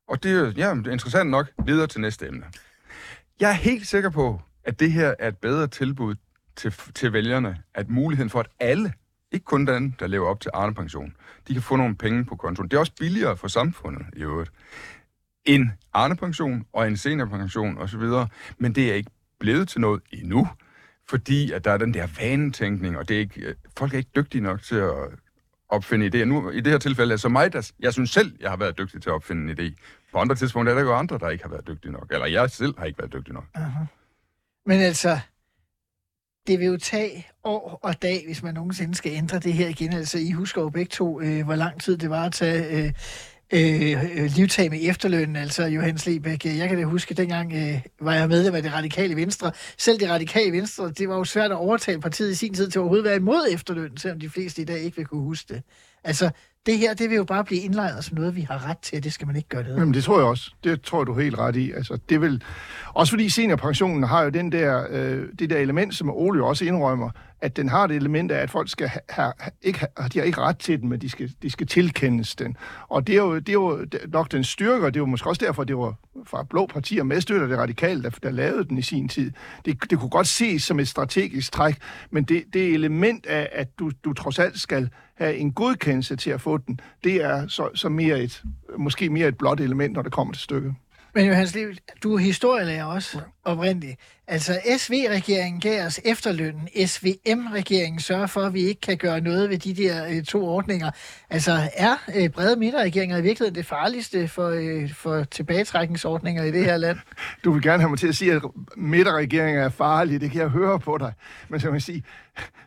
Og 0.07 0.23
det 0.23 0.31
er, 0.31 0.51
ja, 0.57 0.75
det 0.75 0.87
er 0.87 0.91
interessant 0.91 1.29
nok 1.29 1.51
videre 1.65 1.87
til 1.87 2.01
næste 2.01 2.27
emne. 2.27 2.45
Jeg 3.39 3.49
er 3.49 3.53
helt 3.53 3.87
sikker 3.87 4.09
på, 4.09 4.41
at 4.63 4.79
det 4.79 4.91
her 4.91 5.13
er 5.19 5.27
et 5.27 5.37
bedre 5.37 5.67
tilbud 5.67 6.15
til, 6.55 6.71
til 6.71 7.13
vælgerne, 7.13 7.57
at 7.73 7.89
muligheden 7.89 8.29
for, 8.29 8.39
at 8.39 8.47
alle, 8.59 8.93
ikke 9.31 9.45
kun 9.45 9.67
den, 9.67 9.95
der 9.99 10.07
lever 10.07 10.27
op 10.27 10.39
til 10.39 10.51
Arne-pension, 10.53 11.15
de 11.47 11.53
kan 11.53 11.61
få 11.61 11.75
nogle 11.75 11.95
penge 11.95 12.25
på 12.25 12.35
kontoen. 12.35 12.69
Det 12.69 12.75
er 12.75 12.79
også 12.79 12.95
billigere 12.99 13.37
for 13.37 13.47
samfundet 13.47 14.05
i 14.17 14.21
øvrigt. 14.21 14.51
En 15.45 15.71
Arne-pension 15.93 16.65
og 16.73 16.87
en 16.87 16.97
seniorpension 16.97 17.77
osv., 17.77 18.03
men 18.57 18.75
det 18.75 18.91
er 18.91 18.93
ikke 18.93 19.11
blevet 19.39 19.69
til 19.69 19.81
noget 19.81 20.01
endnu 20.11 20.47
fordi 21.09 21.51
at 21.51 21.65
der 21.65 21.71
er 21.71 21.77
den 21.77 21.93
der 21.93 22.07
vanetænkning, 22.19 22.97
og 22.97 23.09
det 23.09 23.15
er 23.15 23.19
ikke, 23.19 23.41
øh, 23.41 23.55
folk 23.77 23.93
er 23.93 23.97
ikke 23.97 24.09
dygtige 24.15 24.41
nok 24.41 24.61
til 24.61 24.75
at 24.75 24.93
opfinde 25.69 26.07
idéer. 26.07 26.25
Nu, 26.25 26.49
i 26.49 26.61
det 26.61 26.71
her 26.71 26.77
tilfælde 26.77 27.13
er 27.13 27.17
så 27.17 27.29
mig, 27.29 27.53
der, 27.53 27.71
jeg 27.79 27.93
synes 27.93 28.09
selv, 28.09 28.37
jeg 28.39 28.49
har 28.49 28.57
været 28.57 28.77
dygtig 28.77 29.01
til 29.01 29.09
at 29.09 29.13
opfinde 29.13 29.51
en 29.51 29.59
idé. 29.59 29.75
På 30.11 30.19
andre 30.19 30.35
tidspunkter 30.35 30.73
er 30.73 30.77
der 30.77 30.83
jo 30.83 30.95
andre, 30.95 31.17
der 31.17 31.29
ikke 31.29 31.43
har 31.43 31.49
været 31.49 31.67
dygtige 31.67 31.91
nok. 31.91 32.11
Eller 32.11 32.27
jeg 32.27 32.49
selv 32.49 32.73
har 32.77 32.85
ikke 32.85 32.99
været 32.99 33.13
dygtig 33.13 33.33
nok. 33.33 33.45
Uh-huh. 33.57 33.85
Men 34.65 34.81
altså, 34.81 35.19
det 36.49 36.59
vil 36.59 36.67
jo 36.67 36.77
tage 36.77 37.27
år 37.43 37.79
og 37.83 38.01
dag, 38.01 38.23
hvis 38.25 38.43
man 38.43 38.53
nogensinde 38.53 38.95
skal 38.95 39.11
ændre 39.11 39.39
det 39.39 39.53
her 39.53 39.67
igen. 39.67 39.93
Altså, 39.93 40.17
I 40.17 40.31
husker 40.31 40.61
jo 40.61 40.69
begge 40.69 40.89
to, 40.89 41.21
øh, 41.21 41.45
hvor 41.45 41.55
lang 41.55 41.81
tid 41.81 41.97
det 41.97 42.09
var 42.09 42.25
at 42.25 42.33
tage 42.33 42.83
øh, 42.83 42.91
øh, 43.53 44.23
øh 44.23 44.31
livtag 44.35 44.69
med 44.69 44.79
efterlønnen, 44.81 45.35
altså 45.35 45.63
Johannes 45.63 46.05
Lebæk. 46.05 46.45
Jeg 46.45 46.69
kan 46.69 46.77
da 46.77 46.83
huske, 46.83 47.13
dengang 47.13 47.53
øh, 47.53 47.81
var 48.01 48.13
jeg 48.13 48.29
medlem 48.29 48.55
af 48.55 48.63
det 48.63 48.73
radikale 48.73 49.15
venstre. 49.15 49.51
Selv 49.77 49.99
det 49.99 50.09
radikale 50.09 50.51
venstre, 50.51 50.91
det 50.91 51.09
var 51.09 51.15
jo 51.15 51.23
svært 51.23 51.51
at 51.51 51.57
overtale 51.57 52.01
partiet 52.01 52.31
i 52.31 52.35
sin 52.35 52.53
tid 52.53 52.69
til 52.69 52.79
at 52.79 52.81
overhovedet 52.81 53.05
være 53.05 53.15
imod 53.15 53.47
efterlønnen, 53.51 53.97
selvom 53.97 54.19
de 54.19 54.29
fleste 54.29 54.61
i 54.61 54.65
dag 54.65 54.79
ikke 54.79 54.97
vil 54.97 55.05
kunne 55.05 55.23
huske 55.23 55.53
det. 55.53 55.63
Altså, 56.03 56.29
det 56.65 56.77
her, 56.77 56.93
det 56.93 57.09
vil 57.09 57.15
jo 57.15 57.23
bare 57.23 57.43
blive 57.43 57.61
indlejret 57.61 58.05
som 58.05 58.17
noget, 58.17 58.35
vi 58.35 58.41
har 58.41 58.69
ret 58.69 58.77
til, 58.77 59.03
det 59.03 59.13
skal 59.13 59.27
man 59.27 59.35
ikke 59.35 59.49
gøre 59.49 59.63
det. 59.63 59.69
Jamen, 59.69 59.93
det 59.93 60.03
tror 60.03 60.17
jeg 60.17 60.27
også. 60.27 60.51
Det 60.63 60.81
tror 60.81 61.03
du 61.03 61.13
helt 61.13 61.37
ret 61.37 61.55
i. 61.55 61.71
Altså, 61.71 61.97
det 62.09 62.21
vil... 62.21 62.43
Også 62.93 63.11
fordi 63.11 63.29
seniorpensionen 63.29 64.03
har 64.03 64.23
jo 64.23 64.29
den 64.29 64.51
der, 64.51 64.87
øh, 64.89 65.25
det 65.39 65.49
der 65.49 65.57
element, 65.57 65.95
som 65.95 66.09
Ole 66.09 66.43
også 66.43 66.65
indrømmer, 66.65 67.09
at 67.41 67.57
den 67.57 67.69
har 67.69 67.85
et 67.85 67.91
element 67.91 68.31
af, 68.31 68.41
at 68.41 68.49
folk 68.49 68.69
skal 68.69 68.91
have, 69.09 69.33
ikke, 69.61 69.85
de 70.13 70.19
har 70.19 70.25
ikke 70.25 70.41
ret 70.41 70.57
til 70.57 70.81
den, 70.81 70.89
men 70.89 71.01
de 71.01 71.09
skal, 71.09 71.31
de 71.41 71.49
skal 71.49 71.67
tilkendes 71.67 72.35
den. 72.35 72.57
Og 72.89 73.07
det 73.07 73.13
er, 73.13 73.19
jo, 73.19 73.35
det 73.35 73.49
er 73.49 73.53
jo 73.53 73.85
nok 74.07 74.31
den 74.31 74.43
styrke, 74.43 74.85
og 74.85 74.93
det 74.93 74.99
er 74.99 75.01
jo 75.01 75.05
måske 75.05 75.29
også 75.29 75.45
derfor, 75.45 75.63
det 75.63 75.77
var 75.77 75.95
fra 76.25 76.43
blå 76.43 76.65
partier 76.65 77.03
medstøtter 77.03 77.47
det 77.47 77.57
radikale, 77.57 78.03
der, 78.03 78.09
der 78.09 78.31
lavede 78.31 78.65
den 78.65 78.77
i 78.77 78.81
sin 78.81 79.07
tid. 79.07 79.31
Det, 79.65 79.89
det 79.89 79.99
kunne 79.99 80.09
godt 80.09 80.27
ses 80.27 80.63
som 80.63 80.79
et 80.79 80.87
strategisk 80.87 81.51
træk, 81.51 81.77
men 82.11 82.23
det, 82.23 82.43
det 82.53 82.73
element 82.73 83.25
af, 83.25 83.49
at 83.51 83.79
du, 83.79 83.91
du 84.03 84.13
trods 84.13 84.39
alt 84.39 84.59
skal 84.59 84.89
have 85.15 85.35
en 85.35 85.51
godkendelse 85.51 86.15
til 86.15 86.29
at 86.29 86.41
få 86.41 86.57
den, 86.57 86.79
det 87.03 87.15
er 87.15 87.47
så, 87.47 87.69
så 87.75 87.89
mere 87.89 88.19
et, 88.19 88.43
måske 88.77 89.09
mere 89.09 89.27
et 89.27 89.37
blåt 89.37 89.59
element, 89.59 89.93
når 89.93 90.01
det 90.01 90.11
kommer 90.11 90.33
til 90.33 90.41
stykket. 90.41 90.73
Men 91.15 91.25
Johannes 91.25 91.55
Liv, 91.55 91.73
du 92.03 92.13
er 92.13 92.17
historielærer 92.17 92.85
også 92.85 93.17
ja. 93.17 93.51
oprindeligt. 93.51 93.99
Altså 94.27 94.59
SV-regeringen 94.77 95.61
gav 95.61 95.85
os 95.85 95.99
efterlønnen. 96.05 96.69
SVM-regeringen 96.85 97.99
sørger 97.99 98.27
for, 98.27 98.41
at 98.41 98.53
vi 98.53 98.61
ikke 98.61 98.81
kan 98.81 98.97
gøre 98.97 99.21
noget 99.21 99.49
ved 99.49 99.57
de 99.57 99.73
der 99.73 100.05
øh, 100.09 100.23
to 100.23 100.45
ordninger. 100.45 100.91
Altså 101.29 101.69
er 101.73 101.95
øh, 102.15 102.29
brede 102.29 102.55
midterregeringer 102.55 103.17
i 103.17 103.21
virkeligheden 103.21 103.55
det 103.55 103.65
farligste 103.65 104.27
for, 104.27 104.49
øh, 104.49 104.93
for 104.93 105.23
tilbagetrækningsordninger 105.23 106.43
i 106.43 106.51
det 106.51 106.65
her 106.65 106.77
land? 106.77 106.97
Du 107.43 107.51
vil 107.51 107.61
gerne 107.61 107.81
have 107.81 107.89
mig 107.89 107.99
til 107.99 108.07
at 108.07 108.15
sige, 108.15 108.33
at 108.33 108.41
midterregeringer 108.77 109.63
er 109.63 109.69
farlige. 109.69 110.19
Det 110.19 110.31
kan 110.31 110.41
jeg 110.41 110.49
høre 110.49 110.79
på 110.79 110.97
dig. 110.97 111.13
Men 111.49 111.59
så 111.59 111.67
vil 111.67 111.75
jeg 111.75 111.81
sige, 111.81 112.03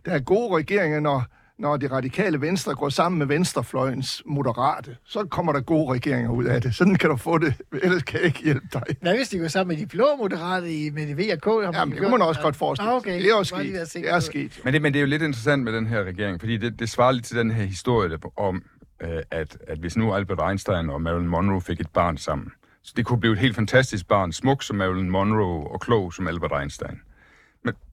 der 0.04 0.12
er 0.12 0.20
gode 0.20 0.56
regeringer, 0.56 1.00
når 1.00 1.24
når 1.62 1.76
det 1.76 1.92
radikale 1.92 2.40
venstre 2.40 2.74
går 2.74 2.88
sammen 2.88 3.18
med 3.18 3.26
venstrefløjens 3.26 4.22
moderate, 4.26 4.96
så 5.04 5.24
kommer 5.24 5.52
der 5.52 5.60
gode 5.60 5.92
regeringer 5.94 6.30
ud 6.30 6.44
af 6.44 6.62
det. 6.62 6.74
Sådan 6.74 6.94
kan 6.94 7.10
du 7.10 7.16
få 7.16 7.38
det, 7.38 7.54
ellers 7.82 8.02
kan 8.02 8.18
jeg 8.18 8.26
ikke 8.26 8.42
hjælpe 8.44 8.66
dig. 8.72 8.82
Hvad 9.00 9.16
hvis 9.16 9.28
de 9.28 9.38
går 9.38 9.48
sammen 9.48 9.76
med 9.76 9.84
de 9.84 9.88
blå 9.88 10.06
moderate 10.18 10.74
i, 10.74 10.90
med 10.90 11.06
det 11.06 11.16
VK? 11.18 11.46
Jamen, 11.46 11.90
det 11.92 12.00
kunne 12.00 12.10
man 12.10 12.22
også 12.22 12.40
godt 12.40 12.56
forestille 12.56 12.90
ah, 12.90 12.96
okay. 12.96 13.22
Det 13.22 13.30
er 13.30 13.34
også 13.34 13.54
sket. 13.56 14.02
Det 14.02 14.10
er 14.10 14.20
sket. 14.20 14.60
Men 14.64 14.72
det, 14.74 14.82
men 14.82 14.92
det 14.92 14.98
er 14.98 15.00
jo 15.00 15.06
lidt 15.06 15.22
interessant 15.22 15.62
med 15.62 15.72
den 15.72 15.86
her 15.86 16.04
regering, 16.04 16.40
fordi 16.40 16.56
det, 16.56 16.78
det 16.78 16.90
svarer 16.90 17.12
lidt 17.12 17.24
til 17.24 17.36
den 17.36 17.50
her 17.50 17.64
historie 17.64 18.18
om, 18.36 18.62
øh, 19.02 19.08
at, 19.30 19.58
at 19.68 19.78
hvis 19.78 19.96
nu 19.96 20.14
Albert 20.14 20.40
Einstein 20.48 20.90
og 20.90 21.02
Marilyn 21.02 21.26
Monroe 21.26 21.60
fik 21.60 21.80
et 21.80 21.90
barn 21.94 22.16
sammen, 22.16 22.52
så 22.82 22.92
det 22.96 23.06
kunne 23.06 23.20
blive 23.20 23.32
et 23.32 23.38
helt 23.38 23.56
fantastisk 23.56 24.08
barn, 24.08 24.32
smuk 24.32 24.62
som 24.62 24.76
Marilyn 24.76 25.08
Monroe 25.08 25.70
og 25.70 25.80
klog 25.80 26.14
som 26.14 26.28
Albert 26.28 26.52
Einstein. 26.60 27.00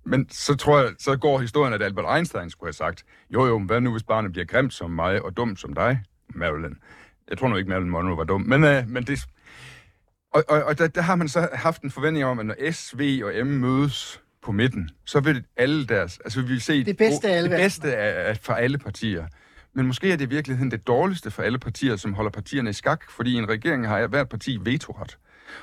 Men, 0.09 0.29
så 0.29 0.55
tror 0.55 0.79
jeg, 0.79 0.89
så 0.99 1.15
går 1.15 1.39
historien, 1.39 1.73
at 1.73 1.81
Albert 1.81 2.15
Einstein 2.15 2.49
skulle 2.49 2.67
have 2.67 2.73
sagt, 2.73 3.03
jo 3.29 3.45
jo, 3.45 3.59
hvad 3.59 3.81
nu 3.81 3.91
hvis 3.91 4.03
barnet 4.03 4.31
bliver 4.31 4.45
grimt 4.45 4.73
som 4.73 4.91
mig 4.91 5.21
og 5.21 5.37
dumt 5.37 5.59
som 5.59 5.73
dig, 5.73 6.03
Marilyn? 6.29 6.75
Jeg 7.29 7.37
tror 7.37 7.47
nu 7.47 7.55
ikke, 7.55 7.69
Marilyn 7.69 7.89
Monroe 7.89 8.17
var 8.17 8.23
dum, 8.23 8.41
men, 8.41 8.63
uh, 8.63 8.87
men 8.87 9.03
det... 9.03 9.19
Og, 10.33 10.43
og, 10.49 10.63
og 10.63 10.77
der, 10.77 10.87
der 10.87 11.01
har 11.01 11.15
man 11.15 11.27
så 11.27 11.49
haft 11.53 11.81
en 11.81 11.91
forventning 11.91 12.25
om, 12.25 12.39
at 12.39 12.45
når 12.45 12.71
S, 12.71 12.95
V 12.97 13.21
og 13.23 13.47
M 13.47 13.49
mødes 13.49 14.21
på 14.41 14.51
midten, 14.51 14.89
så 15.05 15.19
vil 15.19 15.43
alle 15.57 15.85
deres... 15.85 16.19
Altså, 16.23 16.41
vi 16.41 16.47
vil 16.47 16.61
se 16.61 16.83
det 16.83 16.97
bedste, 16.97 17.29
af 17.29 17.37
alle 17.37 17.49
det 17.49 17.57
bedste 17.57 17.95
af, 17.95 18.29
af, 18.29 18.37
for 18.37 18.53
alle 18.53 18.77
partier. 18.77 19.27
Men 19.73 19.87
måske 19.87 20.11
er 20.11 20.15
det 20.15 20.25
i 20.25 20.29
virkeligheden 20.29 20.71
det 20.71 20.87
dårligste 20.87 21.31
for 21.31 21.43
alle 21.43 21.59
partier, 21.59 21.95
som 21.95 22.13
holder 22.13 22.31
partierne 22.31 22.69
i 22.69 22.73
skak, 22.73 23.11
fordi 23.11 23.33
en 23.33 23.49
regering 23.49 23.87
har 23.87 24.07
hvert 24.07 24.29
parti 24.29 24.57
vetoret. 24.61 25.17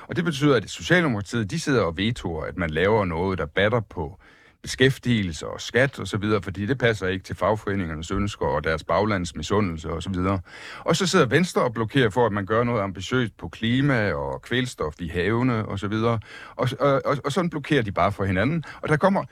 Og 0.07 0.15
det 0.15 0.23
betyder, 0.23 0.55
at 0.55 0.69
Socialdemokratiet, 0.69 1.51
de 1.51 1.59
sidder 1.59 1.81
og 1.81 1.97
vetoer, 1.97 2.45
at 2.45 2.57
man 2.57 2.69
laver 2.69 3.05
noget, 3.05 3.37
der 3.37 3.45
batter 3.45 3.79
på 3.79 4.19
beskæftigelse 4.61 5.47
og 5.47 5.61
skat 5.61 5.99
og 5.99 6.07
så 6.07 6.17
videre, 6.17 6.41
fordi 6.41 6.65
det 6.65 6.77
passer 6.77 7.07
ikke 7.07 7.23
til 7.23 7.35
fagforeningernes 7.35 8.11
ønsker 8.11 8.45
og 8.45 8.63
deres 8.63 8.83
baglands 8.83 9.35
misundelse 9.35 9.89
og 9.89 10.03
så 10.03 10.09
videre. 10.09 10.39
Og 10.79 10.95
så 10.95 11.07
sidder 11.07 11.25
Venstre 11.25 11.61
og 11.61 11.73
blokerer 11.73 12.09
for, 12.09 12.25
at 12.25 12.31
man 12.31 12.45
gør 12.45 12.63
noget 12.63 12.81
ambitiøst 12.81 13.37
på 13.37 13.49
klima 13.49 14.13
og 14.13 14.41
kvælstof 14.41 14.93
i 14.99 15.07
havene 15.07 15.65
og 15.65 15.79
så 15.79 15.87
videre. 15.87 16.19
Og, 16.55 16.69
og, 16.79 17.01
og, 17.05 17.17
og 17.25 17.31
sådan 17.31 17.49
blokerer 17.49 17.81
de 17.81 17.91
bare 17.91 18.11
for 18.11 18.25
hinanden. 18.25 18.63
Og 18.81 18.89
der 18.89 18.97
kommer... 18.97 19.23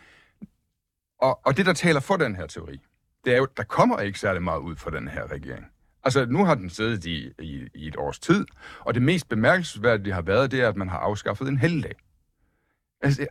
Og, 1.22 1.40
og 1.46 1.58
det, 1.58 1.66
der 1.66 1.74
taler 1.74 2.00
for 2.00 2.18
den 2.18 2.36
her 2.36 2.48
teori, 2.48 2.78
det 3.26 3.34
er 3.34 3.38
jo, 3.38 3.48
der 3.58 3.64
kommer 3.64 4.00
ikke 4.00 4.20
særlig 4.20 4.44
meget 4.44 4.60
ud 4.60 4.76
fra 4.76 4.92
den 4.92 5.08
her 5.08 5.32
regering. 5.32 5.66
Altså, 6.04 6.26
nu 6.26 6.46
har 6.46 6.56
den 6.56 6.70
siddet 6.70 7.06
i, 7.06 7.32
i, 7.40 7.68
i 7.76 7.88
et 7.88 7.96
års 7.98 8.20
tid, 8.20 8.46
og 8.80 8.94
det 8.94 9.02
mest 9.02 9.30
bemærkelsesværdige 9.30 10.14
har 10.14 10.22
været, 10.22 10.52
det 10.52 10.62
er, 10.62 10.70
at 10.70 10.76
man 10.76 10.90
har 10.90 10.98
afskaffet 10.98 11.48
en 11.48 11.58
helligdag. 11.58 11.96
Altså, 13.02 13.28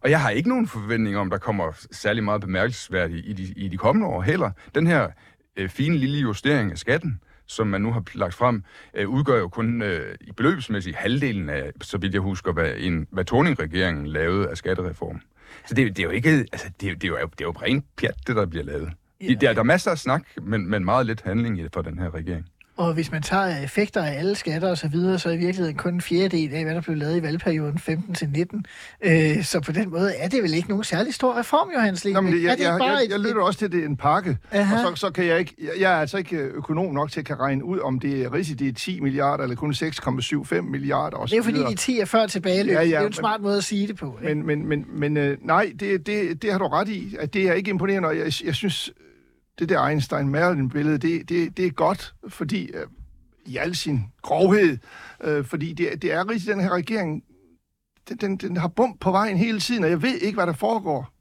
og 0.00 0.10
jeg 0.10 0.20
har 0.20 0.30
ikke 0.30 0.48
nogen 0.48 0.66
forventning 0.66 1.16
om, 1.16 1.30
der 1.30 1.38
kommer 1.38 1.86
særlig 1.90 2.24
meget 2.24 2.40
bemærkelsesværdigt 2.40 3.26
i 3.26 3.32
de, 3.32 3.42
i 3.56 3.68
de 3.68 3.76
kommende 3.76 4.06
år 4.06 4.22
heller. 4.22 4.50
Den 4.74 4.86
her 4.86 5.08
øh, 5.56 5.68
fine 5.68 5.96
lille 5.96 6.18
justering 6.18 6.72
af 6.72 6.78
skatten, 6.78 7.20
som 7.46 7.66
man 7.66 7.80
nu 7.80 7.92
har 7.92 8.04
lagt 8.14 8.34
frem, 8.34 8.64
øh, 8.94 9.08
udgør 9.08 9.38
jo 9.38 9.48
kun 9.48 9.82
øh, 9.82 10.14
i 10.20 10.32
beløbsmæssigt 10.32 10.96
halvdelen 10.96 11.48
af, 11.48 11.72
så 11.82 11.98
vidt 11.98 12.14
jeg 12.14 12.20
husker, 12.20 12.52
hvad, 12.52 12.72
en, 12.76 13.06
hvad 13.10 13.24
Torning-regeringen 13.24 14.06
lavede 14.06 14.48
af 14.48 14.56
skattereform. 14.56 15.20
Så 15.66 15.74
det, 15.74 15.96
det 15.96 16.02
er 16.02 16.06
jo 16.06 16.10
ikke, 16.10 16.30
altså, 16.30 16.70
det, 16.80 17.02
det, 17.02 17.04
er 17.04 17.08
jo, 17.08 17.16
det 17.16 17.40
er 17.40 17.44
jo 17.44 17.50
rent 17.50 17.84
pjat, 17.96 18.14
det 18.26 18.36
der 18.36 18.46
bliver 18.46 18.64
lavet. 18.64 18.92
Ja. 19.20 19.34
Der, 19.34 19.52
der 19.52 19.60
er 19.60 19.64
masser 19.64 19.90
af 19.90 19.98
snak, 19.98 20.22
men, 20.42 20.70
men 20.70 20.84
meget 20.84 21.06
lidt 21.06 21.22
handling 21.22 21.68
for 21.74 21.82
den 21.82 21.98
her 21.98 22.14
regering. 22.14 22.46
Og 22.78 22.94
hvis 22.94 23.12
man 23.12 23.22
tager 23.22 23.64
effekter 23.64 24.02
af 24.02 24.18
alle 24.18 24.34
skatter 24.34 24.68
og 24.70 24.78
så 24.78 24.88
videre, 24.88 25.18
så 25.18 25.28
er 25.28 25.32
i 25.32 25.36
virkeligheden 25.36 25.76
kun 25.76 25.94
en 25.94 26.00
fjerdedel 26.00 26.54
af, 26.54 26.64
hvad 26.64 26.74
der 26.74 26.80
blev 26.80 26.96
lavet 26.96 27.16
i 27.16 27.22
valgperioden 27.22 27.78
15 27.78 28.14
til 28.14 28.28
19. 28.28 28.66
Øh, 29.04 29.44
så 29.44 29.60
på 29.60 29.72
den 29.72 29.90
måde 29.90 30.14
er 30.14 30.28
det 30.28 30.42
vel 30.42 30.54
ikke 30.54 30.68
nogen 30.68 30.84
særlig 30.84 31.14
stor 31.14 31.38
reform, 31.38 31.70
Johannes 31.74 32.04
Lige. 32.04 32.14
Jamen, 32.14 32.34
jeg, 32.34 32.42
jeg, 32.42 32.58
jeg, 32.60 32.78
jeg, 32.80 33.10
jeg 33.10 33.20
lytter 33.20 33.42
også 33.42 33.58
til, 33.58 33.66
at 33.66 33.72
det 33.72 33.80
er 33.80 33.86
en 33.86 33.96
pakke, 33.96 34.38
Aha. 34.52 34.88
og 34.88 34.96
så, 34.96 35.00
så 35.00 35.10
kan 35.10 35.26
jeg 35.26 35.38
ikke, 35.38 35.54
jeg, 35.58 35.70
jeg 35.80 35.92
er 35.92 35.96
altså 35.96 36.16
ikke 36.16 36.36
økonom 36.36 36.94
nok 36.94 37.10
til 37.10 37.20
at 37.20 37.26
kan 37.26 37.40
regne 37.40 37.64
ud, 37.64 37.78
om 37.78 38.00
det 38.00 38.22
er 38.22 38.32
rigt, 38.32 38.58
det 38.58 38.68
er 38.68 38.72
10 38.72 39.00
milliarder, 39.00 39.42
eller 39.42 39.56
kun 39.56 39.72
6,75 39.72 40.60
milliarder. 40.60 41.16
Og 41.16 41.30
det 41.30 41.38
er 41.38 41.42
fordi, 41.42 41.58
de 41.58 41.74
10 41.74 42.00
er 42.00 42.04
før 42.04 42.26
tilbage. 42.26 42.64
Ja, 42.64 42.72
ja, 42.72 42.80
det 42.80 42.94
er 42.94 42.98
jo 42.98 42.98
en 42.98 43.04
men, 43.04 43.12
smart 43.12 43.40
måde 43.40 43.56
at 43.56 43.64
sige 43.64 43.86
det 43.86 43.96
på. 43.96 44.18
Ikke? 44.22 44.34
Men, 44.34 44.46
men, 44.46 44.68
men, 44.68 44.84
men 44.88 45.16
øh, 45.16 45.36
nej, 45.42 45.72
det, 45.80 46.06
det, 46.06 46.42
det 46.42 46.52
har 46.52 46.58
du 46.58 46.66
ret 46.66 46.88
i, 46.88 47.16
at 47.20 47.34
det 47.34 47.48
er 47.48 47.52
ikke 47.52 47.70
imponerende, 47.70 48.08
og 48.08 48.18
jeg, 48.18 48.32
jeg 48.44 48.54
synes, 48.54 48.92
det 49.58 49.68
der 49.68 49.80
Einstein-Merlin-billede, 49.80 50.98
det, 50.98 51.28
det, 51.28 51.56
det 51.56 51.66
er 51.66 51.70
godt, 51.70 52.14
fordi 52.28 52.70
øh, 52.70 52.86
i 53.46 53.56
al 53.56 53.76
sin 53.76 54.04
grovhed, 54.22 54.78
øh, 55.20 55.44
fordi 55.44 55.72
det, 55.72 56.02
det 56.02 56.12
er 56.12 56.30
rigtigt, 56.30 56.54
den 56.54 56.60
her 56.60 56.70
regering, 56.70 57.24
den, 58.08 58.16
den, 58.16 58.36
den 58.36 58.56
har 58.56 58.68
bump 58.68 59.00
på 59.00 59.10
vejen 59.10 59.36
hele 59.36 59.60
tiden, 59.60 59.84
og 59.84 59.90
jeg 59.90 60.02
ved 60.02 60.14
ikke, 60.14 60.36
hvad 60.36 60.46
der 60.46 60.52
foregår. 60.52 61.17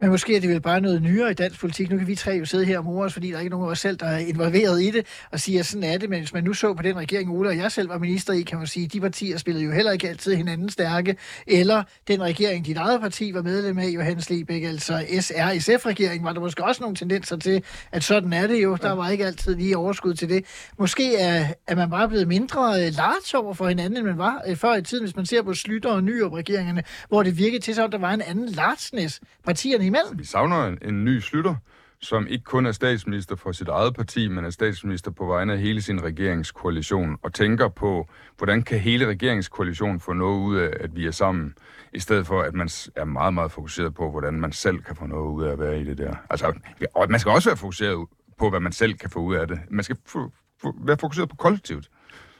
Men 0.00 0.10
måske 0.10 0.36
er 0.36 0.40
det 0.40 0.50
vel 0.50 0.60
bare 0.60 0.80
noget 0.80 1.02
nyere 1.02 1.30
i 1.30 1.34
dansk 1.34 1.60
politik. 1.60 1.90
Nu 1.90 1.98
kan 1.98 2.06
vi 2.06 2.14
tre 2.14 2.32
jo 2.32 2.44
sidde 2.44 2.64
her 2.64 2.78
og 2.78 2.84
more 2.84 3.04
os, 3.04 3.12
fordi 3.12 3.30
der 3.30 3.36
er 3.36 3.40
ikke 3.40 3.50
nogen 3.50 3.66
af 3.66 3.70
os 3.70 3.78
selv, 3.78 3.96
der 3.96 4.06
er 4.06 4.18
involveret 4.18 4.82
i 4.82 4.90
det, 4.90 5.06
og 5.30 5.40
sige, 5.40 5.58
at 5.58 5.66
sådan 5.66 5.82
er 5.82 5.98
det. 5.98 6.10
Men 6.10 6.18
hvis 6.18 6.32
man 6.32 6.44
nu 6.44 6.52
så 6.52 6.74
på 6.74 6.82
den 6.82 6.96
regering, 6.96 7.30
Ole 7.30 7.48
og 7.48 7.56
jeg 7.56 7.72
selv 7.72 7.88
var 7.88 7.98
minister 7.98 8.32
i, 8.32 8.42
kan 8.42 8.58
man 8.58 8.66
sige, 8.66 8.88
de 8.88 9.00
partier 9.00 9.38
spillede 9.38 9.64
jo 9.64 9.72
heller 9.72 9.92
ikke 9.92 10.08
altid 10.08 10.34
hinanden 10.34 10.68
stærke. 10.68 11.16
Eller 11.46 11.82
den 12.08 12.22
regering, 12.22 12.66
dit 12.66 12.76
eget 12.76 13.00
parti 13.00 13.34
var 13.34 13.42
medlem 13.42 13.78
af, 13.78 13.88
Johannes 13.88 14.30
Lebæk, 14.30 14.62
altså 14.62 15.04
SR-SF-regeringen, 15.20 16.24
var 16.24 16.32
der 16.32 16.40
måske 16.40 16.64
også 16.64 16.82
nogle 16.82 16.96
tendenser 16.96 17.36
til, 17.36 17.62
at 17.92 18.04
sådan 18.04 18.32
er 18.32 18.46
det 18.46 18.62
jo. 18.62 18.76
Der 18.82 18.92
var 18.92 19.08
ikke 19.10 19.26
altid 19.26 19.56
lige 19.56 19.76
overskud 19.76 20.14
til 20.14 20.28
det. 20.28 20.44
Måske 20.78 21.16
er, 21.16 21.46
er 21.66 21.74
man 21.76 21.90
bare 21.90 22.08
blevet 22.08 22.28
mindre 22.28 22.60
uh, 22.60 22.94
large 22.96 23.38
over 23.44 23.54
for 23.54 23.68
hinanden, 23.68 23.96
end 23.96 24.06
man 24.06 24.18
var 24.18 24.42
uh, 24.50 24.56
før 24.56 24.74
i 24.74 24.82
tiden, 24.82 25.04
hvis 25.04 25.16
man 25.16 25.26
ser 25.26 25.42
på 25.42 25.54
Slytter 25.54 25.90
og 25.90 26.04
Nyrup-regeringerne, 26.04 26.82
hvor 27.08 27.22
det 27.22 27.38
virkede 27.38 27.62
til, 27.62 27.80
at 27.80 27.92
der 27.92 27.98
var 27.98 28.14
en 28.14 28.22
anden 28.22 28.48
largeness 28.48 29.20
partierne 29.44 29.89
imellem. 29.90 30.18
Vi 30.18 30.24
savner 30.24 30.66
en, 30.66 30.78
en 30.82 31.04
ny 31.04 31.20
slutter, 31.20 31.54
som 32.00 32.26
ikke 32.26 32.44
kun 32.44 32.66
er 32.66 32.72
statsminister 32.72 33.36
for 33.36 33.52
sit 33.52 33.68
eget 33.68 33.94
parti, 33.94 34.28
men 34.28 34.44
er 34.44 34.50
statsminister 34.50 35.10
på 35.10 35.24
vegne 35.26 35.52
af 35.52 35.58
hele 35.58 35.82
sin 35.82 36.02
regeringskoalition, 36.04 37.16
og 37.22 37.34
tænker 37.34 37.68
på, 37.68 38.08
hvordan 38.38 38.62
kan 38.62 38.78
hele 38.78 39.06
regeringskoalitionen 39.06 40.00
få 40.00 40.12
noget 40.12 40.38
ud 40.40 40.56
af, 40.56 40.70
at 40.80 40.96
vi 40.96 41.06
er 41.06 41.10
sammen, 41.10 41.54
i 41.92 41.98
stedet 41.98 42.26
for, 42.26 42.42
at 42.42 42.54
man 42.54 42.68
er 42.96 43.04
meget, 43.04 43.34
meget 43.34 43.52
fokuseret 43.52 43.94
på, 43.94 44.10
hvordan 44.10 44.34
man 44.34 44.52
selv 44.52 44.78
kan 44.78 44.96
få 44.96 45.06
noget 45.06 45.30
ud 45.30 45.44
af 45.44 45.52
at 45.52 45.58
være 45.58 45.80
i 45.80 45.84
det 45.84 45.98
der. 45.98 46.14
Altså, 46.30 46.52
og 46.94 47.06
man 47.10 47.20
skal 47.20 47.32
også 47.32 47.48
være 47.50 47.56
fokuseret 47.56 48.06
på, 48.38 48.50
hvad 48.50 48.60
man 48.60 48.72
selv 48.72 48.94
kan 48.94 49.10
få 49.10 49.18
ud 49.18 49.34
af 49.34 49.48
det. 49.48 49.58
Man 49.70 49.84
skal 49.84 49.96
f- 50.08 50.30
f- 50.64 50.86
være 50.86 50.96
fokuseret 51.00 51.28
på 51.28 51.36
kollektivet. 51.36 51.88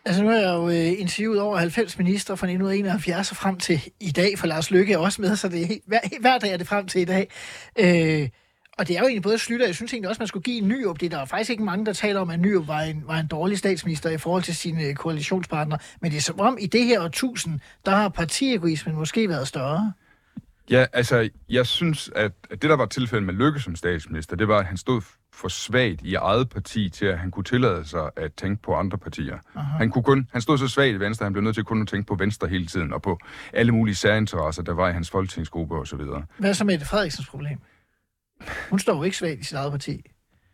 Altså 0.04 0.22
nu 0.22 0.28
har 0.28 0.36
jeg 0.36 0.54
jo 0.54 0.68
øh, 0.68 1.00
interviewet 1.00 1.40
over 1.40 1.58
90 1.58 1.98
minister 1.98 2.34
fra 2.34 2.46
1971 2.46 3.30
og 3.30 3.36
frem 3.36 3.56
til 3.58 3.80
i 4.00 4.10
dag, 4.10 4.38
for 4.38 4.46
Lars 4.46 4.70
Lykke 4.70 4.92
er 4.92 4.98
også 4.98 5.22
med, 5.22 5.36
så 5.36 5.48
det 5.48 5.62
er 5.62 5.66
helt, 5.66 5.82
hver, 5.86 6.00
hver 6.20 6.38
dag 6.38 6.52
er 6.52 6.56
det 6.56 6.66
frem 6.66 6.86
til 6.86 7.00
i 7.00 7.04
dag. 7.04 7.30
Øh, 7.78 8.28
og 8.78 8.88
det 8.88 8.96
er 8.96 9.00
jo 9.00 9.06
egentlig 9.06 9.22
både 9.22 9.38
Slytter, 9.38 9.66
jeg 9.66 9.74
synes 9.74 9.92
egentlig 9.92 10.08
også, 10.08 10.20
man 10.20 10.26
skulle 10.26 10.42
give 10.42 10.58
en 10.62 10.68
Nyrup 10.68 11.00
det. 11.00 11.10
Der 11.10 11.18
er 11.18 11.24
faktisk 11.24 11.50
ikke 11.50 11.62
mange, 11.62 11.86
der 11.86 11.92
taler 11.92 12.20
om, 12.20 12.30
at 12.30 12.40
Nyrup 12.40 12.68
var 12.68 12.80
en, 12.80 13.04
var 13.06 13.18
en 13.18 13.26
dårlig 13.26 13.58
statsminister 13.58 14.10
i 14.10 14.18
forhold 14.18 14.42
til 14.42 14.56
sine 14.56 14.84
øh, 14.84 14.94
koalitionspartnere. 14.94 15.78
Men 16.00 16.10
det 16.10 16.16
er 16.16 16.22
som 16.22 16.40
om, 16.40 16.58
i 16.60 16.66
det 16.66 16.84
her 16.84 17.02
årtusind, 17.02 17.60
der 17.86 17.92
har 17.92 18.08
partiegoismen 18.08 18.94
måske 18.94 19.28
været 19.28 19.48
større. 19.48 19.92
Ja, 20.70 20.86
altså, 20.92 21.28
jeg 21.48 21.66
synes, 21.66 22.10
at, 22.16 22.32
at 22.50 22.62
det, 22.62 22.70
der 22.70 22.76
var 22.76 22.86
tilfældet 22.86 23.26
med 23.26 23.34
Lykke 23.34 23.60
som 23.60 23.76
statsminister, 23.76 24.36
det 24.36 24.48
var, 24.48 24.58
at 24.58 24.66
han 24.66 24.76
stod 24.76 25.02
for 25.32 25.48
svagt 25.48 26.02
i 26.02 26.14
eget 26.14 26.48
parti 26.48 26.88
til, 26.90 27.06
at 27.06 27.18
han 27.18 27.30
kunne 27.30 27.44
tillade 27.44 27.84
sig 27.84 28.10
at 28.16 28.34
tænke 28.34 28.62
på 28.62 28.74
andre 28.74 28.98
partier. 28.98 29.38
Han, 29.54 29.90
kunne 29.90 30.04
kun, 30.04 30.28
han 30.32 30.40
stod 30.40 30.58
så 30.58 30.68
svagt 30.68 30.94
i 30.94 31.00
Venstre, 31.00 31.24
han 31.24 31.32
blev 31.32 31.42
nødt 31.44 31.54
til 31.54 31.64
kun 31.64 31.82
at 31.82 31.88
tænke 31.88 32.06
på 32.06 32.14
Venstre 32.14 32.48
hele 32.48 32.66
tiden, 32.66 32.92
og 32.92 33.02
på 33.02 33.18
alle 33.52 33.72
mulige 33.72 33.94
særinteresser, 33.94 34.62
der 34.62 34.72
var 34.74 34.88
i 34.88 34.92
hans 34.92 35.10
folketingsgruppe 35.10 35.74
og 35.76 35.86
så 35.86 35.96
videre. 35.96 36.24
Hvad 36.38 36.50
er 36.50 36.54
så 36.54 36.64
Mette 36.64 36.86
Frederiksens 36.86 37.28
problem? 37.28 37.58
Hun 38.70 38.78
står 38.78 38.96
jo 38.96 39.02
ikke 39.02 39.16
svagt 39.16 39.40
i 39.40 39.44
sit 39.44 39.56
eget 39.56 39.70
parti. 39.70 40.02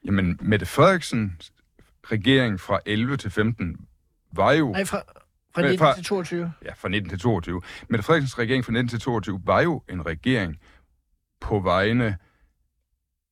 Jamen, 0.05 0.39
Mette 0.43 0.67
Frederiksens 0.67 1.53
regering 2.05 2.61
fra 2.61 2.81
11 2.87 3.17
til 3.17 3.31
15 3.31 3.77
var 4.33 4.53
jo... 4.53 4.73
Nej, 4.73 4.85
fra, 4.85 5.03
fra 5.55 5.63
Men 5.63 5.65
19 5.71 5.79
fra- 5.79 5.95
til 5.95 6.05
22. 6.05 6.53
Ja, 6.65 6.73
fra 6.77 6.89
19 6.89 7.09
til 7.11 7.19
22. 7.19 7.63
Mette 7.89 8.03
Frederiksens 8.05 8.39
regering 8.39 8.65
fra 8.65 8.73
19 8.73 8.89
til 8.89 9.01
22 9.01 9.41
var 9.45 9.61
jo 9.61 9.83
en 9.89 10.07
regering 10.07 10.57
på 11.41 11.61
vegne 11.61 12.17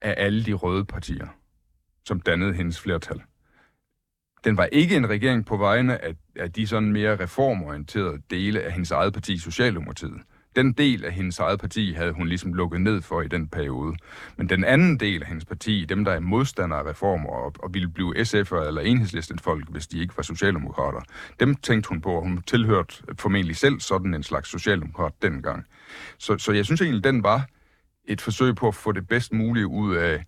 af 0.05 0.15
alle 0.17 0.45
de 0.45 0.53
røde 0.53 0.85
partier, 0.85 1.27
som 2.05 2.21
dannede 2.21 2.55
hendes 2.55 2.81
flertal. 2.81 3.23
Den 4.45 4.57
var 4.57 4.65
ikke 4.65 4.97
en 4.97 5.11
regering 5.11 5.47
på 5.47 5.57
vegne 5.57 6.05
af, 6.05 6.15
af 6.37 6.53
de 6.53 6.67
sådan 6.67 6.93
mere 6.93 7.17
reformorienterede 7.21 8.23
dele 8.31 8.61
af 8.61 8.73
hendes 8.73 8.91
eget 8.91 9.13
parti, 9.13 9.39
Socialdemokratiet. 9.39 10.21
Den 10.57 10.73
del 10.73 11.05
af 11.05 11.13
hendes 11.13 11.39
eget 11.39 11.61
parti 11.61 11.93
havde 11.93 12.13
hun 12.13 12.29
ligesom 12.29 12.55
lukket 12.55 12.81
ned 12.81 13.03
for 13.03 13.23
i 13.23 13.29
den 13.29 13.49
periode. 13.49 13.97
Men 14.37 14.49
den 14.49 14.65
anden 14.65 15.01
del 15.01 15.23
af 15.23 15.29
hendes 15.29 15.45
parti, 15.45 15.85
dem 15.85 16.05
der 16.05 16.13
er 16.13 16.21
modstandere 16.21 16.79
af 16.81 16.91
reformer 16.91 17.31
og, 17.31 17.55
og 17.59 17.75
ville 17.75 17.89
blive 17.89 18.17
SF'er 18.17 18.67
eller 18.67 18.81
enhedslisten 18.81 19.39
folk, 19.39 19.71
hvis 19.71 19.87
de 19.87 20.01
ikke 20.01 20.17
var 20.17 20.23
socialdemokrater, 20.23 21.01
dem 21.41 21.55
tænkte 21.55 21.89
hun 21.89 22.01
på, 22.01 22.13
og 22.13 22.23
hun 22.23 22.43
tilhørte 22.43 22.95
formentlig 23.19 23.57
selv 23.57 23.81
sådan 23.81 24.15
en 24.15 24.23
slags 24.23 24.49
socialdemokrat 24.49 25.13
dengang. 25.23 25.67
Så, 26.19 26.39
så 26.39 26.53
jeg 26.53 26.65
synes 26.65 26.81
egentlig, 26.81 27.05
den 27.05 27.23
var 27.23 27.49
et 28.07 28.21
forsøg 28.21 28.55
på 28.57 28.69
at 28.69 28.75
få 28.75 28.93
det 28.93 29.09
bedst 29.09 29.33
mulige 29.33 29.67
ud 29.67 29.97
af 29.97 30.25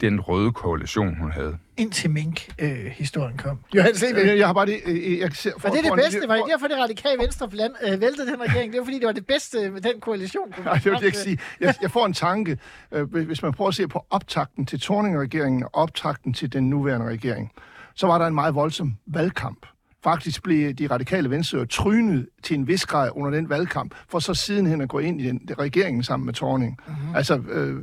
den 0.00 0.20
røde 0.20 0.52
koalition, 0.52 1.16
hun 1.18 1.32
havde. 1.32 1.58
Indtil 1.76 2.10
Mink-historien 2.10 3.36
kom. 3.36 3.58
Johannes 3.74 4.02
Lebæk. 4.02 4.26
Jeg, 4.26 4.38
jeg 4.38 4.46
har 4.46 4.52
bare 4.54 4.66
det... 4.66 4.80
øh, 4.86 5.18
Jeg 5.18 5.32
ser, 5.32 5.50
Var 5.62 5.70
det 5.70 5.84
det 5.84 5.92
bedste? 5.96 6.28
Var 6.28 6.34
det 6.36 6.44
derfor, 6.50 6.66
det 6.66 6.76
radikale 6.78 7.18
venstre 7.22 7.48
bland, 7.48 7.72
øh, 7.86 8.00
væltede 8.00 8.26
den 8.32 8.40
regering? 8.40 8.72
Det 8.72 8.78
var 8.78 8.84
fordi, 8.84 8.98
det 8.98 9.06
var 9.06 9.12
det 9.12 9.26
bedste 9.26 9.70
med 9.70 9.80
den 9.80 10.00
koalition. 10.00 10.54
Nej, 10.64 10.74
det 10.74 10.84
vil 10.84 10.92
jeg 10.92 11.02
ikke 11.04 11.18
sige. 11.18 11.38
Jeg, 11.60 11.74
jeg 11.82 11.90
får 11.90 12.06
en 12.06 12.12
tanke, 12.12 12.58
øh, 12.92 13.02
hvis 13.12 13.24
hvis 13.26 13.42
man 13.42 13.52
prøver 13.52 13.68
at 13.68 13.74
se 13.74 13.88
på 13.88 14.06
optakten 14.10 14.66
til 14.66 14.80
Torning-regeringen 14.80 15.62
og 15.62 15.70
optakten 15.74 16.34
til 16.34 16.52
den 16.52 16.70
nuværende 16.70 17.06
regering, 17.06 17.52
så 17.94 18.06
var 18.06 18.18
der 18.18 18.26
en 18.26 18.34
meget 18.34 18.54
voldsom 18.54 18.96
valgkamp. 19.06 19.66
Faktisk 20.04 20.42
blev 20.42 20.74
de 20.74 20.86
radikale 20.86 21.30
venstre 21.30 21.66
trynet 21.66 22.28
til 22.42 22.58
en 22.58 22.68
vis 22.68 22.86
grad 22.86 23.10
under 23.12 23.30
den 23.30 23.48
valgkamp, 23.48 23.94
for 24.08 24.18
så 24.18 24.34
sidenhen 24.34 24.80
at 24.80 24.88
gå 24.88 24.98
ind 24.98 25.20
i 25.20 25.26
den, 25.26 25.40
den 25.48 25.58
regeringen 25.58 26.02
sammen 26.02 26.26
med 26.26 26.34
Torning. 26.34 26.78
Mm-hmm. 26.86 27.14
Altså, 27.16 27.40
øh, 27.50 27.76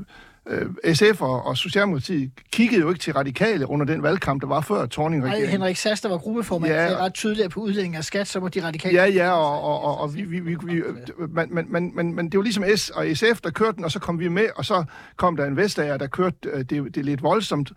øh, 0.48 0.96
SF 0.96 1.22
og, 1.22 1.46
og 1.46 1.58
Socialdemokratiet 1.58 2.32
kiggede 2.52 2.82
jo 2.82 2.90
ikke 2.90 3.00
til 3.00 3.14
radikale 3.14 3.70
under 3.70 3.86
den 3.86 4.04
valgkamp, 4.04 4.42
der 4.42 4.48
var 4.48 4.62
før 4.62 4.78
Nej, 4.78 4.88
Torning-regeringen. 4.88 5.50
Henrik 5.50 5.76
Sass, 5.76 6.02
der 6.02 6.10
var 6.10 6.18
gruppeformand, 6.18 6.74
Ja. 6.74 6.92
ja. 6.92 6.98
ret 6.98 7.14
tydeligt, 7.14 7.46
at 7.46 7.52
på 7.52 7.60
udlænding 7.60 7.96
af 7.96 8.04
skat, 8.04 8.28
så 8.28 8.40
må 8.40 8.48
de 8.48 8.64
radikale... 8.64 8.96
Ja, 8.96 9.06
ja, 9.06 9.32
og, 9.32 9.62
og, 9.62 9.84
og, 9.84 9.98
og 10.00 10.16
vi, 10.16 10.22
vi, 10.22 10.40
vi, 10.40 10.56
vi, 10.64 10.82
men, 11.30 11.56
men, 11.56 11.66
men, 11.72 11.96
men, 11.96 12.16
men 12.16 12.30
det 12.30 12.38
var 12.38 12.44
ligesom 12.44 12.64
S 12.76 12.90
og 12.90 13.06
SF, 13.14 13.42
der 13.44 13.50
kørte 13.50 13.76
den, 13.76 13.86
og 13.86 13.92
så 13.92 14.00
kom 14.00 14.20
vi 14.20 14.28
med, 14.28 14.46
og 14.56 14.66
så 14.66 14.84
kom 15.16 15.38
der 15.38 15.46
en 15.46 15.58
Vestager, 15.58 15.98
der 15.98 16.08
kørte 16.08 16.38
øh, 16.44 16.60
det, 16.60 16.70
det 16.70 16.98
er 16.98 17.04
lidt 17.04 17.24
voldsomt. 17.24 17.72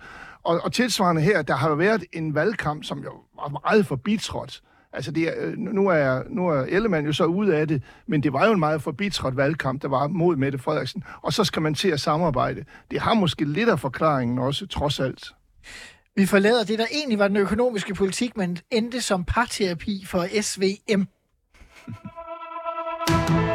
Og, 0.44 0.60
og 0.64 0.72
tilsvarende 0.72 1.22
her, 1.22 1.42
der 1.42 1.54
har 1.54 1.68
jo 1.68 1.74
været 1.74 2.04
en 2.12 2.34
valgkamp, 2.34 2.84
som 2.84 2.98
jo 2.98 3.10
var 3.36 3.60
meget 3.64 3.86
forbitrådt. 3.86 4.62
Altså, 4.92 5.10
det 5.10 5.22
er, 5.22 5.32
øh, 5.38 5.58
nu 5.58 5.88
er, 5.88 6.22
nu 6.28 6.48
er 6.48 6.64
Ellemann 6.68 7.06
jo 7.06 7.12
så 7.12 7.24
ude 7.24 7.56
af 7.56 7.68
det, 7.68 7.82
men 8.06 8.22
det 8.22 8.32
var 8.32 8.46
jo 8.46 8.52
en 8.52 8.60
meget 8.60 8.82
forbitrådt 8.82 9.36
valgkamp, 9.36 9.82
der 9.82 9.88
var 9.88 10.08
mod 10.08 10.36
Mette 10.36 10.58
Frederiksen. 10.58 11.04
Og 11.22 11.32
så 11.32 11.44
skal 11.44 11.62
man 11.62 11.74
til 11.74 11.88
at 11.88 12.00
samarbejde. 12.00 12.64
Det 12.90 13.00
har 13.00 13.14
måske 13.14 13.44
lidt 13.44 13.68
af 13.68 13.80
forklaringen 13.80 14.38
også, 14.38 14.66
trods 14.66 15.00
alt. 15.00 15.32
Vi 16.16 16.26
forlader 16.26 16.64
det, 16.64 16.78
der 16.78 16.86
egentlig 16.92 17.18
var 17.18 17.28
den 17.28 17.36
økonomiske 17.36 17.94
politik, 17.94 18.36
men 18.36 18.58
endte 18.70 19.00
som 19.00 19.24
parterapi 19.24 20.04
for 20.06 20.26
SVM. 20.42 21.04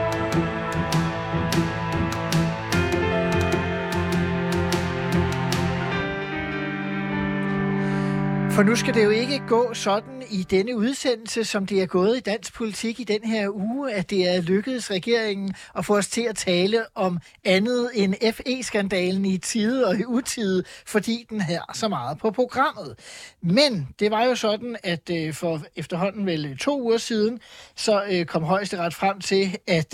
For 8.60 8.64
nu 8.64 8.76
skal 8.76 8.94
det 8.94 9.04
jo 9.04 9.10
ikke 9.10 9.42
gå 9.48 9.74
sådan 9.74 10.24
i 10.32 10.44
denne 10.44 10.78
udsendelse, 10.78 11.44
som 11.44 11.66
det 11.66 11.82
er 11.82 11.86
gået 11.86 12.18
i 12.18 12.20
dansk 12.20 12.54
politik 12.54 13.00
i 13.00 13.04
den 13.04 13.24
her 13.24 13.50
uge, 13.50 13.94
at 13.94 14.10
det 14.10 14.36
er 14.36 14.42
lykkedes 14.42 14.92
regeringen 14.92 15.54
at 15.78 15.86
få 15.86 15.98
os 15.98 16.08
til 16.08 16.22
at 16.22 16.36
tale 16.36 16.86
om 16.96 17.20
andet 17.46 17.90
end 17.94 18.34
FE-skandalen 18.34 19.26
i 19.26 19.38
tide 19.38 19.88
og 19.88 20.00
i 20.00 20.06
utide, 20.06 20.64
fordi 20.86 21.26
den 21.30 21.42
her 21.42 21.62
så 21.74 21.88
meget 21.88 22.18
på 22.18 22.32
programmet. 22.32 22.96
Men 23.42 23.88
det 24.00 24.12
var 24.12 24.24
jo 24.24 24.36
sådan, 24.36 24.78
at 24.84 25.10
øh, 25.12 25.34
for 25.34 25.62
efterhånden 25.76 26.26
vel 26.26 26.46
øh, 26.46 26.58
to 26.58 26.82
uger 26.82 26.98
siden, 26.98 27.40
så 27.76 28.04
øh, 28.12 28.26
kom 28.26 28.44
højesteret 28.44 28.94
frem 28.94 29.22
til, 29.22 29.58
at 29.68 29.92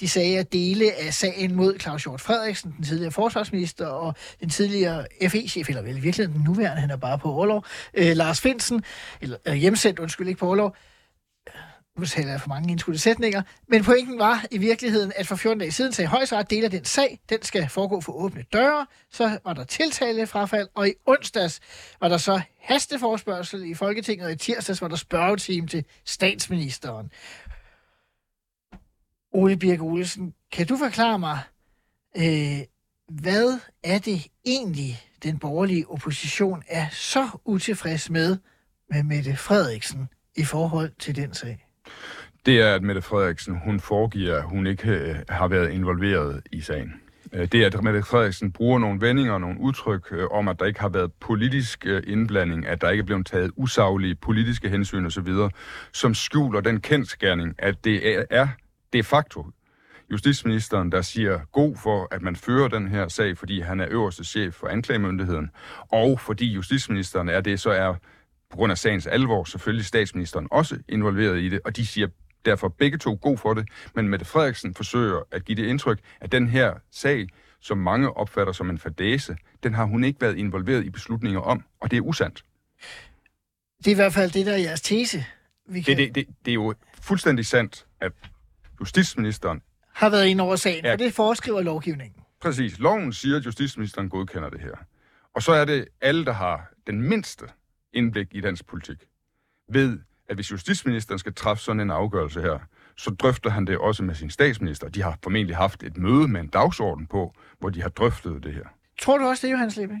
de 0.00 0.08
sagde, 0.08 0.38
at 0.38 0.52
dele 0.52 0.92
af 0.92 1.14
sagen 1.14 1.54
mod 1.54 1.78
Claus 1.78 2.04
Hjort 2.04 2.20
Frederiksen, 2.20 2.74
den 2.76 2.84
tidligere 2.84 3.12
forsvarsminister, 3.12 3.86
og 3.86 4.14
den 4.40 4.50
tidligere 4.50 5.06
FE-chef, 5.28 5.68
eller 5.68 5.82
vel 5.82 5.96
i 5.96 6.00
virkeligheden 6.00 6.38
den 6.38 6.44
nuværende, 6.44 6.80
han 6.80 6.90
er 6.90 6.96
bare 6.96 7.18
på 7.18 7.32
overlov, 7.32 7.64
øh, 8.04 8.16
Lars 8.16 8.40
Finsen, 8.40 8.84
eller 9.20 9.36
øh, 9.46 9.54
hjemsendt, 9.54 9.98
undskyld 9.98 10.28
ikke 10.28 10.38
på 10.38 10.46
overlov, 10.46 10.76
øh, 10.76 10.94
nu 11.98 12.06
taler 12.06 12.30
jeg 12.30 12.40
for 12.40 12.48
mange 12.48 12.70
indskudte 12.70 13.00
sætninger, 13.00 13.42
men 13.68 13.84
pointen 13.84 14.18
var 14.18 14.44
i 14.50 14.58
virkeligheden, 14.58 15.12
at 15.16 15.26
for 15.26 15.36
14 15.36 15.58
dage 15.58 15.72
siden 15.72 15.92
sagde 15.92 16.08
højesteret 16.08 16.50
del 16.50 16.64
af 16.64 16.70
den 16.70 16.84
sag, 16.84 17.20
den 17.28 17.42
skal 17.42 17.68
foregå 17.68 18.00
for 18.00 18.12
åbne 18.12 18.44
døre, 18.52 18.86
så 19.10 19.38
var 19.44 19.52
der 19.52 19.64
tiltale 19.64 20.26
frafald, 20.26 20.68
og 20.74 20.88
i 20.88 20.94
onsdags 21.06 21.60
var 22.00 22.08
der 22.08 22.16
så 22.16 22.40
hasteforspørgsel 22.60 23.70
i 23.70 23.74
Folketinget, 23.74 24.26
og 24.26 24.32
i 24.32 24.36
tirsdags 24.36 24.82
var 24.82 24.88
der 24.88 24.96
spørgetime 24.96 25.66
til 25.66 25.84
statsministeren. 26.04 27.10
Ole 29.32 29.56
Birk 29.56 29.82
Olesen, 29.82 30.34
kan 30.52 30.66
du 30.66 30.76
forklare 30.76 31.18
mig, 31.18 31.38
øh, 32.16 32.60
hvad 33.08 33.58
er 33.82 33.98
det 33.98 34.26
egentlig, 34.44 35.02
den 35.24 35.38
borgerlige 35.38 35.88
opposition 35.88 36.62
er 36.68 36.86
så 36.90 37.28
utilfreds 37.44 38.10
med 38.10 38.36
med 38.90 39.02
Mette 39.02 39.36
Frederiksen 39.36 40.08
i 40.36 40.44
forhold 40.44 40.90
til 40.98 41.16
den 41.16 41.34
sag? 41.34 41.66
Det 42.46 42.60
er, 42.60 42.74
at 42.74 42.82
Mette 42.82 43.02
Frederiksen, 43.02 43.58
hun 43.64 43.80
foregiver, 43.80 44.36
at 44.36 44.44
hun 44.44 44.66
ikke 44.66 44.90
øh, 44.90 45.16
har 45.28 45.48
været 45.48 45.70
involveret 45.70 46.42
i 46.52 46.60
sagen. 46.60 46.92
Øh, 47.32 47.48
det 47.52 47.62
er, 47.62 47.66
at 47.66 47.82
Mette 47.82 48.02
Frederiksen 48.02 48.52
bruger 48.52 48.78
nogle 48.78 49.00
vendinger 49.00 49.32
og 49.32 49.40
nogle 49.40 49.60
udtryk 49.60 50.08
øh, 50.10 50.26
om, 50.30 50.48
at 50.48 50.58
der 50.58 50.64
ikke 50.64 50.80
har 50.80 50.88
været 50.88 51.12
politisk 51.12 51.86
øh, 51.86 52.02
indblanding, 52.06 52.66
at 52.66 52.80
der 52.80 52.90
ikke 52.90 53.02
er 53.02 53.06
blevet 53.06 53.26
taget 53.26 53.50
usaglige 53.56 54.14
politiske 54.14 54.68
hensyn 54.68 55.06
osv., 55.06 55.28
som 55.92 56.14
skjuler 56.14 56.60
den 56.60 56.80
kendskærning, 56.80 57.54
at 57.58 57.84
det 57.84 58.26
er 58.30 58.48
de 58.92 59.02
facto 59.02 59.46
justitsministeren, 60.14 60.92
der 60.92 61.02
siger 61.02 61.40
god 61.52 61.76
for, 61.76 62.08
at 62.10 62.22
man 62.22 62.36
fører 62.36 62.68
den 62.68 62.88
her 62.88 63.08
sag, 63.08 63.38
fordi 63.38 63.60
han 63.60 63.80
er 63.80 63.86
øverste 63.90 64.24
chef 64.24 64.54
for 64.54 64.68
anklagemyndigheden, 64.68 65.50
og 65.92 66.20
fordi 66.20 66.46
justitsministeren 66.46 67.28
er 67.28 67.40
det, 67.40 67.60
så 67.60 67.70
er 67.70 67.94
på 68.50 68.56
grund 68.56 68.72
af 68.72 68.78
sagens 68.78 69.06
alvor 69.06 69.44
selvfølgelig 69.44 69.84
statsministeren 69.84 70.48
også 70.50 70.78
involveret 70.88 71.40
i 71.40 71.48
det, 71.48 71.60
og 71.64 71.76
de 71.76 71.86
siger 71.86 72.08
derfor 72.44 72.68
begge 72.68 72.98
to 72.98 73.18
god 73.22 73.38
for 73.38 73.54
det, 73.54 73.68
men 73.94 74.08
Mette 74.08 74.24
Frederiksen 74.24 74.74
forsøger 74.74 75.22
at 75.30 75.44
give 75.44 75.56
det 75.56 75.68
indtryk, 75.68 75.98
at 76.20 76.32
den 76.32 76.48
her 76.48 76.74
sag, 76.90 77.28
som 77.60 77.78
mange 77.78 78.16
opfatter 78.16 78.52
som 78.52 78.70
en 78.70 78.78
fadese, 78.78 79.36
den 79.62 79.74
har 79.74 79.84
hun 79.84 80.04
ikke 80.04 80.20
været 80.20 80.38
involveret 80.38 80.84
i 80.84 80.90
beslutninger 80.90 81.40
om, 81.40 81.64
og 81.80 81.90
det 81.90 81.96
er 81.96 82.00
usandt. 82.00 82.44
Det 83.78 83.86
er 83.86 83.90
i 83.90 83.94
hvert 83.94 84.12
fald 84.12 84.30
det, 84.30 84.46
der 84.46 84.52
er 84.52 84.56
jeres 84.56 84.80
tese. 84.80 85.24
Vi 85.68 85.80
kan... 85.80 85.96
Det, 85.96 86.14
det, 86.14 86.26
det, 86.26 86.34
det 86.44 86.50
er 86.50 86.54
jo 86.54 86.74
fuldstændig 87.02 87.46
sandt, 87.46 87.86
at 88.00 88.12
justitsministeren 88.80 89.62
har 89.94 90.08
været 90.10 90.26
ind 90.26 90.40
over 90.40 90.56
sagen, 90.56 90.84
Ja. 90.84 90.92
og 90.92 90.98
det 90.98 91.12
foreskriver 91.14 91.62
lovgivningen. 91.62 92.20
Præcis. 92.42 92.78
Loven 92.78 93.12
siger, 93.12 93.36
at 93.36 93.46
justitsministeren 93.46 94.08
godkender 94.08 94.50
det 94.50 94.60
her. 94.60 94.74
Og 95.34 95.42
så 95.42 95.52
er 95.52 95.64
det 95.64 95.88
alle, 96.00 96.24
der 96.24 96.32
har 96.32 96.70
den 96.86 97.02
mindste 97.02 97.44
indblik 97.92 98.26
i 98.30 98.40
dansk 98.40 98.66
politik, 98.66 98.98
ved, 99.72 99.98
at 100.28 100.36
hvis 100.36 100.50
justitsministeren 100.50 101.18
skal 101.18 101.34
træffe 101.34 101.62
sådan 101.62 101.80
en 101.80 101.90
afgørelse 101.90 102.40
her, 102.40 102.58
så 102.96 103.10
drøfter 103.10 103.50
han 103.50 103.66
det 103.66 103.78
også 103.78 104.02
med 104.02 104.14
sin 104.14 104.30
statsminister. 104.30 104.88
De 104.88 105.02
har 105.02 105.18
formentlig 105.22 105.56
haft 105.56 105.82
et 105.82 105.96
møde 105.96 106.28
med 106.28 106.40
en 106.40 106.46
dagsorden 106.48 107.06
på, 107.06 107.34
hvor 107.58 107.68
de 107.70 107.82
har 107.82 107.88
drøftet 107.88 108.42
det 108.44 108.54
her. 108.54 108.64
Tror 109.00 109.18
du 109.18 109.24
også 109.26 109.46
det, 109.46 109.52
Johannes 109.52 109.76
Lippe? 109.76 109.96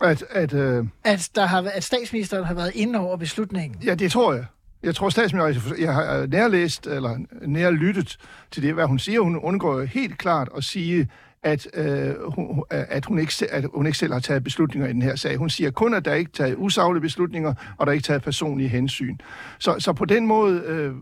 At, 0.00 0.22
at, 0.30 0.52
øh, 0.54 0.84
At, 1.04 1.30
der 1.34 1.46
har, 1.46 1.62
at 1.62 1.84
statsministeren 1.84 2.44
har 2.44 2.54
været 2.54 2.74
inde 2.74 2.98
over 2.98 3.16
beslutningen? 3.16 3.82
ja, 3.82 3.94
det 3.94 4.12
tror 4.12 4.34
jeg. 4.34 4.46
Jeg 4.84 4.94
tror, 4.94 5.08
statsministeren, 5.08 5.80
jeg 5.80 5.94
har 5.94 6.26
nærlæst, 6.26 6.86
eller 6.86 7.18
nærlyttet 7.46 8.18
til 8.50 8.62
det, 8.62 8.74
hvad 8.74 8.86
hun 8.86 8.98
siger. 8.98 9.20
Hun 9.20 9.36
undgår 9.36 9.82
helt 9.82 10.18
klart 10.18 10.48
at 10.56 10.64
sige, 10.64 11.08
at, 11.42 11.68
øh, 11.74 12.32
hun, 12.34 12.64
at, 12.70 13.04
hun 13.04 13.18
ikke, 13.18 13.32
at 13.50 13.64
hun 13.74 13.86
ikke 13.86 13.98
selv 13.98 14.12
har 14.12 14.20
taget 14.20 14.44
beslutninger 14.44 14.88
i 14.88 14.92
den 14.92 15.02
her 15.02 15.16
sag. 15.16 15.36
Hun 15.36 15.50
siger 15.50 15.70
kun, 15.70 15.94
at 15.94 16.04
der 16.04 16.14
ikke 16.14 16.28
er 16.28 16.36
taget 16.36 16.54
usaglige 16.58 17.00
beslutninger, 17.00 17.54
og 17.78 17.86
der 17.86 17.90
er 17.90 17.94
ikke 17.94 18.04
taget 18.04 18.22
personlige 18.22 18.68
hensyn. 18.68 19.16
Så, 19.58 19.76
så 19.78 19.92
på 19.92 20.04
den 20.04 20.26
måde 20.26 20.62
øh, 20.66 20.92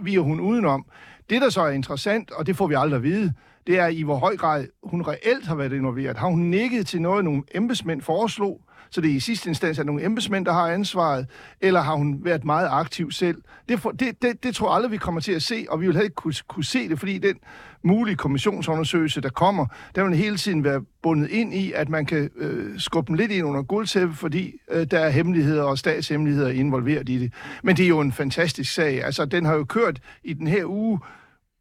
viger 0.00 0.20
hun 0.20 0.40
udenom. 0.40 0.84
Det, 1.30 1.42
der 1.42 1.50
så 1.50 1.60
er 1.60 1.70
interessant, 1.70 2.30
og 2.30 2.46
det 2.46 2.56
får 2.56 2.66
vi 2.66 2.74
aldrig 2.74 2.96
at 2.96 3.02
vide, 3.02 3.32
det 3.66 3.78
er 3.78 3.86
i 3.86 4.02
hvor 4.02 4.16
høj 4.16 4.36
grad 4.36 4.66
hun 4.82 5.02
reelt 5.02 5.46
har 5.46 5.54
været 5.54 5.72
involveret. 5.72 6.16
Har 6.16 6.28
hun 6.28 6.40
nikket 6.40 6.86
til 6.86 7.02
noget, 7.02 7.24
nogle 7.24 7.42
embedsmænd 7.54 8.02
foreslog, 8.02 8.60
så 8.90 9.00
det 9.00 9.10
er 9.10 9.14
i 9.14 9.20
sidste 9.20 9.48
instans 9.48 9.78
er 9.78 9.84
nogle 9.84 10.04
embedsmænd, 10.04 10.46
der 10.46 10.52
har 10.52 10.68
ansvaret, 10.68 11.26
eller 11.60 11.80
har 11.80 11.94
hun 11.94 12.24
været 12.24 12.44
meget 12.44 12.68
aktiv 12.70 13.10
selv? 13.10 13.42
Det, 13.68 13.80
for, 13.80 13.90
det, 13.90 14.22
det, 14.22 14.42
det 14.44 14.54
tror 14.54 14.68
jeg 14.68 14.74
aldrig, 14.74 14.92
vi 14.92 14.96
kommer 14.96 15.20
til 15.20 15.32
at 15.32 15.42
se, 15.42 15.66
og 15.68 15.80
vi 15.80 15.86
vil 15.86 15.94
heller 15.94 16.04
ikke 16.04 16.14
kunne, 16.14 16.34
kunne 16.48 16.64
se 16.64 16.88
det, 16.88 16.98
fordi 16.98 17.18
den 17.18 17.36
mulige 17.82 18.16
kommissionsundersøgelse, 18.16 19.20
der 19.20 19.28
kommer, 19.28 19.66
der 19.94 20.04
vil 20.04 20.16
hele 20.16 20.36
tiden 20.36 20.64
være 20.64 20.82
bundet 21.02 21.30
ind 21.30 21.54
i, 21.54 21.72
at 21.72 21.88
man 21.88 22.06
kan 22.06 22.30
øh, 22.36 22.80
skubbe 22.80 23.08
dem 23.08 23.14
lidt 23.14 23.32
ind 23.32 23.46
under 23.46 23.62
guldtæppe, 23.62 24.14
fordi 24.14 24.52
øh, 24.70 24.86
der 24.90 24.98
er 24.98 25.10
hemmeligheder 25.10 25.62
og 25.62 25.78
statshemmeligheder 25.78 26.50
involveret 26.50 27.08
i 27.08 27.18
det. 27.18 27.32
Men 27.62 27.76
det 27.76 27.84
er 27.84 27.88
jo 27.88 28.00
en 28.00 28.12
fantastisk 28.12 28.74
sag. 28.74 29.04
Altså, 29.04 29.24
den 29.24 29.44
har 29.44 29.54
jo 29.54 29.64
kørt 29.64 30.00
i 30.24 30.32
den 30.32 30.46
her 30.46 30.64
uge, 30.64 31.00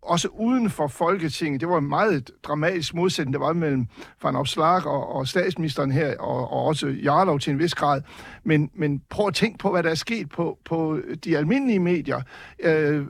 også 0.01 0.27
uden 0.27 0.69
for 0.69 0.87
Folketinget. 0.87 1.61
Det 1.61 1.69
var 1.69 1.77
en 1.77 1.89
meget 1.89 2.31
dramatisk 2.43 2.93
modsætning, 2.93 3.33
der 3.33 3.39
var 3.39 3.53
mellem 3.53 3.87
Van 4.23 4.35
Opslag 4.35 4.87
og, 4.87 5.15
og 5.15 5.27
statsministeren 5.27 5.91
her, 5.91 6.17
og, 6.17 6.51
og 6.51 6.65
også 6.65 6.87
Jarlov 6.87 7.39
til 7.39 7.51
en 7.51 7.59
vis 7.59 7.75
grad. 7.75 8.01
Men, 8.43 8.69
men 8.73 9.01
prøv 9.09 9.27
at 9.27 9.33
tænke 9.33 9.57
på, 9.57 9.71
hvad 9.71 9.83
der 9.83 9.89
er 9.89 9.95
sket 9.95 10.29
på, 10.29 10.57
på 10.65 10.99
de 11.23 11.37
almindelige 11.37 11.79
medier. 11.79 12.21
Øh, 12.59 12.95
øh 12.95 13.05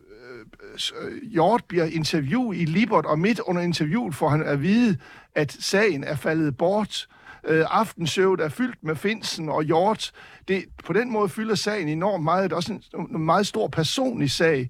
Hjort 1.31 1.63
bliver 1.67 1.85
interview 1.85 2.51
i 2.51 2.65
Libert, 2.65 3.05
og 3.05 3.19
midt 3.19 3.39
under 3.39 3.61
interviewet 3.61 4.15
får 4.15 4.29
han 4.29 4.43
at 4.43 4.61
vide, 4.61 4.97
at 5.35 5.51
sagen 5.59 6.03
er 6.03 6.15
faldet 6.15 6.57
bort. 6.57 7.07
Øh, 7.47 7.65
aftensøvet 7.69 8.39
er 8.39 8.49
fyldt 8.49 8.83
med 8.83 8.95
Finsen 8.95 9.49
og 9.49 9.63
Hjort. 9.63 10.11
Det, 10.47 10.65
på 10.85 10.93
den 10.93 11.11
måde 11.11 11.29
fylder 11.29 11.55
sagen 11.55 11.87
enormt 11.87 12.23
meget. 12.23 12.43
Det 12.43 12.51
er 12.51 12.55
også 12.55 12.73
en, 12.73 13.07
en 13.15 13.25
meget 13.25 13.47
stor 13.47 13.67
personlig 13.67 14.31
sag. 14.31 14.69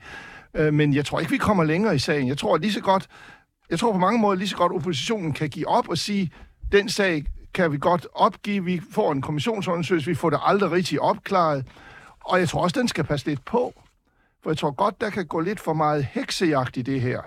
Øh, 0.60 0.74
men 0.74 0.94
jeg 0.94 1.06
tror 1.06 1.20
ikke, 1.20 1.32
vi 1.32 1.38
kommer 1.38 1.64
længere 1.64 1.96
i 1.96 2.00
sagen. 2.00 2.28
Jeg 2.28 2.38
tror 2.38 2.58
lige 2.58 2.74
så 2.74 2.82
godt, 2.82 3.08
jeg 3.70 3.80
tror 3.80 3.92
på 3.92 3.98
mange 3.98 4.20
måder 4.20 4.36
lige 4.36 4.48
så 4.48 4.56
godt, 4.58 4.72
oppositionen 4.72 5.34
kan 5.34 5.50
give 5.50 5.68
op 5.68 5.90
og 5.90 5.98
sige, 5.98 6.32
den 6.72 6.90
sag 6.90 7.24
kan 7.54 7.72
vi 7.72 7.78
godt 7.78 8.08
opgive. 8.14 8.66
Vi 8.66 8.82
får 8.92 9.12
en 9.12 9.22
kommissionsundersøgelse, 9.22 10.10
vi 10.10 10.16
får 10.16 10.30
det 10.30 10.40
aldrig 10.44 10.72
rigtig 10.72 11.02
opklaret. 11.02 11.66
Og 12.26 12.40
jeg 12.40 12.50
tror 12.50 12.64
også, 12.64 12.80
den 12.80 12.88
skal 12.88 13.04
passe 13.04 13.26
lidt 13.26 13.46
på. 13.46 13.82
For 14.44 14.50
jeg 14.50 14.58
tror 14.58 14.72
godt, 14.72 15.02
der 15.02 15.10
kan 15.10 15.26
gå 15.26 15.40
lidt 15.40 15.60
for 15.60 15.74
meget 15.74 16.08
heksejagt 16.12 16.78
i 16.78 16.82
det 16.82 17.02
her. 17.02 17.22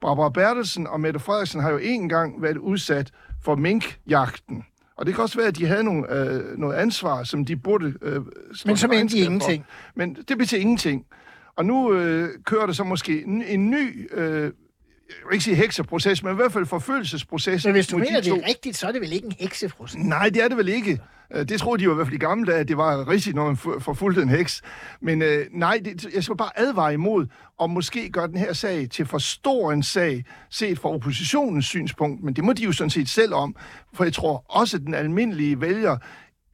Barbara 0.00 0.28
Bertelsen 0.28 0.86
og 0.86 1.00
Mette 1.00 1.20
Frederiksen 1.20 1.60
har 1.60 1.70
jo 1.70 1.78
en 1.78 2.08
gang 2.08 2.42
været 2.42 2.56
udsat 2.56 3.10
for 3.42 3.56
minkjagten. 3.56 4.64
Og 4.96 5.06
det 5.06 5.14
kan 5.14 5.22
også 5.22 5.38
være, 5.38 5.48
at 5.48 5.56
de 5.56 5.66
havde 5.66 5.84
nogle, 5.84 6.12
øh, 6.12 6.58
noget 6.58 6.74
ansvar, 6.76 7.24
som 7.24 7.44
de 7.44 7.56
burde... 7.56 7.94
Øh, 8.02 8.22
Men 8.66 8.76
som 8.76 8.92
endte 8.92 8.92
i 8.92 8.96
regnskab 8.98 9.20
for. 9.20 9.24
ingenting. 9.24 9.64
Men 9.94 10.14
det 10.28 10.36
blev 10.36 10.46
til 10.46 10.60
ingenting. 10.60 11.06
Og 11.56 11.66
nu 11.66 11.92
øh, 11.92 12.28
kører 12.44 12.66
der 12.66 12.72
så 12.72 12.84
måske 12.84 13.22
en, 13.24 13.42
en 13.42 13.70
ny, 13.70 14.08
øh, 14.14 14.42
jeg 14.42 14.50
vil 15.28 15.32
ikke 15.32 15.44
sige 15.44 15.56
hekseproces, 15.56 16.22
men 16.22 16.32
i 16.32 16.36
hvert 16.36 16.52
fald 16.52 16.66
forfølgelsesproces. 16.66 17.64
Men 17.64 17.72
hvis 17.74 17.86
du 17.86 17.98
mener, 17.98 18.20
de 18.20 18.30
det 18.30 18.42
er 18.42 18.48
rigtigt, 18.48 18.76
så 18.76 18.86
er 18.86 18.92
det 18.92 19.00
vel 19.00 19.12
ikke 19.12 19.26
en 19.26 19.34
hekseproces? 19.38 19.96
Nej, 19.98 20.28
det 20.28 20.42
er 20.44 20.48
det 20.48 20.56
vel 20.56 20.68
ikke. 20.68 21.00
Øh, 21.34 21.48
Det 21.48 21.60
troede 21.60 21.78
de 21.78 21.84
jo 21.84 21.92
i 21.92 21.94
hvert 21.94 22.06
fald 22.06 22.14
i 22.14 22.18
gamle 22.18 22.46
dage, 22.52 22.58
at 22.60 22.68
det 22.68 22.76
var 22.76 23.08
rigtigt, 23.08 23.36
når 23.36 23.46
man 23.46 23.54
fu- 23.54 23.78
forfulgte 23.80 24.22
en 24.22 24.28
heks. 24.28 24.62
Men 25.02 25.22
øh, 25.22 25.46
nej, 25.52 25.80
det, 25.84 26.06
jeg 26.14 26.24
skal 26.24 26.36
bare 26.36 26.58
advare 26.58 26.92
imod, 26.94 27.26
og 27.58 27.70
måske 27.70 28.10
gøre 28.10 28.28
den 28.28 28.36
her 28.36 28.52
sag 28.52 28.90
til 28.90 29.06
for 29.06 29.18
stor 29.18 29.72
en 29.72 29.82
sag, 29.82 30.24
set 30.50 30.78
fra 30.78 30.88
oppositionens 30.88 31.66
synspunkt. 31.66 32.22
Men 32.24 32.34
det 32.34 32.44
må 32.44 32.52
de 32.52 32.62
jo 32.64 32.72
sådan 32.72 32.90
set 32.90 33.08
selv 33.08 33.34
om. 33.34 33.56
For 33.94 34.04
jeg 34.04 34.12
tror 34.12 34.44
også, 34.48 34.76
at 34.76 34.82
den 34.82 34.94
almindelige 34.94 35.60
vælger 35.60 35.96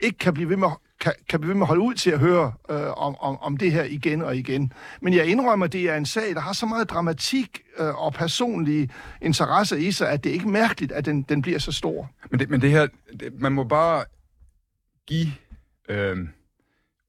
ikke 0.00 0.18
kan 0.18 0.34
blive 0.34 0.48
ved 0.48 0.56
med, 0.56 0.68
kan, 1.00 1.12
kan 1.28 1.40
blive 1.40 1.48
ved 1.48 1.54
med 1.54 1.62
at 1.62 1.68
holde 1.68 1.82
ud 1.82 1.94
til 1.94 2.10
at 2.10 2.18
høre 2.18 2.52
øh, 2.70 2.90
om, 2.96 3.16
om, 3.20 3.38
om 3.38 3.56
det 3.56 3.72
her 3.72 3.84
igen 3.84 4.22
og 4.22 4.36
igen. 4.36 4.72
Men 5.00 5.14
jeg 5.14 5.26
indrømmer, 5.26 5.66
at 5.66 5.72
det 5.72 5.90
er 5.90 5.96
en 5.96 6.06
sag, 6.06 6.34
der 6.34 6.40
har 6.40 6.52
så 6.52 6.66
meget 6.66 6.90
dramatik 6.90 7.60
øh, 7.78 8.04
og 8.04 8.12
personlige 8.12 8.90
interesser 9.22 9.76
i 9.76 9.92
sig, 9.92 10.10
at 10.10 10.24
det 10.24 10.30
er 10.30 10.34
ikke 10.34 10.48
mærkeligt, 10.48 10.92
at 10.92 11.04
den, 11.04 11.22
den 11.22 11.42
bliver 11.42 11.58
så 11.58 11.72
stor. 11.72 12.10
Men 12.30 12.40
det, 12.40 12.50
men 12.50 12.60
det 12.60 12.70
her, 12.70 12.86
det, 13.20 13.40
man 13.40 13.52
må 13.52 13.64
bare 13.64 14.04
give 15.06 15.32
øh, 15.88 16.16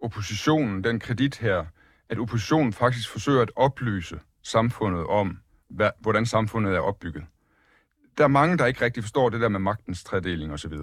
oppositionen 0.01 0.83
den 0.83 0.99
kredit 0.99 1.37
her, 1.37 1.65
at 2.09 2.19
oppositionen 2.19 2.73
faktisk 2.73 3.09
forsøger 3.09 3.41
at 3.41 3.51
oplyse 3.55 4.19
samfundet 4.43 5.07
om, 5.07 5.37
hvad, 5.69 5.89
hvordan 5.99 6.25
samfundet 6.25 6.75
er 6.75 6.79
opbygget. 6.79 7.23
Der 8.17 8.23
er 8.23 8.27
mange, 8.27 8.57
der 8.57 8.65
ikke 8.65 8.85
rigtig 8.85 9.03
forstår 9.03 9.29
det 9.29 9.41
der 9.41 9.49
med 9.49 9.59
magtens 9.59 10.03
tredeling 10.03 10.53
osv. 10.53 10.73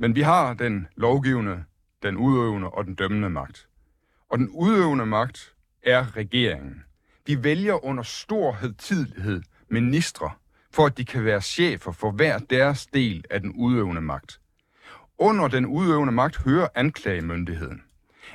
Men 0.00 0.14
vi 0.14 0.20
har 0.20 0.54
den 0.54 0.88
lovgivende, 0.96 1.64
den 2.02 2.16
udøvende 2.16 2.68
og 2.70 2.84
den 2.84 2.94
dømmende 2.94 3.30
magt. 3.30 3.68
Og 4.28 4.38
den 4.38 4.48
udøvende 4.48 5.06
magt 5.06 5.54
er 5.82 6.16
regeringen. 6.16 6.84
Vi 7.26 7.44
vælger 7.44 7.84
under 7.84 8.02
stor 8.02 8.52
hedtidighed 8.52 9.42
ministre, 9.68 10.30
for 10.70 10.86
at 10.86 10.98
de 10.98 11.04
kan 11.04 11.24
være 11.24 11.40
chefer 11.40 11.92
for 11.92 12.10
hver 12.10 12.38
deres 12.38 12.86
del 12.86 13.24
af 13.30 13.40
den 13.40 13.52
udøvende 13.56 14.00
magt. 14.00 14.40
Under 15.18 15.48
den 15.48 15.66
udøvende 15.66 16.12
magt 16.12 16.42
hører 16.42 16.68
anklagemyndigheden. 16.74 17.82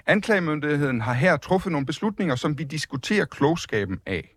Anklagemyndigheden 0.06 1.02
har 1.02 1.14
her 1.14 1.38
truffet 1.38 1.72
nogle 1.72 1.86
beslutninger, 1.86 2.36
som 2.36 2.58
vi 2.58 2.64
diskuterer 2.64 3.26
klogskaben 3.26 4.00
af. 4.06 4.36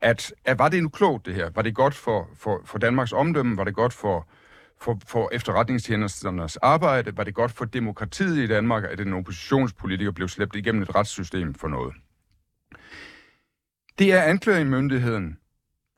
At, 0.00 0.34
at 0.44 0.58
var 0.58 0.68
det 0.68 0.82
nu 0.82 0.88
klogt 0.88 1.26
det 1.26 1.34
her? 1.34 1.50
Var 1.54 1.62
det 1.62 1.74
godt 1.74 1.94
for, 1.94 2.28
for, 2.36 2.62
for 2.64 2.78
Danmarks 2.78 3.12
omdømme? 3.12 3.56
Var 3.56 3.64
det 3.64 3.74
godt 3.74 3.92
for, 3.92 4.28
for, 4.80 4.98
for 5.06 5.28
efterretningstjenesternes 5.32 6.56
arbejde? 6.56 7.16
Var 7.16 7.24
det 7.24 7.34
godt 7.34 7.52
for 7.52 7.64
demokratiet 7.64 8.36
i 8.36 8.46
Danmark, 8.46 8.84
at 8.84 9.00
en 9.00 9.12
oppositionspolitiker 9.12 10.10
blev 10.10 10.28
slæbt 10.28 10.56
igennem 10.56 10.82
et 10.82 10.94
retssystem 10.94 11.54
for 11.54 11.68
noget? 11.68 11.94
Det 13.98 14.12
er 14.12 14.22
anklagemyndigheden, 14.22 15.38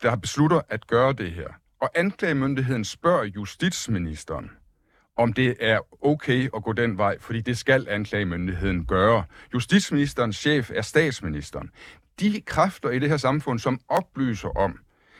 der 0.02 0.16
beslutter 0.16 0.60
at 0.68 0.86
gøre 0.86 1.12
det 1.12 1.30
her. 1.30 1.48
Og 1.80 1.90
anklagemyndigheden 1.94 2.84
spørger 2.84 3.24
justitsministeren, 3.24 4.50
om 5.16 5.32
det 5.32 5.56
er 5.60 6.04
okay 6.06 6.48
at 6.56 6.62
gå 6.62 6.72
den 6.72 6.98
vej, 6.98 7.18
fordi 7.20 7.40
det 7.40 7.58
skal 7.58 7.86
anklagemyndigheden 7.88 8.86
gøre. 8.86 9.24
Justitsministerens 9.54 10.36
chef 10.36 10.70
er 10.74 10.82
statsministeren. 10.82 11.70
De 12.20 12.40
kræfter 12.40 12.90
i 12.90 12.98
det 12.98 13.08
her 13.08 13.16
samfund, 13.16 13.58
som 13.58 13.80
oplyser 13.88 14.48
om, 14.48 14.78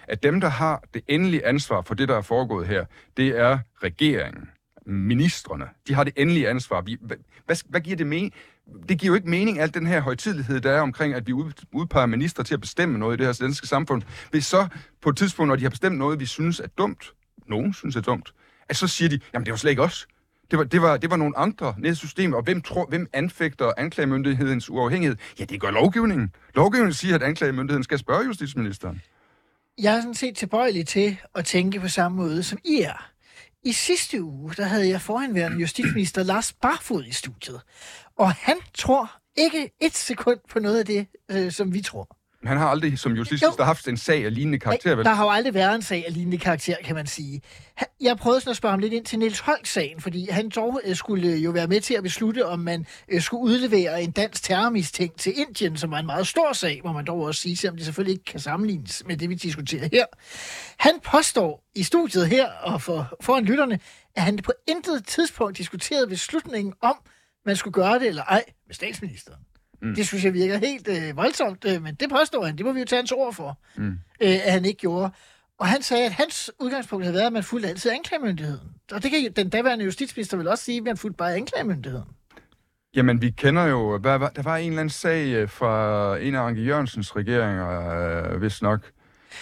at 0.08 0.22
dem, 0.22 0.40
der 0.40 0.48
har 0.48 0.84
det 0.94 1.02
endelige 1.08 1.46
ansvar 1.46 1.82
for 1.82 1.94
det, 1.94 2.08
der 2.08 2.16
er 2.16 2.22
foregået 2.22 2.66
her, 2.66 2.84
det 3.16 3.28
er 3.28 3.58
regeringen, 3.82 4.48
ministerne. 4.86 5.64
De 5.88 5.94
har 5.94 6.04
det 6.04 6.12
endelige 6.16 6.48
ansvar. 6.48 6.80
Vi, 6.80 6.96
hvad, 7.00 7.16
hvad, 7.46 7.56
hvad 7.68 7.80
giver 7.80 7.96
det 7.96 8.06
mening? 8.06 8.32
Det 8.88 8.98
giver 8.98 9.10
jo 9.10 9.14
ikke 9.14 9.30
mening, 9.30 9.60
alt 9.60 9.74
den 9.74 9.86
her 9.86 10.00
højtidlighed, 10.00 10.60
der 10.60 10.70
er 10.70 10.80
omkring, 10.80 11.14
at 11.14 11.26
vi 11.26 11.32
udpeger 11.72 12.06
minister 12.06 12.42
til 12.42 12.54
at 12.54 12.60
bestemme 12.60 12.98
noget 12.98 13.14
i 13.14 13.18
det 13.18 13.26
her 13.26 13.44
danske 13.46 13.66
samfund. 13.66 14.02
Hvis 14.30 14.46
så 14.46 14.68
på 15.02 15.10
et 15.10 15.16
tidspunkt, 15.16 15.48
når 15.48 15.56
de 15.56 15.62
har 15.62 15.70
bestemt 15.70 15.98
noget, 15.98 16.20
vi 16.20 16.26
synes 16.26 16.60
er 16.60 16.66
dumt, 16.66 17.12
nogen 17.46 17.74
synes 17.74 17.96
er 17.96 18.00
dumt, 18.00 18.34
at 18.68 18.76
så 18.76 18.88
siger 18.88 19.08
de, 19.08 19.20
jamen 19.34 19.46
det 19.46 19.52
var 19.52 19.56
slet 19.56 19.70
ikke 19.70 19.82
os. 19.82 20.06
Det 20.50 20.58
var, 20.58 20.64
det 20.64 20.82
var, 20.82 20.96
det 20.96 21.10
var 21.10 21.16
nogle 21.16 21.38
andre 21.38 21.74
nede 21.78 21.92
i 21.92 21.94
systemet, 21.94 22.36
og 22.36 22.42
hvem, 22.42 22.62
tror, 22.62 22.86
hvem 22.86 23.06
anfægter 23.12 23.72
anklagemyndighedens 23.76 24.70
uafhængighed? 24.70 25.16
Ja, 25.38 25.44
det 25.44 25.60
gør 25.60 25.70
lovgivningen. 25.70 26.34
Lovgivningen 26.54 26.92
siger, 26.92 27.14
at 27.14 27.22
anklagemyndigheden 27.22 27.84
skal 27.84 27.98
spørge 27.98 28.24
justitsministeren. 28.24 29.02
Jeg 29.78 29.96
er 29.96 30.00
sådan 30.00 30.14
set 30.14 30.36
tilbøjelig 30.36 30.86
til 30.86 31.16
at 31.34 31.44
tænke 31.44 31.80
på 31.80 31.88
samme 31.88 32.16
måde, 32.16 32.42
som 32.42 32.58
I 32.64 32.80
er. 32.80 33.12
I 33.64 33.72
sidste 33.72 34.22
uge, 34.22 34.54
der 34.56 34.64
havde 34.64 34.88
jeg 34.88 35.00
forhenværende 35.00 35.58
justitsminister 35.58 36.22
Lars 36.22 36.52
Barfod 36.52 37.04
i 37.04 37.12
studiet. 37.12 37.60
Og 38.16 38.32
han 38.32 38.56
tror 38.74 39.12
ikke 39.36 39.70
et 39.80 39.94
sekund 39.94 40.40
på 40.50 40.58
noget 40.58 40.78
af 40.78 40.86
det, 40.86 41.06
øh, 41.30 41.52
som 41.52 41.74
vi 41.74 41.82
tror. 41.82 42.16
Han 42.44 42.56
har 42.56 42.68
aldrig 42.68 42.98
som 42.98 43.12
justitsminister 43.12 43.64
haft 43.64 43.88
en 43.88 43.96
sag 43.96 44.24
af 44.24 44.34
lignende 44.34 44.58
karakter, 44.58 44.94
vel? 44.94 45.04
Der 45.04 45.10
har 45.10 45.24
jo 45.24 45.30
aldrig 45.30 45.54
været 45.54 45.74
en 45.74 45.82
sag 45.82 46.04
af 46.06 46.14
lignende 46.14 46.38
karakter, 46.38 46.76
kan 46.84 46.94
man 46.94 47.06
sige. 47.06 47.42
Jeg 48.00 48.16
prøvede 48.16 48.40
sådan 48.40 48.50
at 48.50 48.56
spørge 48.56 48.70
ham 48.70 48.80
lidt 48.80 48.92
ind 48.92 49.04
til 49.04 49.18
Niels 49.18 49.40
Holk-sagen, 49.40 50.00
fordi 50.00 50.28
han 50.30 50.48
dog 50.48 50.80
øh, 50.84 50.96
skulle 50.96 51.36
jo 51.36 51.50
være 51.50 51.66
med 51.66 51.80
til 51.80 51.94
at 51.94 52.02
beslutte, 52.02 52.46
om 52.46 52.58
man 52.58 52.86
øh, 53.08 53.20
skulle 53.20 53.42
udlevere 53.42 54.02
en 54.02 54.10
dansk 54.10 54.42
terrormistænkt 54.42 55.20
til 55.20 55.32
Indien, 55.36 55.76
som 55.76 55.90
var 55.90 55.98
en 55.98 56.06
meget 56.06 56.26
stor 56.26 56.52
sag, 56.52 56.80
må 56.84 56.92
man 56.92 57.04
dog 57.04 57.20
også 57.20 57.40
sige, 57.40 57.56
selvom 57.56 57.76
det 57.76 57.84
selvfølgelig 57.84 58.12
ikke 58.12 58.24
kan 58.24 58.40
sammenlignes 58.40 59.02
med 59.06 59.16
det, 59.16 59.28
vi 59.28 59.34
diskuterer 59.34 59.88
her. 59.92 60.04
Han 60.78 60.92
påstår 61.04 61.64
i 61.74 61.82
studiet 61.82 62.26
her 62.26 62.48
og 62.50 62.82
for, 62.82 63.16
foran 63.20 63.44
lytterne, 63.44 63.80
at 64.14 64.22
han 64.22 64.36
på 64.36 64.52
intet 64.68 65.06
tidspunkt 65.06 65.58
diskuterede 65.58 66.06
beslutningen 66.06 66.74
om, 66.82 66.96
man 67.46 67.56
skulle 67.56 67.74
gøre 67.74 67.98
det 67.98 68.08
eller 68.08 68.22
ej 68.22 68.44
med 68.66 68.74
statsministeren. 68.74 69.40
Mm. 69.82 69.94
Det 69.94 70.06
synes 70.06 70.24
jeg 70.24 70.34
virker 70.34 70.58
helt 70.58 70.88
øh, 70.88 71.16
voldsomt, 71.16 71.64
øh, 71.68 71.82
men 71.82 71.94
det 71.94 72.10
påstår 72.10 72.44
han. 72.44 72.58
Det 72.58 72.66
må 72.66 72.72
vi 72.72 72.80
jo 72.80 72.84
tage 72.86 72.98
hans 73.00 73.12
ord 73.12 73.34
for, 73.34 73.58
mm. 73.76 73.86
øh, 74.20 74.46
at 74.46 74.52
han 74.52 74.64
ikke 74.64 74.78
gjorde. 74.78 75.10
Og 75.58 75.66
han 75.68 75.82
sagde, 75.82 76.06
at 76.06 76.12
hans 76.12 76.50
udgangspunkt 76.60 77.04
havde 77.04 77.14
været, 77.14 77.26
at 77.26 77.32
man 77.32 77.42
fulgte 77.42 77.68
altid 77.68 77.90
anklagemyndigheden. 77.90 78.68
Og 78.92 79.02
det 79.02 79.10
kan 79.10 79.32
den 79.36 79.48
daværende 79.48 79.84
justitsminister 79.84 80.36
vel 80.36 80.48
også 80.48 80.64
sige, 80.64 80.78
at 80.78 80.84
man 80.84 80.96
fulgte 80.96 81.16
bare 81.16 81.34
anklagemyndigheden. 81.34 82.08
Jamen, 82.96 83.22
vi 83.22 83.30
kender 83.30 83.64
jo... 83.66 83.98
Hvad, 83.98 84.18
var- 84.18 84.32
der 84.36 84.42
var 84.42 84.56
en 84.56 84.68
eller 84.68 84.80
anden 84.80 84.90
sag 84.90 85.26
øh, 85.26 85.48
fra 85.48 86.16
en 86.18 86.34
af 86.34 86.40
Anke 86.42 86.62
Jørgensens 86.62 87.16
regeringer, 87.16 87.88
øh, 88.32 88.38
hvis 88.38 88.62
nok, 88.62 88.90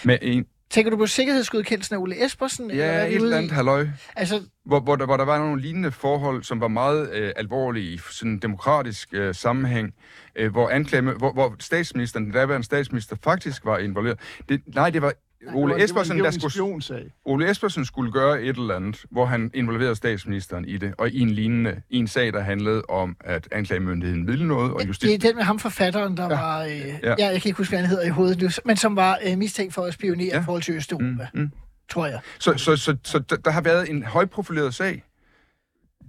med 0.05 0.17
en... 0.21 0.45
Tænker 0.71 0.91
du 0.91 0.97
på 0.97 1.07
sikkerhedsgodkendelsen 1.07 1.95
af 1.95 1.99
Ole 1.99 2.25
Espersen? 2.25 2.71
eller 2.71 2.85
hvad 2.85 2.95
er 2.95 2.99
Ja, 3.01 3.07
vi 3.07 3.15
et 3.15 3.21
eller 3.21 3.35
i? 3.35 3.37
andet 3.37 3.51
halløj. 3.51 3.87
Altså, 4.15 4.41
Hvor, 4.65 4.79
hvor, 4.79 4.95
der, 4.95 5.05
hvor 5.05 5.17
der 5.17 5.25
var 5.25 5.39
nogle 5.39 5.61
lignende 5.61 5.91
forhold, 5.91 6.43
som 6.43 6.61
var 6.61 6.67
meget 6.67 7.13
øh, 7.13 7.31
alvorlige 7.35 7.93
i 7.93 7.97
sådan 8.11 8.31
en 8.31 8.39
demokratisk 8.39 9.09
øh, 9.13 9.35
sammenhæng, 9.35 9.93
øh, 10.35 10.51
hvor, 10.51 10.69
anklage, 10.69 11.01
hvor, 11.01 11.33
hvor 11.33 11.55
statsministeren, 11.59 12.25
den 12.25 12.33
daværende 12.33 12.65
statsminister, 12.65 13.15
faktisk 13.23 13.65
var 13.65 13.77
involveret. 13.77 14.19
Det, 14.49 14.61
nej, 14.75 14.89
det 14.89 15.01
var 15.01 15.13
Ole 15.53 15.83
Espersen, 15.83 16.19
der 16.19 16.31
skulle. 16.31 16.81
Ole 17.25 17.49
Espersen 17.49 17.85
skulle 17.85 18.11
gøre 18.11 18.41
et 18.41 18.57
eller 18.57 18.75
andet, 18.75 19.05
hvor 19.11 19.25
han 19.25 19.51
involverede 19.53 19.95
statsministeren 19.95 20.65
i 20.65 20.77
det, 20.77 20.93
og 20.97 21.09
i 21.09 21.19
en 21.19 21.29
lignende, 21.29 21.81
i 21.89 21.97
en 21.97 22.07
sag, 22.07 22.33
der 22.33 22.41
handlede 22.41 22.83
om, 22.89 23.17
at 23.19 23.47
anklagemyndigheden 23.51 24.27
ville 24.27 24.47
noget, 24.47 24.71
og 24.71 24.79
det 24.79 24.83
er 24.83 24.87
justits... 24.87 25.23
den 25.23 25.35
med 25.35 25.43
ham 25.43 25.59
forfatteren, 25.59 26.17
der 26.17 26.23
ja. 26.23 26.29
var... 26.29 26.63
Øh, 26.63 26.69
ja. 26.69 27.15
ja, 27.19 27.27
jeg 27.27 27.41
kan 27.41 27.49
ikke 27.49 27.57
huske, 27.57 27.71
hvad 27.71 27.79
han 27.79 27.89
hedder 27.89 28.05
i 28.05 28.09
hovedet 28.09 28.41
nu, 28.41 28.49
men 28.65 28.77
som 28.77 28.95
var 28.95 29.19
øh, 29.27 29.37
mistænkt 29.37 29.73
for 29.73 29.81
at 29.81 29.93
spionere 29.93 30.27
ja. 30.27 30.35
Ja. 30.35 30.41
i 30.41 30.43
forhold 30.43 30.61
til 30.61 30.75
Østeuropa, 30.75 31.27
mm, 31.33 31.41
mm. 31.41 31.51
tror 31.89 32.05
jeg. 32.05 32.19
Så, 32.39 32.53
så, 32.57 32.75
så, 32.75 32.95
så 33.03 33.19
der, 33.19 33.35
der 33.35 33.51
har 33.51 33.61
været 33.61 33.89
en 33.89 34.03
højprofileret 34.03 34.73
sag 34.73 35.03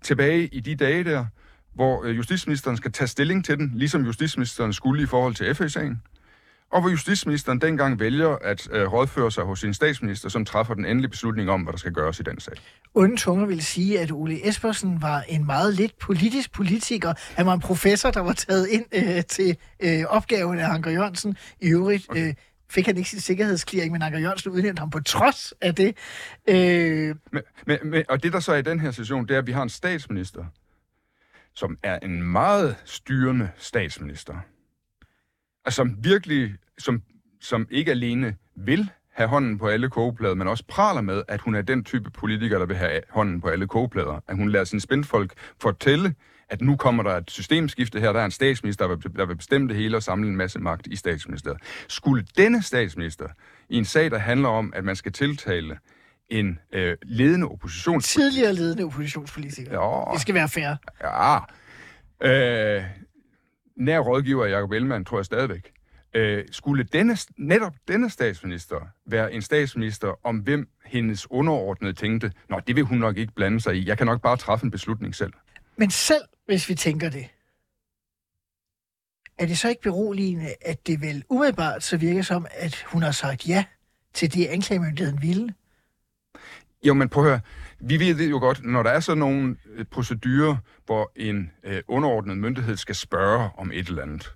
tilbage 0.03 0.47
i 0.47 0.61
de 0.61 0.75
dage 0.75 1.05
der, 1.05 1.27
hvor 1.75 2.05
øh, 2.05 2.17
justitsministeren 2.17 2.77
skal 2.77 2.93
tage 2.93 3.09
stilling 3.09 3.45
til 3.45 3.59
den, 3.59 3.73
ligesom 3.75 4.05
justitsministeren 4.05 4.73
skulle 4.73 5.03
i 5.03 5.07
forhold 5.07 5.35
til 5.35 5.55
FA-sagen. 5.55 6.03
Og 6.73 6.81
hvor 6.81 6.91
justitsministeren 6.91 7.61
dengang 7.61 8.01
vælger 8.01 8.29
at 8.29 8.69
øh, 8.73 8.93
rådføre 8.93 9.31
sig 9.31 9.45
hos 9.45 9.61
sin 9.61 9.75
statsminister, 9.75 10.29
som 10.29 10.45
træffer 10.45 10.75
den 10.75 10.85
endelige 10.85 11.11
beslutning 11.11 11.51
om, 11.51 11.63
hvad 11.63 11.73
der 11.73 11.79
skal 11.79 11.93
gøres 11.93 12.21
i 12.21 12.23
den 12.23 12.41
sag. 12.41 12.55
Onde 12.95 13.17
tunger 13.17 13.47
vil 13.47 13.63
sige, 13.63 14.01
at 14.01 14.13
Ole 14.13 14.49
Espersen 14.49 15.03
var 15.03 15.25
en 15.29 15.47
meget 15.47 15.75
lidt 15.75 15.99
politisk 15.99 16.53
politiker. 16.53 17.15
Han 17.37 17.47
var 17.47 17.55
en 17.55 17.61
professor, 17.61 18.11
der 18.11 18.21
var 18.21 18.33
taget 18.33 18.69
ind 18.69 18.85
øh, 18.95 19.25
til 19.25 19.57
øh, 19.83 20.05
opgaven 20.09 20.59
af 20.59 20.69
Anker 20.69 20.91
Jørgensen. 20.91 21.37
I 21.61 21.69
øvrigt 21.69 22.07
øh, 22.17 22.35
fik 22.71 22.87
han 22.87 22.97
ikke 22.97 23.11
sin 23.11 23.21
sikkerhedsklæring, 23.21 23.93
men 23.93 24.03
Anker 24.03 24.19
Jørgensen 24.19 24.53
udnævnte 24.53 24.81
ham 24.81 24.91
på 24.91 25.01
trods 25.01 25.55
af 25.61 25.75
det. 25.75 25.97
Øh, 26.49 27.15
Men, 27.33 27.43
men, 27.67 27.79
men, 27.85 28.05
og 28.09 28.23
det 28.23 28.33
der 28.33 28.41
så 28.41 28.53
er 28.53 28.57
i 28.57 28.63
den 28.63 28.81
her 28.81 28.91
situation, 28.91 29.27
det 29.27 29.35
er, 29.35 29.39
at 29.39 29.47
vi 29.47 29.53
har 29.53 29.63
en 29.63 29.69
statsminister, 29.69 30.45
som 31.55 31.79
er 31.83 31.99
en 31.99 32.23
meget 32.23 32.77
styrende 32.85 33.49
statsminister. 33.57 34.35
Og 35.67 35.73
som 35.73 35.97
virkelig, 36.05 36.55
som, 36.79 37.03
som 37.41 37.67
ikke 37.71 37.91
alene 37.91 38.37
vil 38.57 38.91
have 39.13 39.29
hånden 39.29 39.59
på 39.59 39.69
alle 39.69 39.91
kogeplader, 39.91 40.35
men 40.35 40.49
også 40.49 40.65
praler 40.69 41.01
med, 41.01 41.23
at 41.29 41.41
hun 41.41 41.55
er 41.55 41.63
den 41.63 41.85
type 41.85 42.11
politiker, 42.11 42.59
der 42.59 42.67
vil 42.67 42.77
have 42.77 43.01
hånden 43.11 43.41
på 43.41 43.49
alle 43.49 43.67
kogeplader. 43.67 44.21
At 44.29 44.37
hun 44.37 44.51
lader 44.51 44.65
sine 44.65 44.81
spændfolk 44.81 45.33
fortælle, 45.61 46.15
at 46.49 46.61
nu 46.61 46.77
kommer 46.77 47.03
der 47.03 47.17
et 47.17 47.31
systemskifte 47.31 48.01
her, 48.01 48.13
der 48.13 48.21
er 48.21 48.25
en 48.25 48.31
statsminister, 48.31 48.87
der 48.87 48.97
vil, 48.97 49.17
der 49.17 49.27
vil 49.27 49.37
bestemme 49.37 49.69
det 49.69 49.77
hele 49.77 49.97
og 49.97 50.03
samle 50.03 50.29
en 50.29 50.37
masse 50.37 50.59
magt 50.59 50.87
i 50.87 50.97
statsministeriet. 50.97 51.61
Skulle 51.89 52.27
denne 52.37 52.63
statsminister 52.63 53.29
i 53.69 53.77
en 53.77 53.85
sag, 53.85 54.11
der 54.11 54.19
handler 54.19 54.49
om, 54.49 54.73
at 54.77 54.85
man 54.85 54.97
skal 54.97 55.13
tiltale 55.13 55.79
en 56.29 56.59
øh, 56.73 56.97
ledende 57.03 57.47
oppositions... 57.47 58.09
tidligere 58.09 58.53
ledende 58.53 58.85
oppositionspolitiker. 58.85 59.73
Ja. 59.73 60.13
Det 60.13 60.21
skal 60.21 60.35
være 60.35 60.49
fair. 60.49 60.75
Ja. 61.03 61.39
Øh, 62.77 62.85
nær 63.85 64.01
rådgiver 64.01 64.47
Jacob 64.47 64.73
Ellemann, 64.73 65.05
tror 65.05 65.19
jeg 65.19 65.25
stadigvæk. 65.25 65.73
Øh, 66.15 66.45
skulle 66.51 66.85
denne, 66.85 67.17
netop 67.39 67.73
denne 67.89 68.11
statsminister 68.11 68.77
være 69.07 69.33
en 69.33 69.43
statsminister, 69.43 70.21
om 70.25 70.37
hvem 70.37 70.69
hendes 70.85 71.31
underordnede 71.31 71.93
tænkte, 71.93 72.33
nå, 72.49 72.61
det 72.67 72.77
vil 72.77 72.85
hun 72.85 72.99
nok 72.99 73.17
ikke 73.17 73.33
blande 73.35 73.61
sig 73.61 73.77
i. 73.77 73.89
Jeg 73.89 73.99
kan 73.99 74.07
nok 74.07 74.23
bare 74.23 74.37
træffe 74.37 74.65
en 74.65 74.71
beslutning 74.71 75.15
selv. 75.15 75.33
Men 75.77 75.91
selv 75.91 76.23
hvis 76.47 76.69
vi 76.69 76.75
tænker 76.75 77.11
det, 77.11 77.29
er 79.39 79.47
det 79.47 79.59
så 79.59 79.69
ikke 79.69 79.83
beroligende, 79.83 80.55
at 80.61 80.87
det 80.87 81.01
vel 81.01 81.25
umiddelbart 81.29 81.83
så 81.83 81.97
virker 81.97 82.23
som, 82.23 82.47
at 82.51 82.85
hun 82.87 83.03
har 83.03 83.11
sagt 83.11 83.49
ja 83.49 83.65
til 84.15 84.35
det, 84.35 84.47
anklagemyndigheden 84.47 85.23
ville? 85.23 85.55
Jo, 86.85 86.95
men 86.95 87.09
prøv 87.09 87.25
at 87.25 87.31
høre. 87.31 87.41
Vi 87.85 88.01
ved 88.01 88.15
det 88.15 88.31
jo 88.31 88.39
godt, 88.39 88.65
når 88.65 88.83
der 88.83 88.91
er 88.91 89.01
sådan 89.01 89.19
nogle 89.19 89.57
øh, 89.75 89.85
procedurer, 89.85 90.57
hvor 90.87 91.13
en 91.17 91.51
øh, 91.65 91.83
underordnet 91.89 92.39
myndighed 92.39 92.77
skal 92.77 92.95
spørge 92.95 93.51
om 93.59 93.73
et 93.73 93.89
eller 93.89 94.03
andet, 94.03 94.33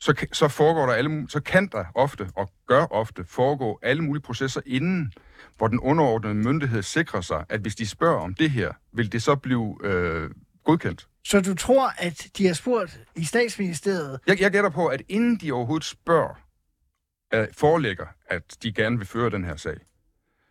så, 0.00 0.26
så 0.32 0.48
foregår 0.48 0.86
der 0.86 0.92
alle, 0.92 1.26
så 1.28 1.40
kan 1.40 1.68
der 1.72 1.84
ofte, 1.94 2.30
og 2.36 2.50
gør 2.66 2.84
ofte, 2.84 3.24
foregå 3.24 3.78
alle 3.82 4.02
mulige 4.04 4.22
processer 4.22 4.60
inden, 4.66 5.12
hvor 5.56 5.68
den 5.68 5.80
underordnede 5.80 6.34
myndighed 6.34 6.82
sikrer 6.82 7.20
sig, 7.20 7.44
at 7.48 7.60
hvis 7.60 7.76
de 7.76 7.86
spørger 7.86 8.20
om 8.20 8.34
det 8.34 8.50
her, 8.50 8.72
vil 8.92 9.12
det 9.12 9.22
så 9.22 9.36
blive 9.36 9.78
øh, 9.84 10.30
godkendt. 10.64 11.08
Så 11.24 11.40
du 11.40 11.54
tror, 11.54 11.92
at 11.98 12.26
de 12.38 12.46
har 12.46 12.54
spurgt 12.54 13.00
i 13.16 13.24
statsministeriet, 13.24 14.20
Jeg, 14.26 14.40
jeg 14.40 14.50
gætter 14.50 14.70
på, 14.70 14.86
at 14.86 15.02
inden 15.08 15.36
de 15.36 15.52
overhovedet 15.52 15.84
spørger, 15.86 16.34
øh, 17.34 17.46
forelægger, 17.58 18.06
at 18.26 18.56
de 18.62 18.72
gerne 18.72 18.98
vil 18.98 19.06
føre 19.06 19.30
den 19.30 19.44
her 19.44 19.56
sag, 19.56 19.76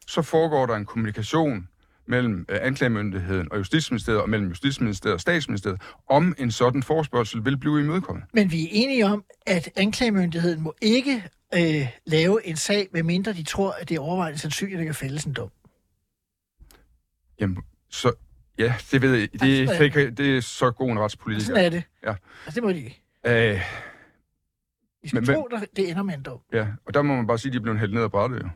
så 0.08 0.22
foregår 0.22 0.66
der 0.66 0.76
en 0.76 0.86
kommunikation 0.86 1.68
mellem 2.10 2.46
øh, 2.50 2.58
anklagemyndigheden 2.62 3.52
og 3.52 3.58
Justitsministeriet, 3.58 4.22
og 4.22 4.30
mellem 4.30 4.48
Justitsministeriet 4.48 5.14
og 5.14 5.22
Statsministeriet, 5.22 5.82
om 6.10 6.36
en 6.38 6.52
sådan 6.52 6.84
forspørgsel 6.84 7.46
vil 7.46 7.58
blive 7.58 7.80
imødekommet. 7.80 8.24
men 8.34 8.52
vi 8.52 8.64
er 8.64 8.68
enige 8.72 9.06
om, 9.06 9.24
at 9.48 9.70
anklagemyndigheden 9.76 10.62
må 10.62 10.74
ikke 10.82 11.24
øh, 11.56 11.88
lave 12.06 12.46
en 12.48 12.56
sag, 12.56 12.88
medmindre 12.94 13.34
de 13.34 13.44
tror, 13.44 13.72
at 13.72 13.90
det 13.90 13.96
er 13.96 14.00
overvejende 14.02 14.40
sandsynligt, 14.40 14.76
at 14.76 14.80
der 14.80 14.86
kan 14.86 14.96
fældes 14.96 15.24
en 15.24 15.34
dom. 15.34 15.50
Jamen, 17.40 17.58
så 17.90 18.12
ja, 18.58 18.74
det 18.92 19.02
ved 19.02 19.14
jeg. 19.16 19.30
Det, 19.34 19.42
Altså, 19.70 19.84
det, 19.84 19.94
det, 19.94 20.18
det 20.18 20.38
er 20.38 20.42
så 20.42 20.72
god 20.72 20.90
en 20.92 21.00
retspolitiker. 21.00 21.46
Sådan 21.46 21.66
er 21.66 21.70
det. 21.70 21.84
Ja. 22.04 22.16
Altså, 22.46 22.56
det 22.56 22.64
må 22.64 22.70
de 22.72 22.78
ikke. 22.78 23.02
Øh, 23.28 23.60
Vi 25.04 25.08
skal 25.10 25.22
Men- 25.22 25.36
tro, 25.36 25.44
at 25.44 25.68
det 25.76 25.90
ender 25.90 26.04
med 26.04 26.14
en 26.14 26.24
dom. 26.24 26.40
ja, 26.54 26.68
og 26.86 26.94
der 26.94 27.02
må 27.02 27.16
man 27.16 27.28
bare 27.28 27.38
sige, 27.38 27.50
at 27.50 27.54
de 27.54 27.58
er 27.58 27.62
blevet 27.62 27.80
hældt 27.80 27.94
ned 27.94 28.04
ad 28.04 28.10
brættet, 28.10 28.42
jo. 28.44 28.50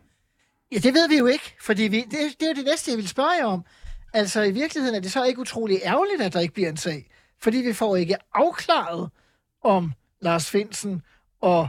Ja, 0.73 0.77
det 0.77 0.93
ved 0.93 1.09
vi 1.09 1.17
jo 1.17 1.25
ikke, 1.25 1.55
fordi 1.61 1.83
vi, 1.83 2.01
det, 2.01 2.11
det 2.11 2.43
er 2.45 2.47
jo 2.47 2.53
det 2.55 2.65
næste, 2.65 2.91
jeg 2.91 2.97
vil 2.97 3.07
spørge 3.07 3.31
jer 3.31 3.45
om. 3.45 3.65
Altså, 4.13 4.41
i 4.41 4.51
virkeligheden 4.51 4.95
er 4.95 4.99
det 4.99 5.11
så 5.11 5.23
ikke 5.23 5.39
utrolig 5.41 5.79
ærgerligt, 5.83 6.21
at 6.21 6.33
der 6.33 6.39
ikke 6.39 6.53
bliver 6.53 6.69
en 6.69 6.77
sag. 6.77 7.09
Fordi 7.41 7.57
vi 7.57 7.73
får 7.73 7.95
ikke 7.95 8.15
afklaret, 8.33 9.09
om 9.63 9.93
Lars 10.21 10.49
Finsen 10.49 11.01
og 11.41 11.67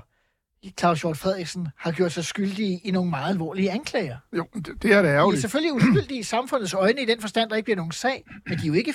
Claus 0.78 1.00
Hjort 1.00 1.16
Frederiksen 1.16 1.68
har 1.76 1.92
gjort 1.92 2.12
sig 2.12 2.24
skyldige 2.24 2.80
i 2.84 2.90
nogle 2.90 3.10
meget 3.10 3.30
alvorlige 3.30 3.70
anklager. 3.70 4.16
Jo, 4.36 4.46
det, 4.54 4.82
det 4.82 4.92
er 4.92 5.02
da 5.02 5.08
De 5.08 5.14
er 5.14 5.18
ærgerligt. 5.18 5.40
selvfølgelig 5.40 5.72
uskyldige 5.72 6.20
i 6.20 6.22
samfundets 6.22 6.74
øjne 6.74 7.02
i 7.02 7.04
den 7.04 7.20
forstand, 7.20 7.50
der 7.50 7.56
ikke 7.56 7.64
bliver 7.64 7.76
nogen 7.76 7.92
sag, 7.92 8.24
men 8.46 8.58
de, 8.58 8.62
er 8.62 8.66
jo 8.66 8.72
ikke, 8.72 8.94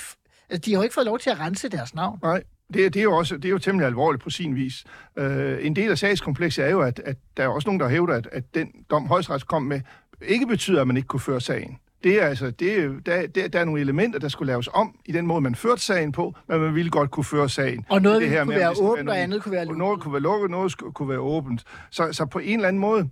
altså, 0.50 0.64
de 0.64 0.70
har 0.72 0.78
jo 0.78 0.82
ikke 0.82 0.94
fået 0.94 1.06
lov 1.06 1.18
til 1.18 1.30
at 1.30 1.38
rense 1.40 1.68
deres 1.68 1.94
navn. 1.94 2.18
Nej, 2.22 2.42
det, 2.74 2.86
er- 2.86 2.90
det 2.90 3.00
er 3.00 3.04
jo 3.04 3.16
også 3.16 3.36
det 3.36 3.44
er 3.44 3.48
jo 3.50 3.58
temmelig 3.58 3.86
alvorligt 3.86 4.22
på 4.22 4.30
sin 4.30 4.54
vis. 4.54 4.84
Uh, 5.20 5.24
en 5.60 5.76
del 5.76 5.90
af 5.90 5.98
sagskomplekset 5.98 6.64
er 6.64 6.70
jo, 6.70 6.80
at, 6.80 7.00
at 7.04 7.16
der 7.36 7.42
er 7.42 7.48
også 7.48 7.68
nogen, 7.68 7.80
der 7.80 7.88
hævder, 7.88 8.14
at, 8.14 8.28
at 8.32 8.44
den 8.54 8.68
dom 8.90 9.06
højesteret 9.06 9.46
kom 9.48 9.62
med, 9.62 9.80
ikke 10.22 10.46
betyder, 10.46 10.80
at 10.80 10.86
man 10.86 10.96
ikke 10.96 11.06
kunne 11.06 11.20
føre 11.20 11.40
sagen. 11.40 11.78
Det 12.04 12.22
er 12.22 12.26
altså, 12.26 12.50
det 12.50 12.78
er, 12.84 12.88
der, 13.06 13.26
der, 13.26 13.48
der 13.48 13.60
er 13.60 13.64
nogle 13.64 13.80
elementer, 13.80 14.18
der 14.18 14.28
skulle 14.28 14.46
laves 14.52 14.68
om 14.72 14.94
i 15.04 15.12
den 15.12 15.26
måde, 15.26 15.40
man 15.40 15.54
førte 15.54 15.82
sagen 15.82 16.12
på, 16.12 16.34
men 16.48 16.60
man 16.60 16.74
ville 16.74 16.90
godt 16.90 17.10
kunne 17.10 17.24
føre 17.24 17.48
sagen. 17.48 17.84
Og 17.88 18.02
noget 18.02 18.20
Det 18.22 18.30
her 18.30 18.44
kunne 18.44 18.48
med, 18.54 18.58
være 18.58 18.74
åbent, 18.80 19.08
og 19.08 19.20
andet 19.20 19.42
kunne 19.42 19.52
være 19.52 19.64
lukket. 19.64 19.78
Noget 19.78 20.00
kunne 20.00 20.12
være 20.12 20.22
lukket, 20.22 20.50
noget 20.50 20.72
skulle, 20.72 20.92
kunne 20.92 21.08
være 21.08 21.18
åbent. 21.18 21.64
Så, 21.90 22.12
så 22.12 22.26
på 22.26 22.38
en 22.38 22.54
eller 22.58 22.68
anden 22.68 22.80
måde, 22.80 23.08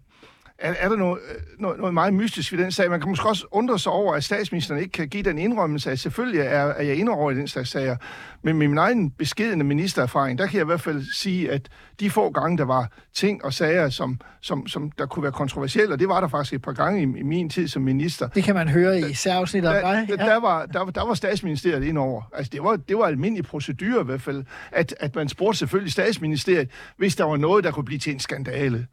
er, 0.59 0.75
er 0.79 0.89
der 0.89 0.97
noget, 0.97 1.19
øh, 1.31 1.41
noget, 1.59 1.79
noget 1.79 1.95
meget 1.95 2.15
mystisk 2.15 2.53
ved 2.53 2.59
den 2.59 2.73
sag. 2.73 2.91
Man 2.91 3.01
kan 3.01 3.09
måske 3.09 3.29
også 3.29 3.47
undre 3.51 3.79
sig 3.79 3.93
over, 3.93 4.15
at 4.15 4.25
statsministeren 4.25 4.81
ikke 4.81 4.93
kan 4.93 5.09
give 5.09 5.23
den 5.23 5.39
indrømmelse, 5.39 5.91
at 5.91 5.99
selvfølgelig 5.99 6.41
er, 6.41 6.47
er 6.47 6.83
jeg 6.83 6.97
inde 6.97 7.13
over 7.13 7.31
i 7.31 7.35
den 7.35 7.49
slags 7.49 7.71
sager. 7.71 7.97
Men 8.43 8.59
med 8.59 8.69
min 8.69 8.79
egen 8.79 9.11
beskedende 9.11 9.65
ministererfaring, 9.65 10.39
der 10.39 10.47
kan 10.47 10.55
jeg 10.57 10.63
i 10.63 10.67
hvert 10.67 10.81
fald 10.81 11.05
sige, 11.15 11.51
at 11.51 11.69
de 12.01 12.11
få 12.11 12.31
gange, 12.31 12.59
der 12.59 12.65
var 12.65 12.93
ting 13.15 13.45
og 13.45 13.53
sager, 13.53 13.89
som, 13.89 14.21
som, 14.41 14.67
som 14.67 14.91
der 14.91 15.07
kunne 15.07 15.23
være 15.23 15.33
kontroversielle, 15.33 15.95
og 15.95 16.01
det 16.01 16.09
var 16.09 16.21
der 16.21 16.29
faktisk 16.29 16.55
et 16.55 16.63
par 16.63 16.73
gange 16.73 17.01
i, 17.01 17.19
i 17.19 17.23
min 17.23 17.51
tid 17.51 17.69
som 17.69 17.83
minister. 17.83 18.29
Det 18.29 18.45
kan 18.45 18.55
man 18.55 18.69
høre 18.69 19.01
i 19.01 19.15
særafsnittet 19.15 19.71
om 19.71 19.75
Der, 19.75 19.93
dig. 19.93 20.19
der, 20.19 20.27
der, 20.27 20.41
var, 20.41 20.67
der, 20.67 20.85
der 20.85 21.07
var 21.07 21.15
statsministeriet 21.15 21.85
ind 21.85 21.99
over. 21.99 22.23
Altså, 22.33 22.51
det 22.53 22.63
var, 22.63 22.77
det 22.77 22.99
var 22.99 23.05
almindelig 23.05 23.45
procedure 23.45 24.01
i 24.01 24.05
hvert 24.05 24.23
fald, 24.23 24.45
at, 24.73 24.95
at 25.01 25.15
man 25.17 25.29
spurgte 25.29 25.59
selvfølgelig 25.59 25.93
statsministeriet, 25.93 26.71
hvis 26.97 27.17
der 27.17 27.25
var 27.25 27.37
noget, 27.37 27.65
der 27.65 27.71
kunne 27.71 27.85
blive 27.85 27.99
til 27.99 28.13
en 28.13 28.21
skandale. 28.21 28.87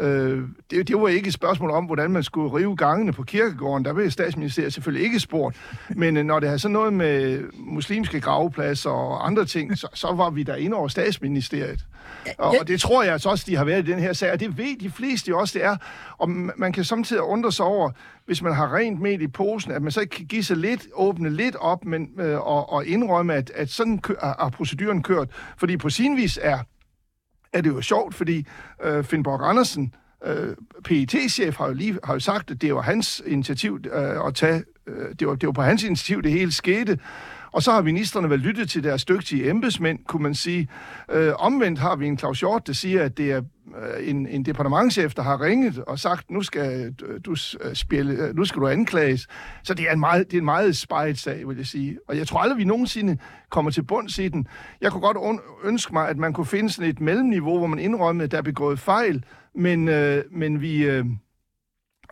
Øh, 0.00 0.42
det, 0.70 0.88
det 0.88 0.96
var 1.00 1.08
ikke 1.08 1.26
et 1.26 1.34
spørgsmål 1.34 1.70
om, 1.70 1.84
hvordan 1.84 2.10
man 2.10 2.22
skulle 2.22 2.52
rive 2.52 2.76
gangene 2.76 3.12
på 3.12 3.22
kirkegården. 3.22 3.84
Der 3.84 3.92
blev 3.92 4.10
statsministeriet 4.10 4.72
selvfølgelig 4.72 5.04
ikke 5.04 5.20
spurgt. 5.20 5.56
Men 5.88 6.16
øh, 6.16 6.24
når 6.24 6.40
det 6.40 6.48
har 6.48 6.56
sådan 6.56 6.72
noget 6.72 6.92
med 6.92 7.44
muslimske 7.54 8.20
gravepladser 8.20 8.90
og 8.90 9.26
andre 9.26 9.44
ting, 9.44 9.78
så, 9.78 9.88
så 9.94 10.12
var 10.12 10.30
vi 10.30 10.42
der 10.42 10.56
inde 10.56 10.76
over 10.76 10.88
statsministeriet. 10.88 11.86
Og, 12.38 12.56
og 12.60 12.68
det 12.68 12.80
tror 12.80 13.02
jeg 13.02 13.12
altså 13.12 13.28
også, 13.28 13.44
de 13.48 13.56
har 13.56 13.64
været 13.64 13.88
i 13.88 13.92
den 13.92 13.98
her 13.98 14.12
sag, 14.12 14.32
og 14.32 14.40
det 14.40 14.58
ved 14.58 14.80
de 14.80 14.90
fleste 14.90 15.36
også, 15.36 15.58
det 15.58 15.64
er. 15.64 15.76
Og 16.18 16.30
man 16.30 16.50
man 16.56 16.72
kan 16.72 16.84
samtidig 16.84 17.22
undre 17.22 17.52
sig 17.52 17.64
over, 17.66 17.90
hvis 18.26 18.42
man 18.42 18.54
har 18.54 18.74
rent 18.74 19.00
med 19.00 19.20
i 19.20 19.26
posen, 19.26 19.72
at 19.72 19.82
man 19.82 19.92
så 19.92 20.00
ikke 20.00 20.16
kan 20.16 20.26
give 20.26 20.44
sig 20.44 20.56
lidt, 20.56 20.86
åbne 20.94 21.30
lidt 21.30 21.56
op 21.56 21.84
men, 21.84 22.08
øh, 22.18 22.40
og, 22.40 22.72
og 22.72 22.86
indrømme, 22.86 23.34
at, 23.34 23.50
at 23.54 23.70
sådan 23.70 23.98
kø- 23.98 24.14
er, 24.22 24.46
er 24.46 24.50
proceduren 24.50 25.02
kørt. 25.02 25.28
Fordi 25.58 25.76
på 25.76 25.90
sin 25.90 26.16
vis 26.16 26.38
er, 26.42 26.58
er 27.52 27.60
det 27.60 27.70
jo 27.70 27.80
sjovt, 27.80 28.14
fordi 28.14 28.46
øh, 28.84 29.04
Finn 29.04 29.22
Borg 29.22 29.48
Andersen, 29.48 29.94
øh, 30.26 30.56
PET-chef, 30.84 31.56
har 31.56 31.66
jo 31.66 31.72
lige 31.72 31.98
har 32.04 32.12
jo 32.12 32.20
sagt, 32.20 32.50
at 32.50 32.62
det 32.62 32.74
var 32.74 32.80
hans 32.80 33.22
initiativ 33.26 33.80
øh, 33.92 34.26
at 34.26 34.34
tage, 34.34 34.64
øh, 34.86 35.14
det, 35.18 35.28
var, 35.28 35.34
det 35.34 35.46
var 35.46 35.52
på 35.52 35.62
hans 35.62 35.82
initiativ, 35.82 36.22
det 36.22 36.32
hele 36.32 36.52
skete. 36.52 36.98
Og 37.52 37.62
så 37.62 37.72
har 37.72 37.82
ministerne 37.82 38.30
vel 38.30 38.38
lyttet 38.38 38.70
til 38.70 38.84
deres 38.84 39.04
dygtige 39.04 39.50
embedsmænd, 39.50 39.98
kunne 40.06 40.22
man 40.22 40.34
sige. 40.34 40.68
Øh, 41.10 41.32
omvendt 41.38 41.78
har 41.78 41.96
vi 41.96 42.06
en 42.06 42.18
Claus 42.18 42.40
Hjort, 42.40 42.66
der 42.66 42.72
siger, 42.72 43.04
at 43.04 43.18
det 43.18 43.32
er 43.32 43.42
en, 44.00 44.26
en 44.26 44.44
departementchef, 44.44 45.14
der 45.14 45.22
har 45.22 45.40
ringet 45.40 45.78
og 45.78 45.98
sagt, 45.98 46.30
nu 46.30 46.42
skal 46.42 46.94
øh, 47.06 47.20
du 47.24 47.36
øh, 47.60 47.74
spille, 47.74 48.12
øh, 48.12 48.36
nu 48.36 48.44
skal 48.44 48.62
du 48.62 48.68
anklages. 48.68 49.26
Så 49.64 49.74
det 49.74 49.88
er 49.88 49.92
en 49.92 50.00
meget, 50.00 50.26
det 50.26 50.36
er 50.36 50.40
en 50.40 50.44
meget 50.44 50.76
spejet 50.76 51.18
sag, 51.18 51.48
vil 51.48 51.56
jeg 51.56 51.66
sige. 51.66 51.98
Og 52.08 52.16
jeg 52.16 52.26
tror 52.26 52.40
aldrig, 52.40 52.58
vi 52.58 52.64
nogensinde 52.64 53.18
kommer 53.50 53.70
til 53.70 53.82
bunds 53.82 54.18
i 54.18 54.28
den. 54.28 54.46
Jeg 54.80 54.92
kunne 54.92 55.00
godt 55.00 55.40
ønske 55.64 55.92
mig, 55.92 56.08
at 56.08 56.16
man 56.16 56.32
kunne 56.32 56.46
finde 56.46 56.70
sådan 56.70 56.90
et 56.90 57.00
mellemniveau, 57.00 57.58
hvor 57.58 57.66
man 57.66 57.78
indrømmede, 57.78 58.24
at 58.24 58.30
der 58.30 58.38
er 58.38 58.42
begået 58.42 58.78
fejl, 58.78 59.24
men, 59.54 59.88
øh, 59.88 60.24
men 60.30 60.60
vi... 60.60 60.84
Øh, 60.84 61.04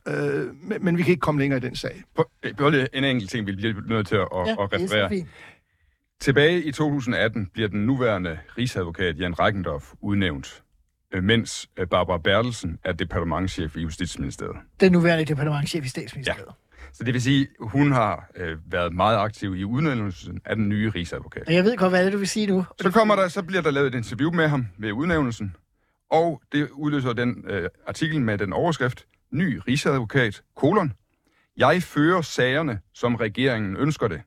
Øh, 0.09 0.47
men, 0.63 0.85
men 0.85 0.99
vi 0.99 1.03
kan 1.03 1.11
ikke 1.11 1.21
komme 1.21 1.41
længere 1.41 1.57
i 1.57 1.61
den 1.61 1.77
sag. 1.77 2.03
Øh, 2.45 2.73
lige 2.73 2.89
en 2.93 3.05
enkelt 3.05 3.31
ting, 3.31 3.47
vi 3.47 3.53
bliver 3.53 3.75
nødt 3.89 4.07
til 4.07 4.17
at, 4.17 4.29
at, 4.33 4.47
Ja, 4.47 4.53
at 4.65 4.71
det 4.71 4.81
er 4.81 4.85
referere. 4.85 5.27
Tilbage 6.21 6.63
i 6.63 6.73
2018 6.73 7.47
bliver 7.53 7.69
den 7.69 7.87
nuværende 7.87 8.39
rigsadvokat 8.59 9.19
Jan 9.19 9.41
Reckendorf 9.41 9.93
udnævnt, 10.01 10.47
øh, 10.47 10.61
mens 11.23 11.69
øh, 11.77 11.87
Barbara 11.87 12.19
Bertelsen 12.19 12.79
er 12.85 12.93
departementchef 12.93 13.77
i 13.77 13.81
Justitsministeriet. 13.81 14.57
Den 14.81 14.93
nuværende 14.93 15.25
departementchef 15.25 15.85
i 15.85 15.89
statsministeriet. 15.89 16.49
Så 16.93 17.05
det 17.05 17.15
vil 17.15 17.23
sige, 17.23 17.49
at 17.61 17.71
hun 17.71 17.93
har 17.93 18.31
øh, 18.37 18.59
været 18.67 18.93
meget 18.95 19.19
aktiv 19.19 19.57
i 19.57 19.65
udnævnelsen 19.65 20.41
af 20.45 20.57
den 20.57 20.69
nye 20.69 20.91
rigsadvokat. 20.91 21.43
Jeg 21.49 21.65
ved 21.65 21.77
godt, 21.77 21.93
hvad 21.93 22.05
det 22.05 22.13
du 22.13 22.19
vil 22.19 22.29
sige 22.29 22.47
nu. 22.47 22.65
Så, 22.81 22.91
kommer 22.91 23.17
der, 23.17 23.29
så 23.29 23.43
bliver 23.43 23.63
der 23.63 23.71
lavet 23.71 23.87
et 23.87 23.95
interview 23.95 24.33
med 24.33 24.49
ham 24.49 24.67
ved 24.79 24.93
udnævnelsen, 24.93 25.57
og 26.11 26.43
det 26.53 26.71
udløser 26.71 27.13
den 27.13 27.45
øh, 27.49 27.69
artikel 27.87 28.21
med 28.21 28.39
den 28.39 28.53
overskrift, 28.53 29.07
Ny 29.35 29.61
rigsadvokat, 29.69 30.43
kolon. 30.57 30.93
Jeg 31.57 31.83
fører 31.83 32.23
sagerne, 32.23 32.81
som 32.93 33.15
regeringen 33.15 33.77
ønsker 33.77 34.09
det. 34.09 34.23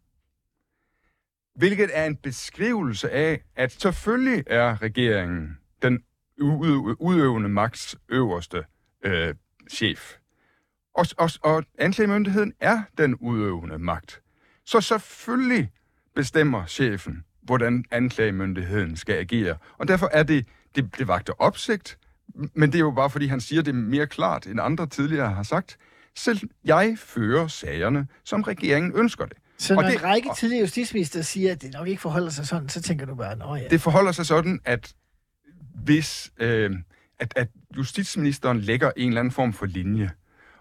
Hvilket 1.56 1.90
er 1.94 2.06
en 2.06 2.16
beskrivelse 2.16 3.10
af, 3.10 3.42
at 3.56 3.72
selvfølgelig 3.72 4.44
er 4.48 4.82
regeringen 4.82 5.58
den 5.82 6.04
udøvende 6.42 7.50
magts 7.50 7.96
øverste 8.10 8.64
øh, 9.06 9.34
chef. 9.72 10.14
Og, 10.96 11.06
og, 11.18 11.30
og 11.42 11.64
anklagemyndigheden 11.80 12.54
er 12.60 12.82
den 12.98 13.16
udøvende 13.16 13.80
magt. 13.80 14.22
Så 14.66 14.82
selvfølgelig 14.82 15.70
bestemmer 16.16 16.66
chefen, 16.66 17.24
hvordan 17.42 17.86
anklagemyndigheden 17.92 18.98
skal 18.98 19.16
agere. 19.16 19.58
Og 19.78 19.88
derfor 19.88 20.10
er 20.14 20.24
det, 20.24 20.46
det, 20.76 20.98
det 20.98 21.08
vagter 21.08 21.34
opsigt, 21.40 21.98
men 22.54 22.72
det 22.72 22.76
er 22.76 22.80
jo 22.80 22.92
bare, 22.92 23.10
fordi 23.10 23.28
han 23.28 23.42
siger 23.42 23.62
det 23.62 23.76
mere 23.76 24.08
klart, 24.08 24.48
end 24.48 24.60
andre 24.62 24.88
tidligere 24.88 25.32
har 25.32 25.44
sagt. 25.44 25.78
Selv 26.16 26.40
jeg 26.66 26.96
fører 27.00 27.48
sagerne, 27.48 28.08
som 28.24 28.42
regeringen 28.42 28.92
ønsker 28.96 29.26
det. 29.26 29.38
Så 29.58 29.74
Og 29.76 29.82
når 29.82 29.90
det- 29.90 29.98
en 30.00 30.04
række 30.04 30.30
og- 30.30 30.38
tidligere 30.38 30.62
justitsminister 30.62 31.22
siger, 31.22 31.52
at 31.52 31.62
det 31.62 31.74
nok 31.74 31.88
ikke 31.88 32.02
forholder 32.02 32.30
sig 32.30 32.48
sådan, 32.48 32.70
så 32.70 32.82
tænker 32.82 33.06
du 33.06 33.16
bare, 33.16 33.36
nå 33.36 33.56
ja. 33.56 33.68
Det 33.68 33.82
forholder 33.82 34.12
sig 34.12 34.26
sådan, 34.26 34.60
at 34.66 34.94
hvis 35.84 36.32
øh, 36.38 36.72
at, 37.20 37.34
at 37.36 37.48
justitsministeren 37.78 38.60
lægger 38.60 38.92
en 38.98 39.08
eller 39.08 39.20
anden 39.20 39.32
form 39.32 39.54
for 39.54 39.66
linje, 39.66 40.12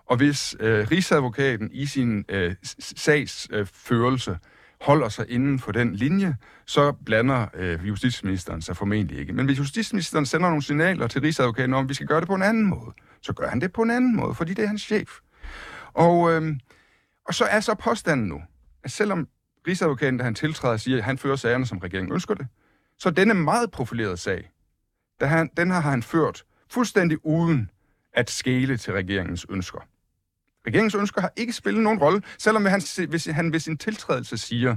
og 0.06 0.16
hvis 0.16 0.56
øh, 0.60 0.86
rigsadvokaten 0.90 1.70
i 1.72 1.86
sin 1.86 2.24
øh, 2.28 2.54
sagsførelse 2.78 3.54
øh, 3.54 3.66
førelse 3.72 4.38
holder 4.80 5.08
sig 5.08 5.30
inden 5.30 5.58
for 5.58 5.72
den 5.72 5.94
linje, 5.94 6.36
så 6.66 6.92
blander 6.92 7.46
øh, 7.54 7.88
justitsministeren 7.88 8.62
sig 8.62 8.76
formentlig 8.76 9.18
ikke. 9.18 9.32
Men 9.32 9.46
hvis 9.46 9.58
justitsministeren 9.58 10.26
sender 10.26 10.48
nogle 10.48 10.62
signaler 10.62 11.06
til 11.06 11.20
rigsadvokaten 11.20 11.74
om, 11.74 11.84
at 11.84 11.88
vi 11.88 11.94
skal 11.94 12.06
gøre 12.06 12.20
det 12.20 12.28
på 12.28 12.34
en 12.34 12.42
anden 12.42 12.66
måde, 12.66 12.92
så 13.22 13.32
gør 13.32 13.48
han 13.48 13.60
det 13.60 13.72
på 13.72 13.82
en 13.82 13.90
anden 13.90 14.16
måde, 14.16 14.34
fordi 14.34 14.54
det 14.54 14.62
er 14.62 14.68
hans 14.68 14.82
chef. 14.82 15.10
Og, 15.92 16.32
øh, 16.32 16.56
og 17.24 17.34
så 17.34 17.44
er 17.44 17.60
så 17.60 17.74
påstanden 17.74 18.28
nu, 18.28 18.42
at 18.84 18.90
selvom 18.90 19.28
rigsadvokaten, 19.68 20.18
da 20.18 20.24
han 20.24 20.34
tiltræder, 20.34 20.76
siger, 20.76 20.98
at 20.98 21.04
han 21.04 21.18
fører 21.18 21.36
sagerne, 21.36 21.66
som 21.66 21.78
regeringen 21.78 22.12
ønsker 22.12 22.34
det, 22.34 22.46
så 22.98 23.10
denne 23.10 23.34
meget 23.34 23.70
profilerede 23.70 24.16
sag, 24.16 24.50
der 25.20 25.26
han, 25.26 25.50
den 25.56 25.70
har 25.70 25.80
han 25.80 26.02
ført 26.02 26.44
fuldstændig 26.68 27.26
uden 27.26 27.70
at 28.12 28.30
skele 28.30 28.76
til 28.76 28.92
regeringens 28.92 29.46
ønsker. 29.48 29.80
Regeringens 30.66 30.94
ønsker 30.94 31.20
har 31.20 31.32
ikke 31.36 31.52
spillet 31.52 31.82
nogen 31.82 31.98
rolle, 31.98 32.22
selvom 32.38 32.64
han, 32.64 32.82
hvis 33.08 33.26
han 33.26 33.52
ved 33.52 33.60
sin 33.60 33.76
tiltrædelse 33.76 34.38
siger, 34.38 34.76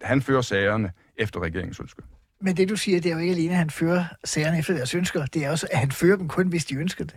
at 0.00 0.06
han 0.06 0.22
fører 0.22 0.42
sagerne 0.42 0.92
efter 1.16 1.40
regeringens 1.40 1.80
ønsker. 1.80 2.02
Men 2.40 2.56
det 2.56 2.68
du 2.68 2.76
siger, 2.76 3.00
det 3.00 3.10
er 3.10 3.14
jo 3.14 3.20
ikke 3.20 3.34
alene, 3.34 3.50
at 3.50 3.58
han 3.58 3.70
fører 3.70 4.04
sagerne 4.24 4.58
efter 4.58 4.74
deres 4.74 4.94
ønsker. 4.94 5.26
Det 5.26 5.44
er 5.44 5.50
også, 5.50 5.66
at 5.70 5.78
han 5.78 5.92
fører 5.92 6.16
dem 6.16 6.28
kun, 6.28 6.48
hvis 6.48 6.64
de 6.64 6.74
ønsker 6.74 7.04
det 7.04 7.16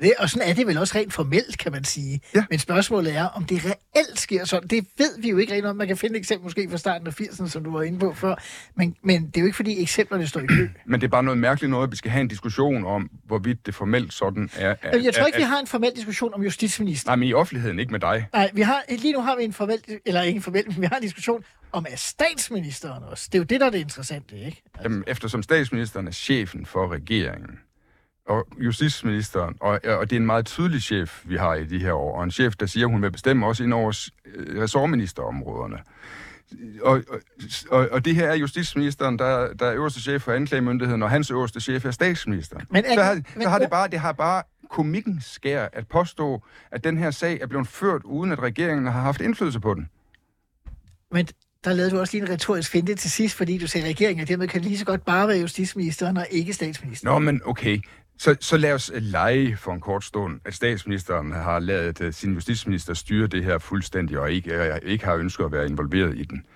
det 0.00 0.12
og 0.18 0.30
sådan 0.30 0.48
er 0.48 0.54
det 0.54 0.66
vel 0.66 0.78
også 0.78 0.98
rent 0.98 1.12
formelt, 1.12 1.58
kan 1.58 1.72
man 1.72 1.84
sige. 1.84 2.20
Ja. 2.34 2.44
Men 2.50 2.58
spørgsmålet 2.58 3.16
er, 3.16 3.24
om 3.24 3.44
det 3.44 3.62
reelt 3.64 4.20
sker 4.20 4.44
sådan. 4.44 4.68
Det 4.68 4.86
ved 4.98 5.20
vi 5.20 5.30
jo 5.30 5.38
ikke 5.38 5.52
rigtig 5.52 5.70
om. 5.70 5.76
Man 5.76 5.86
kan 5.86 5.96
finde 5.96 6.16
et 6.16 6.18
eksempel 6.18 6.44
måske 6.44 6.70
fra 6.70 6.76
starten 6.76 7.06
af 7.06 7.20
80'erne, 7.20 7.48
som 7.48 7.64
du 7.64 7.72
var 7.72 7.82
inde 7.82 7.98
på 7.98 8.14
før. 8.14 8.34
Men, 8.76 8.96
men 9.02 9.26
det 9.26 9.36
er 9.36 9.40
jo 9.40 9.46
ikke, 9.46 9.56
fordi 9.56 9.82
eksemplerne 9.82 10.26
står 10.26 10.40
i 10.40 10.46
kø. 10.46 10.68
Men 10.86 11.00
det 11.00 11.06
er 11.06 11.10
bare 11.10 11.22
noget 11.22 11.38
mærkeligt 11.38 11.70
noget, 11.70 11.86
at 11.86 11.90
vi 11.90 11.96
skal 11.96 12.10
have 12.10 12.20
en 12.20 12.28
diskussion 12.28 12.84
om, 12.84 13.10
hvorvidt 13.24 13.66
det 13.66 13.74
formelt 13.74 14.12
sådan 14.12 14.50
er. 14.56 14.74
er 14.82 14.98
Jeg 14.98 15.14
tror 15.14 15.26
ikke, 15.26 15.36
er, 15.36 15.40
vi 15.40 15.44
har 15.44 15.60
en 15.60 15.66
formel 15.66 15.90
diskussion 15.96 16.34
om 16.34 16.42
justitsminister. 16.42 17.10
Nej, 17.10 17.16
men 17.16 17.28
i 17.28 17.32
offentligheden, 17.32 17.78
ikke 17.78 17.92
med 17.92 18.00
dig. 18.00 18.28
Nej, 18.32 18.50
vi 18.52 18.62
har, 18.62 18.82
lige 18.88 19.12
nu 19.12 19.20
har 19.20 19.36
vi 19.36 19.44
en 19.44 19.52
formel, 19.52 19.78
eller 20.06 20.22
ikke 20.22 20.36
en 20.36 20.42
formel, 20.42 20.64
men 20.66 20.80
vi 20.80 20.86
har 20.86 20.96
en 20.96 21.02
diskussion 21.02 21.44
om, 21.72 21.86
er 21.90 21.96
statsministeren 21.96 23.02
også? 23.04 23.28
Det 23.32 23.34
er 23.34 23.38
jo 23.38 23.44
det, 23.44 23.60
der 23.60 23.66
er 23.66 23.70
det 23.70 23.78
interessante, 23.78 24.38
ikke? 24.38 24.62
Jamen, 24.82 25.04
eftersom 25.06 25.42
statsministeren 25.42 26.06
er 26.06 26.12
chefen 26.12 26.66
for 26.66 26.92
regeringen, 26.92 27.58
og 28.26 28.46
justitsministeren, 28.58 29.56
og, 29.60 29.80
og 29.84 30.10
det 30.10 30.16
er 30.16 30.20
en 30.20 30.26
meget 30.26 30.46
tydelig 30.46 30.82
chef, 30.82 31.20
vi 31.24 31.36
har 31.36 31.54
i 31.54 31.64
de 31.64 31.78
her 31.78 31.92
år, 31.92 32.16
og 32.18 32.24
en 32.24 32.30
chef, 32.30 32.56
der 32.56 32.66
siger, 32.66 32.86
at 32.86 32.92
hun 32.92 33.02
vil 33.02 33.10
bestemme 33.12 33.46
også 33.46 33.64
ind 33.64 33.72
over 33.74 34.08
øh, 34.34 34.62
ressortministerområderne. 34.62 35.78
Og, 36.82 37.02
og, 37.70 37.88
og, 37.92 38.04
det 38.04 38.14
her 38.14 38.26
er 38.28 38.34
justitsministeren, 38.34 39.18
der, 39.18 39.52
der 39.54 39.66
er 39.66 39.74
øverste 39.74 40.00
chef 40.00 40.22
for 40.22 40.32
anklagemyndigheden, 40.32 41.02
og 41.02 41.10
hans 41.10 41.30
øverste 41.30 41.60
chef 41.60 41.84
er 41.84 41.90
statsministeren. 41.90 42.66
Men 42.70 42.84
så 42.94 43.02
har, 43.02 43.14
men- 43.14 43.42
så 43.42 43.48
har 43.48 43.58
det 43.58 43.70
bare, 43.70 43.88
det 43.88 43.98
har 44.00 44.12
bare 44.12 44.42
komikken 44.70 45.20
skær 45.20 45.68
at 45.72 45.88
påstå, 45.88 46.42
at 46.70 46.84
den 46.84 46.98
her 46.98 47.10
sag 47.10 47.38
er 47.40 47.46
blevet 47.46 47.68
ført, 47.68 48.02
uden 48.04 48.32
at 48.32 48.42
regeringen 48.42 48.86
har 48.86 49.00
haft 49.00 49.20
indflydelse 49.20 49.60
på 49.60 49.74
den. 49.74 49.88
Men 51.12 51.26
der 51.64 51.72
lavede 51.72 51.90
du 51.90 52.00
også 52.00 52.16
lige 52.16 52.22
en 52.22 52.30
retorisk 52.32 52.70
finte 52.70 52.94
til 52.94 53.10
sidst, 53.10 53.36
fordi 53.36 53.58
du 53.58 53.66
sagde 53.66 53.88
regering, 53.88 54.20
og 54.22 54.28
dermed 54.28 54.48
kan 54.48 54.60
lige 54.60 54.78
så 54.78 54.84
godt 54.84 55.04
bare 55.04 55.28
være 55.28 55.38
justitsministeren 55.38 56.16
og 56.16 56.26
ikke 56.30 56.52
statsministeren. 56.52 57.12
Nå, 57.14 57.18
men 57.18 57.40
okay. 57.44 57.80
Så, 58.22 58.36
så 58.40 58.56
lad 58.56 58.72
os 58.72 58.90
øh, 58.94 59.02
lege 59.02 59.56
for 59.56 59.72
en 59.72 59.80
kort 59.80 60.04
stund, 60.04 60.40
at 60.44 60.54
statsministeren 60.54 61.32
har 61.32 61.58
lavet 61.58 62.00
øh, 62.00 62.12
sin 62.12 62.32
justitsminister 62.34 62.94
styre 62.94 63.26
det 63.26 63.44
her 63.44 63.58
fuldstændig, 63.58 64.18
og 64.18 64.32
ikke, 64.32 64.54
øh, 64.54 64.78
ikke 64.82 65.04
har 65.04 65.14
ønsket 65.14 65.44
at 65.44 65.52
være 65.52 65.66
involveret 65.66 66.18
i 66.18 66.22
den. 66.22 66.46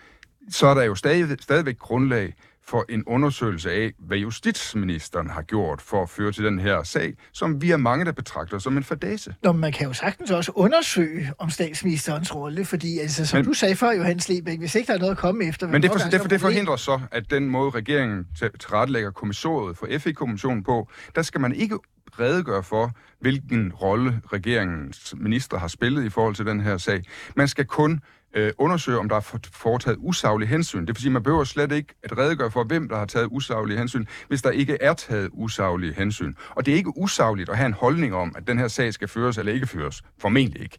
Så 0.51 0.67
er 0.67 0.75
der 0.75 0.83
jo 0.83 0.95
stadig, 0.95 1.37
stadigvæk 1.41 1.79
grundlag 1.79 2.35
for 2.69 2.85
en 2.89 3.05
undersøgelse 3.07 3.71
af, 3.73 3.93
hvad 3.99 4.17
justitsministeren 4.19 5.31
har 5.31 5.43
gjort 5.43 5.83
for 5.83 6.03
at 6.03 6.09
føre 6.09 6.33
til 6.33 6.45
den 6.45 6.59
her 6.59 6.83
sag, 6.83 7.15
som 7.33 7.63
vi 7.63 7.71
er 7.71 7.77
mange, 7.77 8.05
der 8.05 8.13
betragter 8.13 8.59
som 8.59 8.77
en 8.77 8.85
fadase. 8.85 9.35
Nå, 9.43 9.53
man 9.53 9.73
kan 9.73 9.87
jo 9.87 9.93
sagtens 9.93 10.31
også 10.31 10.53
undersøge 10.55 11.33
om 11.39 11.51
statsministerens 11.51 12.35
rolle, 12.35 12.65
fordi 12.65 12.99
altså, 12.99 13.27
som 13.27 13.39
Men- 13.39 13.45
du 13.47 13.53
sagde 13.53 13.77
før, 13.77 13.91
Johannes 13.93 14.29
Lebæk, 14.29 14.59
hvis 14.59 14.75
ikke 14.75 14.87
der 14.87 14.95
er 14.95 14.99
noget 14.99 15.13
at 15.13 15.19
komme 15.19 15.45
efter... 15.45 15.69
Men 15.69 15.83
det, 15.83 15.91
for, 15.91 15.99
det, 15.99 16.21
for, 16.21 16.29
det 16.29 16.41
forhindrer 16.41 16.77
så, 16.77 17.01
at 17.11 17.31
den 17.31 17.49
måde 17.49 17.71
regeringen 17.71 18.27
til- 18.39 18.51
tilrettelægger 18.61 19.11
kommissoriet 19.11 19.77
for 19.79 19.89
FE-kommissionen 19.99 20.65
på, 20.65 20.89
der 21.15 21.23
skal 21.23 21.41
man 21.41 21.53
ikke 21.55 21.79
redegøre 22.21 22.63
for, 22.63 22.91
hvilken 23.21 23.73
rolle 23.73 24.21
regeringens 24.33 25.15
minister 25.19 25.59
har 25.59 25.69
spillet 25.69 26.05
i 26.05 26.09
forhold 26.11 26.35
til 26.35 26.47
den 26.47 26.61
her 26.61 26.79
sag. 26.79 27.03
Man 27.37 27.49
skal 27.49 27.65
kun 27.65 28.01
øh, 28.37 28.53
undersøge, 28.59 28.99
om 28.99 29.09
der 29.09 29.17
er 29.17 29.39
foretaget 29.53 29.99
usaglige 30.01 30.49
hensyn. 30.49 30.81
Det 30.81 30.89
vil 30.89 30.97
sige, 30.97 31.09
at 31.09 31.13
man 31.13 31.23
behøver 31.23 31.45
slet 31.45 31.73
ikke 31.73 31.95
at 32.03 32.19
redegøre 32.19 32.51
for, 32.51 32.65
hvem 32.65 32.89
der 32.89 32.97
har 32.97 33.07
taget 33.07 33.29
usaglige 33.31 33.79
hensyn, 33.79 34.07
hvis 34.29 34.43
der 34.43 34.51
ikke 34.51 34.79
er 34.81 34.95
taget 34.95 35.31
usaglige 35.33 35.95
hensyn. 35.95 36.35
Og 36.51 36.67
det 36.67 36.73
er 36.73 36.77
ikke 36.77 36.97
usagligt 36.97 37.49
at 37.49 37.57
have 37.57 37.67
en 37.67 37.73
holdning 37.73 38.15
om, 38.15 38.35
at 38.37 38.47
den 38.47 38.59
her 38.59 38.69
sag 38.69 38.95
skal 38.95 39.09
føres 39.09 39.39
eller 39.39 39.53
ikke 39.53 39.67
føres. 39.67 40.03
Formentlig 40.19 40.63
ikke. 40.63 40.79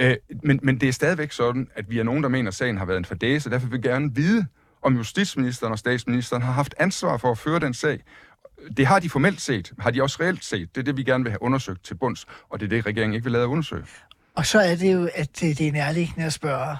Øh, 0.00 0.16
men, 0.42 0.60
men 0.62 0.80
det 0.80 0.88
er 0.88 0.92
stadigvæk 0.92 1.32
sådan, 1.32 1.68
at 1.74 1.90
vi 1.90 1.98
er 1.98 2.02
nogen, 2.02 2.22
der 2.22 2.28
mener, 2.28 2.48
at 2.48 2.54
sagen 2.54 2.78
har 2.78 2.84
været 2.84 2.98
en 2.98 3.04
fordæse, 3.04 3.50
derfor 3.50 3.66
vil 3.66 3.82
vi 3.82 3.88
gerne 3.88 4.14
vide, 4.14 4.46
om 4.82 4.96
justitsministeren 4.96 5.72
og 5.72 5.78
statsministeren 5.78 6.42
har 6.42 6.52
haft 6.52 6.74
ansvar 6.78 7.16
for 7.16 7.30
at 7.30 7.38
føre 7.38 7.58
den 7.58 7.74
sag. 7.74 8.02
Det 8.76 8.86
har 8.86 8.98
de 8.98 9.10
formelt 9.10 9.40
set. 9.40 9.72
Har 9.78 9.90
de 9.90 10.02
også 10.02 10.16
reelt 10.20 10.44
set? 10.44 10.74
Det 10.74 10.80
er 10.80 10.84
det, 10.84 10.96
vi 10.96 11.02
gerne 11.02 11.24
vil 11.24 11.30
have 11.30 11.42
undersøgt 11.42 11.84
til 11.84 11.94
bunds, 11.94 12.26
og 12.48 12.60
det 12.60 12.66
er 12.66 12.70
det, 12.70 12.86
regeringen 12.86 13.14
ikke 13.14 13.24
vil 13.24 13.32
lade 13.32 13.46
undersøge. 13.46 13.84
Og 14.36 14.46
så 14.46 14.58
er 14.60 14.76
det 14.76 14.92
jo, 14.92 15.08
at 15.14 15.40
det 15.40 15.60
er 15.60 15.72
nærliggende 15.72 16.26
at 16.26 16.32
spørge, 16.32 16.76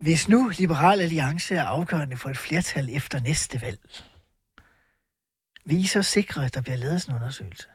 hvis 0.00 0.28
nu 0.28 0.50
Liberal 0.58 1.00
Alliance 1.00 1.54
er 1.54 1.64
afgørende 1.64 2.16
for 2.16 2.30
et 2.30 2.38
flertal 2.38 2.88
efter 2.92 3.20
næste 3.20 3.62
valg, 3.62 3.78
vil 5.64 5.78
I 5.78 5.86
så 5.86 6.02
sikre, 6.02 6.44
at 6.44 6.54
der 6.54 6.60
bliver 6.60 6.76
lavet 6.76 7.02
sådan 7.02 7.14
en 7.14 7.22
undersøgelse? 7.22 7.68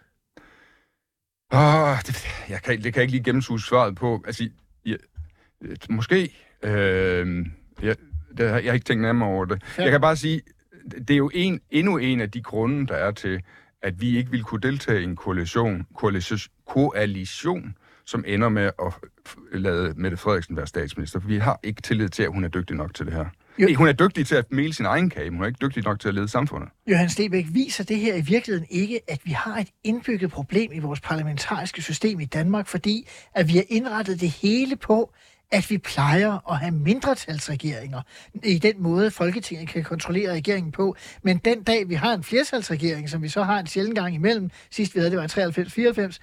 Oh, 1.52 1.98
det, 2.08 2.28
jeg 2.50 2.62
kan, 2.62 2.84
det 2.84 2.94
kan 2.94 2.96
jeg 2.96 3.02
ikke 3.02 3.12
lige 3.12 3.24
gennemsue 3.24 3.62
svaret 3.62 3.96
på. 3.96 4.24
Altså, 4.26 4.50
jeg, 4.86 4.98
måske. 5.90 6.36
Øh, 6.64 7.46
jeg, 7.82 7.96
det, 8.38 8.44
jeg 8.44 8.64
har 8.64 8.74
ikke 8.74 8.86
tænkt 8.86 9.02
nærmere 9.02 9.30
over 9.30 9.46
det. 9.46 9.64
Ja. 9.78 9.84
Jeg 9.84 9.92
kan 9.92 10.02
bare 10.02 10.16
sige, 10.16 10.42
det 10.92 11.10
er 11.10 11.18
jo 11.18 11.32
en, 11.34 11.62
endnu 11.70 11.98
en 11.98 12.22
af 12.22 12.32
de 12.32 12.42
grunde, 12.42 12.88
der 12.88 12.96
er 12.96 13.12
til, 13.12 13.44
at 13.82 14.02
vi 14.02 14.18
ikke 14.18 14.32
vil 14.32 14.44
kunne 14.44 14.62
deltage 14.62 15.02
i 15.02 15.04
en 15.04 15.16
koalition, 15.16 15.86
koalition, 15.96 16.40
koalition 16.68 17.76
som 18.10 18.24
ender 18.28 18.50
med 18.50 18.72
at 18.86 18.94
lade 19.52 19.94
Mette 19.98 20.18
Frederiksen 20.18 20.56
være 20.56 20.68
statsminister. 20.68 21.20
For 21.20 21.28
vi 21.28 21.38
har 21.38 21.60
ikke 21.64 21.82
tillid 21.82 22.10
til, 22.10 22.24
at 22.24 22.30
hun 22.30 22.44
er 22.44 22.48
dygtig 22.48 22.76
nok 22.76 22.94
til 22.94 23.06
det 23.06 23.14
her. 23.14 23.26
Jo. 23.60 23.76
Hun 23.76 23.88
er 23.88 23.92
dygtig 23.94 24.28
til 24.28 24.36
at 24.36 24.52
male 24.52 24.74
sin 24.74 24.86
egen 24.86 25.10
kage, 25.10 25.30
men 25.30 25.38
hun 25.38 25.44
er 25.44 25.48
ikke 25.48 25.58
dygtig 25.62 25.84
nok 25.84 26.00
til 26.00 26.08
at 26.08 26.14
lede 26.14 26.28
samfundet. 26.28 26.70
Johan 26.88 27.10
Stebæk, 27.10 27.46
viser 27.52 27.84
det 27.84 27.98
her 27.98 28.16
i 28.16 28.22
virkeligheden 28.22 28.68
ikke, 28.70 29.00
at 29.08 29.20
vi 29.24 29.32
har 29.32 29.58
et 29.58 29.68
indbygget 29.84 30.32
problem 30.32 30.72
i 30.74 30.80
vores 30.80 31.00
parlamentariske 31.00 31.82
system 31.82 32.20
i 32.20 32.26
Danmark, 32.26 32.68
fordi 32.68 33.08
at 33.36 33.48
vi 33.48 33.54
har 33.54 33.64
indrettet 33.70 34.22
det 34.22 34.30
hele 34.30 34.76
på, 34.76 35.14
at 35.52 35.70
vi 35.70 35.78
plejer 35.78 36.52
at 36.52 36.58
have 36.58 36.72
mindretalsregeringer 36.72 38.02
i 38.44 38.58
den 38.58 38.84
måde, 38.84 39.12
Folketinget 39.12 39.70
kan 39.70 39.84
kontrollere 39.84 40.32
regeringen 40.32 40.72
på. 40.72 40.96
Men 41.24 41.38
den 41.38 41.64
dag, 41.64 41.90
vi 41.90 41.94
har 41.94 42.14
en 42.14 42.24
flertalsregering, 42.24 43.10
som 43.10 43.22
vi 43.22 43.30
så 43.30 43.44
har 43.44 43.60
en 43.60 43.68
sjældent 43.68 43.96
gang 43.96 44.16
imellem, 44.16 44.50
sidst 44.72 44.96
vi 44.96 45.00
havde, 45.00 45.12
det 45.12 45.20
var 45.20 46.12
93-94, 46.12 46.18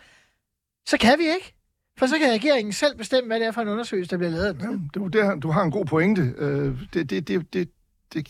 så 0.87 0.99
kan 0.99 1.19
vi 1.19 1.25
ikke. 1.25 1.56
For 1.99 2.07
så 2.07 2.19
kan 2.19 2.33
regeringen 2.33 2.73
selv 2.73 2.97
bestemme, 2.97 3.27
hvad 3.27 3.41
det 3.41 3.47
er 3.47 3.53
for 3.53 3.61
en 3.61 3.69
undersøgelse, 3.69 4.11
der 4.11 4.17
bliver 4.17 4.31
lavet. 4.31 4.57
Ja, 4.63 4.67
du, 4.95 5.07
der, 5.07 5.35
du 5.35 5.51
har 5.51 5.63
en 5.63 5.71
god 5.71 5.85
pointe. 5.85 6.35
Øh, 6.39 6.81
det, 6.95 7.11
det, 7.11 7.29
det, 7.29 7.29
det, 7.29 7.53
det, 7.53 7.69
det 8.13 8.25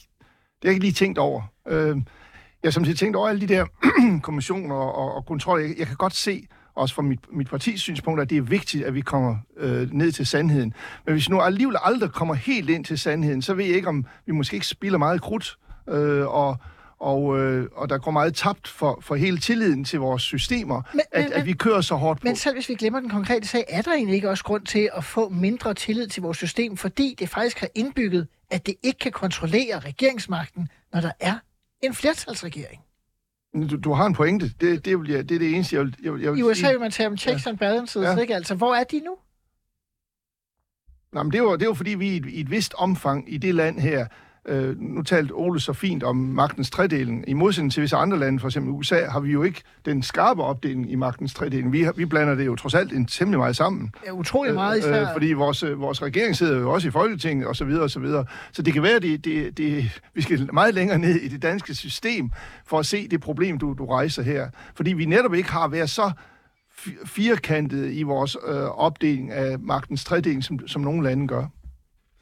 har 0.63 0.69
jeg 0.69 0.73
ikke 0.73 0.85
lige 0.85 0.93
tænkt 0.93 1.19
over. 1.19 1.43
Øh, 1.69 1.97
jeg 2.63 2.69
har 2.69 2.71
samtidig 2.71 2.99
tænkt 2.99 3.17
over 3.17 3.29
alle 3.29 3.41
de 3.41 3.47
der 3.47 3.67
kommissioner 4.23 4.75
og, 4.75 5.15
og 5.15 5.27
kontrol. 5.27 5.61
Jeg, 5.61 5.79
jeg 5.79 5.87
kan 5.87 5.97
godt 5.97 6.15
se, 6.15 6.47
også 6.75 6.95
fra 6.95 7.03
mit, 7.03 7.21
mit 7.33 7.51
partis 7.51 7.81
synspunkt, 7.81 8.21
at 8.21 8.31
det 8.31 8.39
er 8.39 8.43
vigtigt, 8.43 8.85
at 8.85 8.95
vi 8.95 9.01
kommer 9.01 9.37
øh, 9.57 9.93
ned 9.93 10.13
til 10.13 10.27
sandheden. 10.27 10.75
Men 11.07 11.13
hvis 11.13 11.29
nu 11.29 11.41
alligevel 11.41 11.77
aldrig 11.83 12.11
kommer 12.11 12.35
helt 12.35 12.71
ind 12.71 12.85
til 12.85 12.99
sandheden, 12.99 13.43
så 13.43 13.55
ved 13.55 13.65
jeg 13.65 13.77
ikke, 13.77 13.89
om 13.89 14.07
vi 14.27 14.33
måske 14.33 14.55
ikke 14.55 14.67
spiller 14.67 14.99
meget 14.99 15.23
krudt, 15.23 15.59
øh, 15.89 16.27
og, 16.27 16.57
og, 16.99 17.39
øh, 17.39 17.69
og 17.73 17.89
der 17.89 17.99
går 17.99 18.11
meget 18.11 18.35
tabt 18.35 18.69
for, 18.69 18.99
for 19.03 19.15
hele 19.15 19.39
tilliden 19.39 19.85
til 19.85 19.99
vores 19.99 20.23
systemer, 20.23 20.83
men, 20.93 21.01
at, 21.13 21.25
men, 21.25 21.33
at 21.33 21.47
vi 21.47 21.53
kører 21.53 21.81
så 21.81 21.95
hårdt 21.95 22.21
på. 22.21 22.25
Men 22.25 22.37
selv 22.37 22.55
hvis 22.55 22.69
vi 22.69 22.75
glemmer 22.75 23.01
den 23.01 23.11
konkrete 23.11 23.49
sag, 23.49 23.65
er 23.69 23.83
der 23.83 23.93
egentlig 23.93 24.15
ikke 24.15 24.31
også 24.31 24.45
grund 24.45 24.67
til 24.67 24.91
at 24.95 25.05
få 25.05 25.29
mindre 25.29 25.75
tillid 25.75 26.09
til 26.09 26.23
vores 26.23 26.37
system, 26.37 26.77
fordi 26.77 27.17
det 27.19 27.29
faktisk 27.29 27.61
har 27.61 27.69
indbygget, 27.75 28.27
at 28.51 28.67
det 28.67 28.75
ikke 28.83 28.99
kan 28.99 29.13
kontrollere 29.13 29.79
regeringsmagten, 29.79 30.69
når 30.93 31.01
der 31.01 31.13
er 31.21 31.35
en 31.83 31.95
flertalsregering? 31.95 32.83
Du, 33.71 33.77
du 33.77 33.93
har 33.93 34.07
en 34.07 34.15
pointe. 34.15 34.51
Det, 34.61 34.85
det, 34.85 35.01
vil 35.01 35.11
jeg, 35.11 35.29
det 35.29 35.35
er 35.35 35.39
det 35.39 35.55
eneste, 35.55 35.77
jeg 35.77 35.85
vil, 35.85 35.97
jeg 36.03 36.23
jeg 36.23 36.33
vil 36.33 36.39
I 36.39 36.43
USA 36.43 36.71
vil 36.71 36.81
man 36.81 36.91
tage 36.91 37.07
om 37.07 37.17
checks 37.17 37.47
ja. 37.47 37.51
and 37.51 37.59
balances, 37.59 38.03
ja. 38.03 38.17
ikke? 38.17 38.35
Altså, 38.35 38.55
hvor 38.55 38.75
er 38.75 38.85
de 38.85 39.01
nu? 39.01 39.17
Nej, 41.13 41.23
men 41.23 41.33
det 41.33 41.43
var, 41.43 41.57
det 41.57 41.69
var 41.69 41.75
fordi, 41.75 41.91
vi 41.91 42.09
i 42.09 42.17
et, 42.17 42.27
i 42.27 42.41
et 42.41 42.51
vist 42.51 42.75
omfang 42.75 43.33
i 43.33 43.37
det 43.37 43.55
land 43.55 43.81
her 43.81 44.07
Øh, 44.49 44.81
nu 44.81 45.03
talte 45.03 45.33
Ole 45.33 45.61
så 45.61 45.73
fint 45.73 46.03
om 46.03 46.17
magtens 46.17 46.71
tredeling. 46.71 47.25
I 47.29 47.33
modsætning 47.33 47.73
til 47.73 47.83
visse 47.83 47.97
andre 47.97 48.19
lande, 48.19 48.41
for 48.41 48.49
eksempel 48.49 48.73
USA, 48.73 49.05
har 49.05 49.21
vi 49.21 49.33
jo 49.33 49.43
ikke 49.43 49.63
den 49.85 50.03
skarpe 50.03 50.43
opdeling 50.43 50.93
i 50.93 50.95
magtens 50.95 51.35
tredeling. 51.35 51.73
Vi, 51.73 51.87
vi 51.97 52.05
blander 52.05 52.35
det 52.35 52.47
jo 52.47 52.57
trods 52.57 52.75
alt 52.75 52.93
en 52.93 53.07
temmelig 53.07 53.39
meget 53.39 53.57
sammen. 53.57 53.95
Ja, 54.07 54.13
utrolig 54.13 54.55
meget 54.55 54.79
især. 54.79 55.03
Øh, 55.03 55.09
fordi 55.13 55.33
vores, 55.33 55.63
øh, 55.63 55.81
vores 55.81 56.03
regering 56.03 56.37
sidder 56.37 56.61
jo 56.61 56.73
også 56.73 56.89
i 56.89 56.91
Folketinget 56.91 57.47
og 57.47 57.57
så 57.57 57.65
videre 57.65 57.83
og 57.83 57.91
så 57.91 58.01
videre. 58.01 58.25
Så 58.53 58.63
det 58.63 58.73
kan 58.73 58.83
være, 58.83 58.95
at 58.97 59.03
det, 59.03 59.25
det, 59.25 59.59
det, 59.59 60.01
vi 60.15 60.23
skal 60.23 60.49
meget 60.53 60.75
længere 60.75 60.99
ned 60.99 61.15
i 61.15 61.29
det 61.29 61.43
danske 61.43 61.75
system 61.75 62.31
for 62.67 62.79
at 62.79 62.87
se 62.87 63.09
det 63.09 63.21
problem, 63.21 63.59
du, 63.59 63.75
du 63.79 63.87
rejser 63.87 64.23
her. 64.23 64.49
Fordi 64.75 64.93
vi 64.93 65.05
netop 65.05 65.35
ikke 65.35 65.53
har 65.53 65.69
været 65.69 65.91
så 65.91 66.13
firkantet 67.05 67.93
i 67.93 68.03
vores 68.03 68.37
øh, 68.49 68.65
opdeling 68.65 69.31
af 69.31 69.59
magtens 69.59 70.05
tredeling, 70.05 70.45
som, 70.45 70.69
som 70.69 70.83
nogle 70.83 71.03
lande 71.03 71.29
gør. 71.29 71.47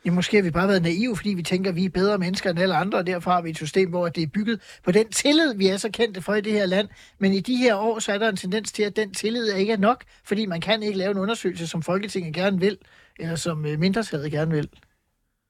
Ja, 0.04 0.10
måske 0.10 0.36
har 0.36 0.42
vi 0.42 0.50
bare 0.50 0.68
været 0.68 0.82
naive, 0.82 1.16
fordi 1.16 1.30
vi 1.30 1.42
tænker, 1.42 1.70
at 1.70 1.76
vi 1.76 1.84
er 1.84 1.88
bedre 1.90 2.18
mennesker 2.18 2.50
end 2.50 2.58
alle 2.58 2.76
andre, 2.76 2.98
og 2.98 3.06
derfor 3.06 3.30
har 3.30 3.42
vi 3.42 3.50
et 3.50 3.56
system, 3.56 3.90
hvor 3.90 4.08
det 4.08 4.22
er 4.22 4.26
bygget 4.26 4.78
på 4.84 4.92
den 4.92 5.10
tillid, 5.10 5.54
vi 5.54 5.68
er 5.68 5.76
så 5.76 5.90
kendte 5.92 6.22
for 6.22 6.34
i 6.34 6.40
det 6.40 6.52
her 6.52 6.66
land. 6.66 6.88
Men 7.18 7.32
i 7.32 7.40
de 7.40 7.56
her 7.56 7.74
år, 7.76 7.98
så 7.98 8.12
er 8.12 8.18
der 8.18 8.28
en 8.28 8.36
tendens 8.36 8.72
til, 8.72 8.82
at 8.82 8.96
den 8.96 9.14
tillid 9.14 9.52
ikke 9.52 9.72
er 9.72 9.76
nok, 9.76 10.04
fordi 10.24 10.46
man 10.46 10.60
kan 10.60 10.82
ikke 10.82 10.98
lave 10.98 11.10
en 11.10 11.18
undersøgelse, 11.18 11.66
som 11.66 11.82
Folketinget 11.82 12.34
gerne 12.34 12.60
vil, 12.60 12.78
eller 13.18 13.36
som 13.36 13.66
øh, 13.66 13.78
mindretallet 13.78 14.32
gerne 14.32 14.50
vil. 14.50 14.68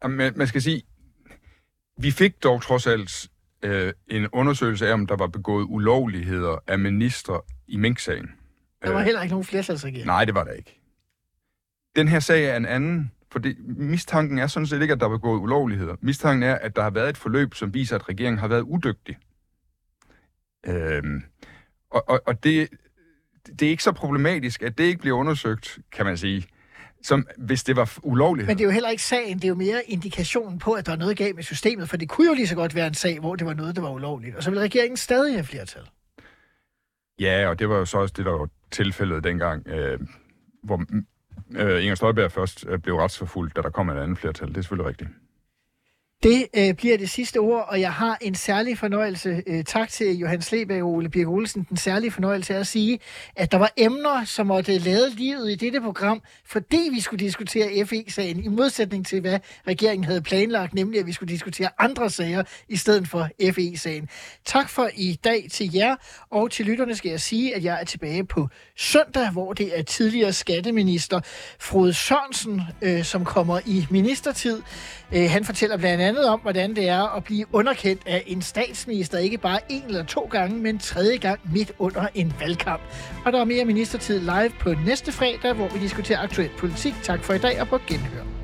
Jamen, 0.04 0.32
man 0.36 0.46
skal 0.46 0.62
sige, 0.62 0.82
vi 1.98 2.10
fik 2.10 2.42
dog 2.42 2.62
trods 2.62 2.86
alt 2.86 3.28
øh, 3.62 3.92
en 4.08 4.28
undersøgelse 4.32 4.88
af, 4.88 4.92
om 4.92 5.06
der 5.06 5.16
var 5.16 5.26
begået 5.26 5.66
ulovligheder 5.68 6.62
af 6.66 6.78
ministre 6.78 7.40
i 7.68 7.76
Mink-sagen. 7.76 8.30
Der 8.82 8.90
var 8.90 8.98
øh, 8.98 9.04
heller 9.04 9.22
ikke 9.22 9.32
nogen 9.32 9.44
flertalsregering. 9.44 10.06
Nej, 10.06 10.24
det 10.24 10.34
var 10.34 10.44
der 10.44 10.52
ikke. 10.52 10.80
Den 11.96 12.08
her 12.08 12.20
sag 12.20 12.44
er 12.44 12.56
en 12.56 12.66
anden 12.66 13.12
fordi 13.34 13.54
mistanken 13.66 14.38
er 14.38 14.46
sådan 14.46 14.66
set 14.66 14.82
ikke, 14.82 14.94
at 14.94 15.00
der 15.00 15.06
er 15.06 15.10
begået 15.10 15.40
ulovligheder. 15.40 15.96
Mistanken 16.00 16.42
er, 16.42 16.54
at 16.54 16.76
der 16.76 16.82
har 16.82 16.90
været 16.90 17.08
et 17.08 17.16
forløb, 17.16 17.54
som 17.54 17.74
viser, 17.74 17.96
at 17.96 18.08
regeringen 18.08 18.38
har 18.38 18.48
været 18.48 18.60
udygtig. 18.60 19.18
Øhm, 20.66 21.22
og 21.90 22.08
og, 22.08 22.20
og 22.26 22.44
det, 22.44 22.68
det 23.58 23.66
er 23.66 23.70
ikke 23.70 23.82
så 23.82 23.92
problematisk, 23.92 24.62
at 24.62 24.78
det 24.78 24.84
ikke 24.84 25.00
bliver 25.00 25.16
undersøgt, 25.16 25.78
kan 25.92 26.06
man 26.06 26.16
sige, 26.16 26.46
som 27.02 27.26
hvis 27.38 27.64
det 27.64 27.76
var 27.76 27.98
ulovligt. 28.02 28.46
Men 28.46 28.58
det 28.58 28.64
er 28.64 28.68
jo 28.68 28.72
heller 28.72 28.88
ikke 28.88 29.02
sagen, 29.02 29.36
det 29.36 29.44
er 29.44 29.48
jo 29.48 29.54
mere 29.54 29.82
indikationen 29.86 30.58
på, 30.58 30.72
at 30.72 30.86
der 30.86 30.92
er 30.92 30.96
noget 30.96 31.16
galt 31.16 31.34
med 31.34 31.42
systemet, 31.42 31.88
for 31.88 31.96
det 31.96 32.08
kunne 32.08 32.26
jo 32.26 32.34
lige 32.34 32.46
så 32.46 32.54
godt 32.54 32.74
være 32.74 32.86
en 32.86 32.94
sag, 32.94 33.20
hvor 33.20 33.36
det 33.36 33.46
var 33.46 33.54
noget, 33.54 33.76
der 33.76 33.82
var 33.82 33.90
ulovligt, 33.90 34.36
og 34.36 34.42
så 34.42 34.50
vil 34.50 34.58
regeringen 34.58 34.96
stadig 34.96 35.34
have 35.34 35.44
flertal. 35.44 35.82
Ja, 37.20 37.48
og 37.48 37.58
det 37.58 37.68
var 37.68 37.76
jo 37.76 37.84
så 37.84 37.98
også 37.98 38.14
det, 38.16 38.24
der 38.24 38.32
var 38.32 38.48
tilfældet 38.70 39.24
dengang, 39.24 39.68
øh, 39.68 40.00
hvor 40.62 40.80
øh, 41.56 41.82
Inger 41.82 41.94
Støjberg 41.94 42.32
først 42.32 42.64
øh, 42.68 42.78
blev 42.78 42.96
retsforfulgt, 42.96 43.56
da 43.56 43.62
der 43.62 43.70
kom 43.70 43.88
et 43.88 43.98
andet 43.98 44.18
flertal. 44.18 44.48
Det 44.48 44.56
er 44.56 44.62
selvfølgelig 44.62 44.88
rigtigt. 44.88 45.10
Det 46.24 46.46
øh, 46.54 46.74
bliver 46.74 46.98
det 46.98 47.10
sidste 47.10 47.38
ord, 47.38 47.64
og 47.68 47.80
jeg 47.80 47.92
har 47.92 48.18
en 48.20 48.34
særlig 48.34 48.78
fornøjelse. 48.78 49.42
Øh, 49.46 49.64
tak 49.64 49.88
til 49.88 50.18
Johan 50.18 50.42
Sleberg 50.42 50.82
og 50.82 50.88
Ole 50.88 51.08
Birk 51.08 51.28
Olsen. 51.28 51.66
Den 51.68 51.76
særlige 51.76 52.10
fornøjelse 52.10 52.54
er 52.54 52.60
at 52.60 52.66
sige, 52.66 52.98
at 53.36 53.52
der 53.52 53.58
var 53.58 53.72
emner, 53.76 54.24
som 54.24 54.46
måtte 54.46 54.78
lade 54.78 55.10
livet 55.10 55.50
i 55.50 55.54
dette 55.54 55.80
program, 55.80 56.22
fordi 56.46 56.88
vi 56.92 57.00
skulle 57.00 57.24
diskutere 57.24 57.86
FE-sagen, 57.86 58.44
i 58.44 58.48
modsætning 58.48 59.06
til, 59.06 59.20
hvad 59.20 59.38
regeringen 59.66 60.04
havde 60.04 60.22
planlagt, 60.22 60.74
nemlig 60.74 61.00
at 61.00 61.06
vi 61.06 61.12
skulle 61.12 61.32
diskutere 61.32 61.68
andre 61.78 62.10
sager 62.10 62.42
i 62.68 62.76
stedet 62.76 63.08
for 63.08 63.28
FE-sagen. 63.52 64.08
Tak 64.44 64.68
for 64.68 64.90
i 64.94 65.18
dag 65.24 65.46
til 65.50 65.74
jer, 65.74 65.96
og 66.30 66.50
til 66.50 66.66
lytterne 66.66 66.94
skal 66.94 67.10
jeg 67.10 67.20
sige, 67.20 67.56
at 67.56 67.64
jeg 67.64 67.80
er 67.80 67.84
tilbage 67.84 68.24
på 68.24 68.48
søndag, 68.76 69.30
hvor 69.32 69.52
det 69.52 69.78
er 69.78 69.82
tidligere 69.82 70.32
skatteminister 70.32 71.20
Frode 71.60 71.94
Sørensen, 71.94 72.62
øh, 72.82 73.04
som 73.04 73.24
kommer 73.24 73.60
i 73.66 73.86
ministertid. 73.90 74.62
Øh, 75.14 75.30
han 75.30 75.44
fortæller 75.44 75.76
blandt 75.76 76.02
andet 76.02 76.28
om, 76.28 76.40
hvordan 76.40 76.76
det 76.76 76.88
er 76.88 77.16
at 77.16 77.24
blive 77.24 77.46
underkendt 77.52 78.02
af 78.06 78.22
en 78.26 78.42
statsminister, 78.42 79.18
ikke 79.18 79.38
bare 79.38 79.58
en 79.68 79.82
eller 79.86 80.04
to 80.04 80.28
gange, 80.30 80.58
men 80.58 80.78
tredje 80.78 81.16
gang 81.16 81.40
midt 81.52 81.72
under 81.78 82.06
en 82.14 82.32
valgkamp. 82.40 82.82
Og 83.24 83.32
der 83.32 83.40
er 83.40 83.44
mere 83.44 83.64
ministertid 83.64 84.20
live 84.20 84.50
på 84.60 84.74
næste 84.86 85.12
fredag, 85.12 85.52
hvor 85.52 85.68
vi 85.68 85.78
diskuterer 85.78 86.18
aktuel 86.18 86.50
politik. 86.58 86.94
Tak 87.02 87.24
for 87.24 87.32
i 87.32 87.38
dag 87.38 87.60
og 87.60 87.68
på 87.68 87.78
genhør. 87.86 88.43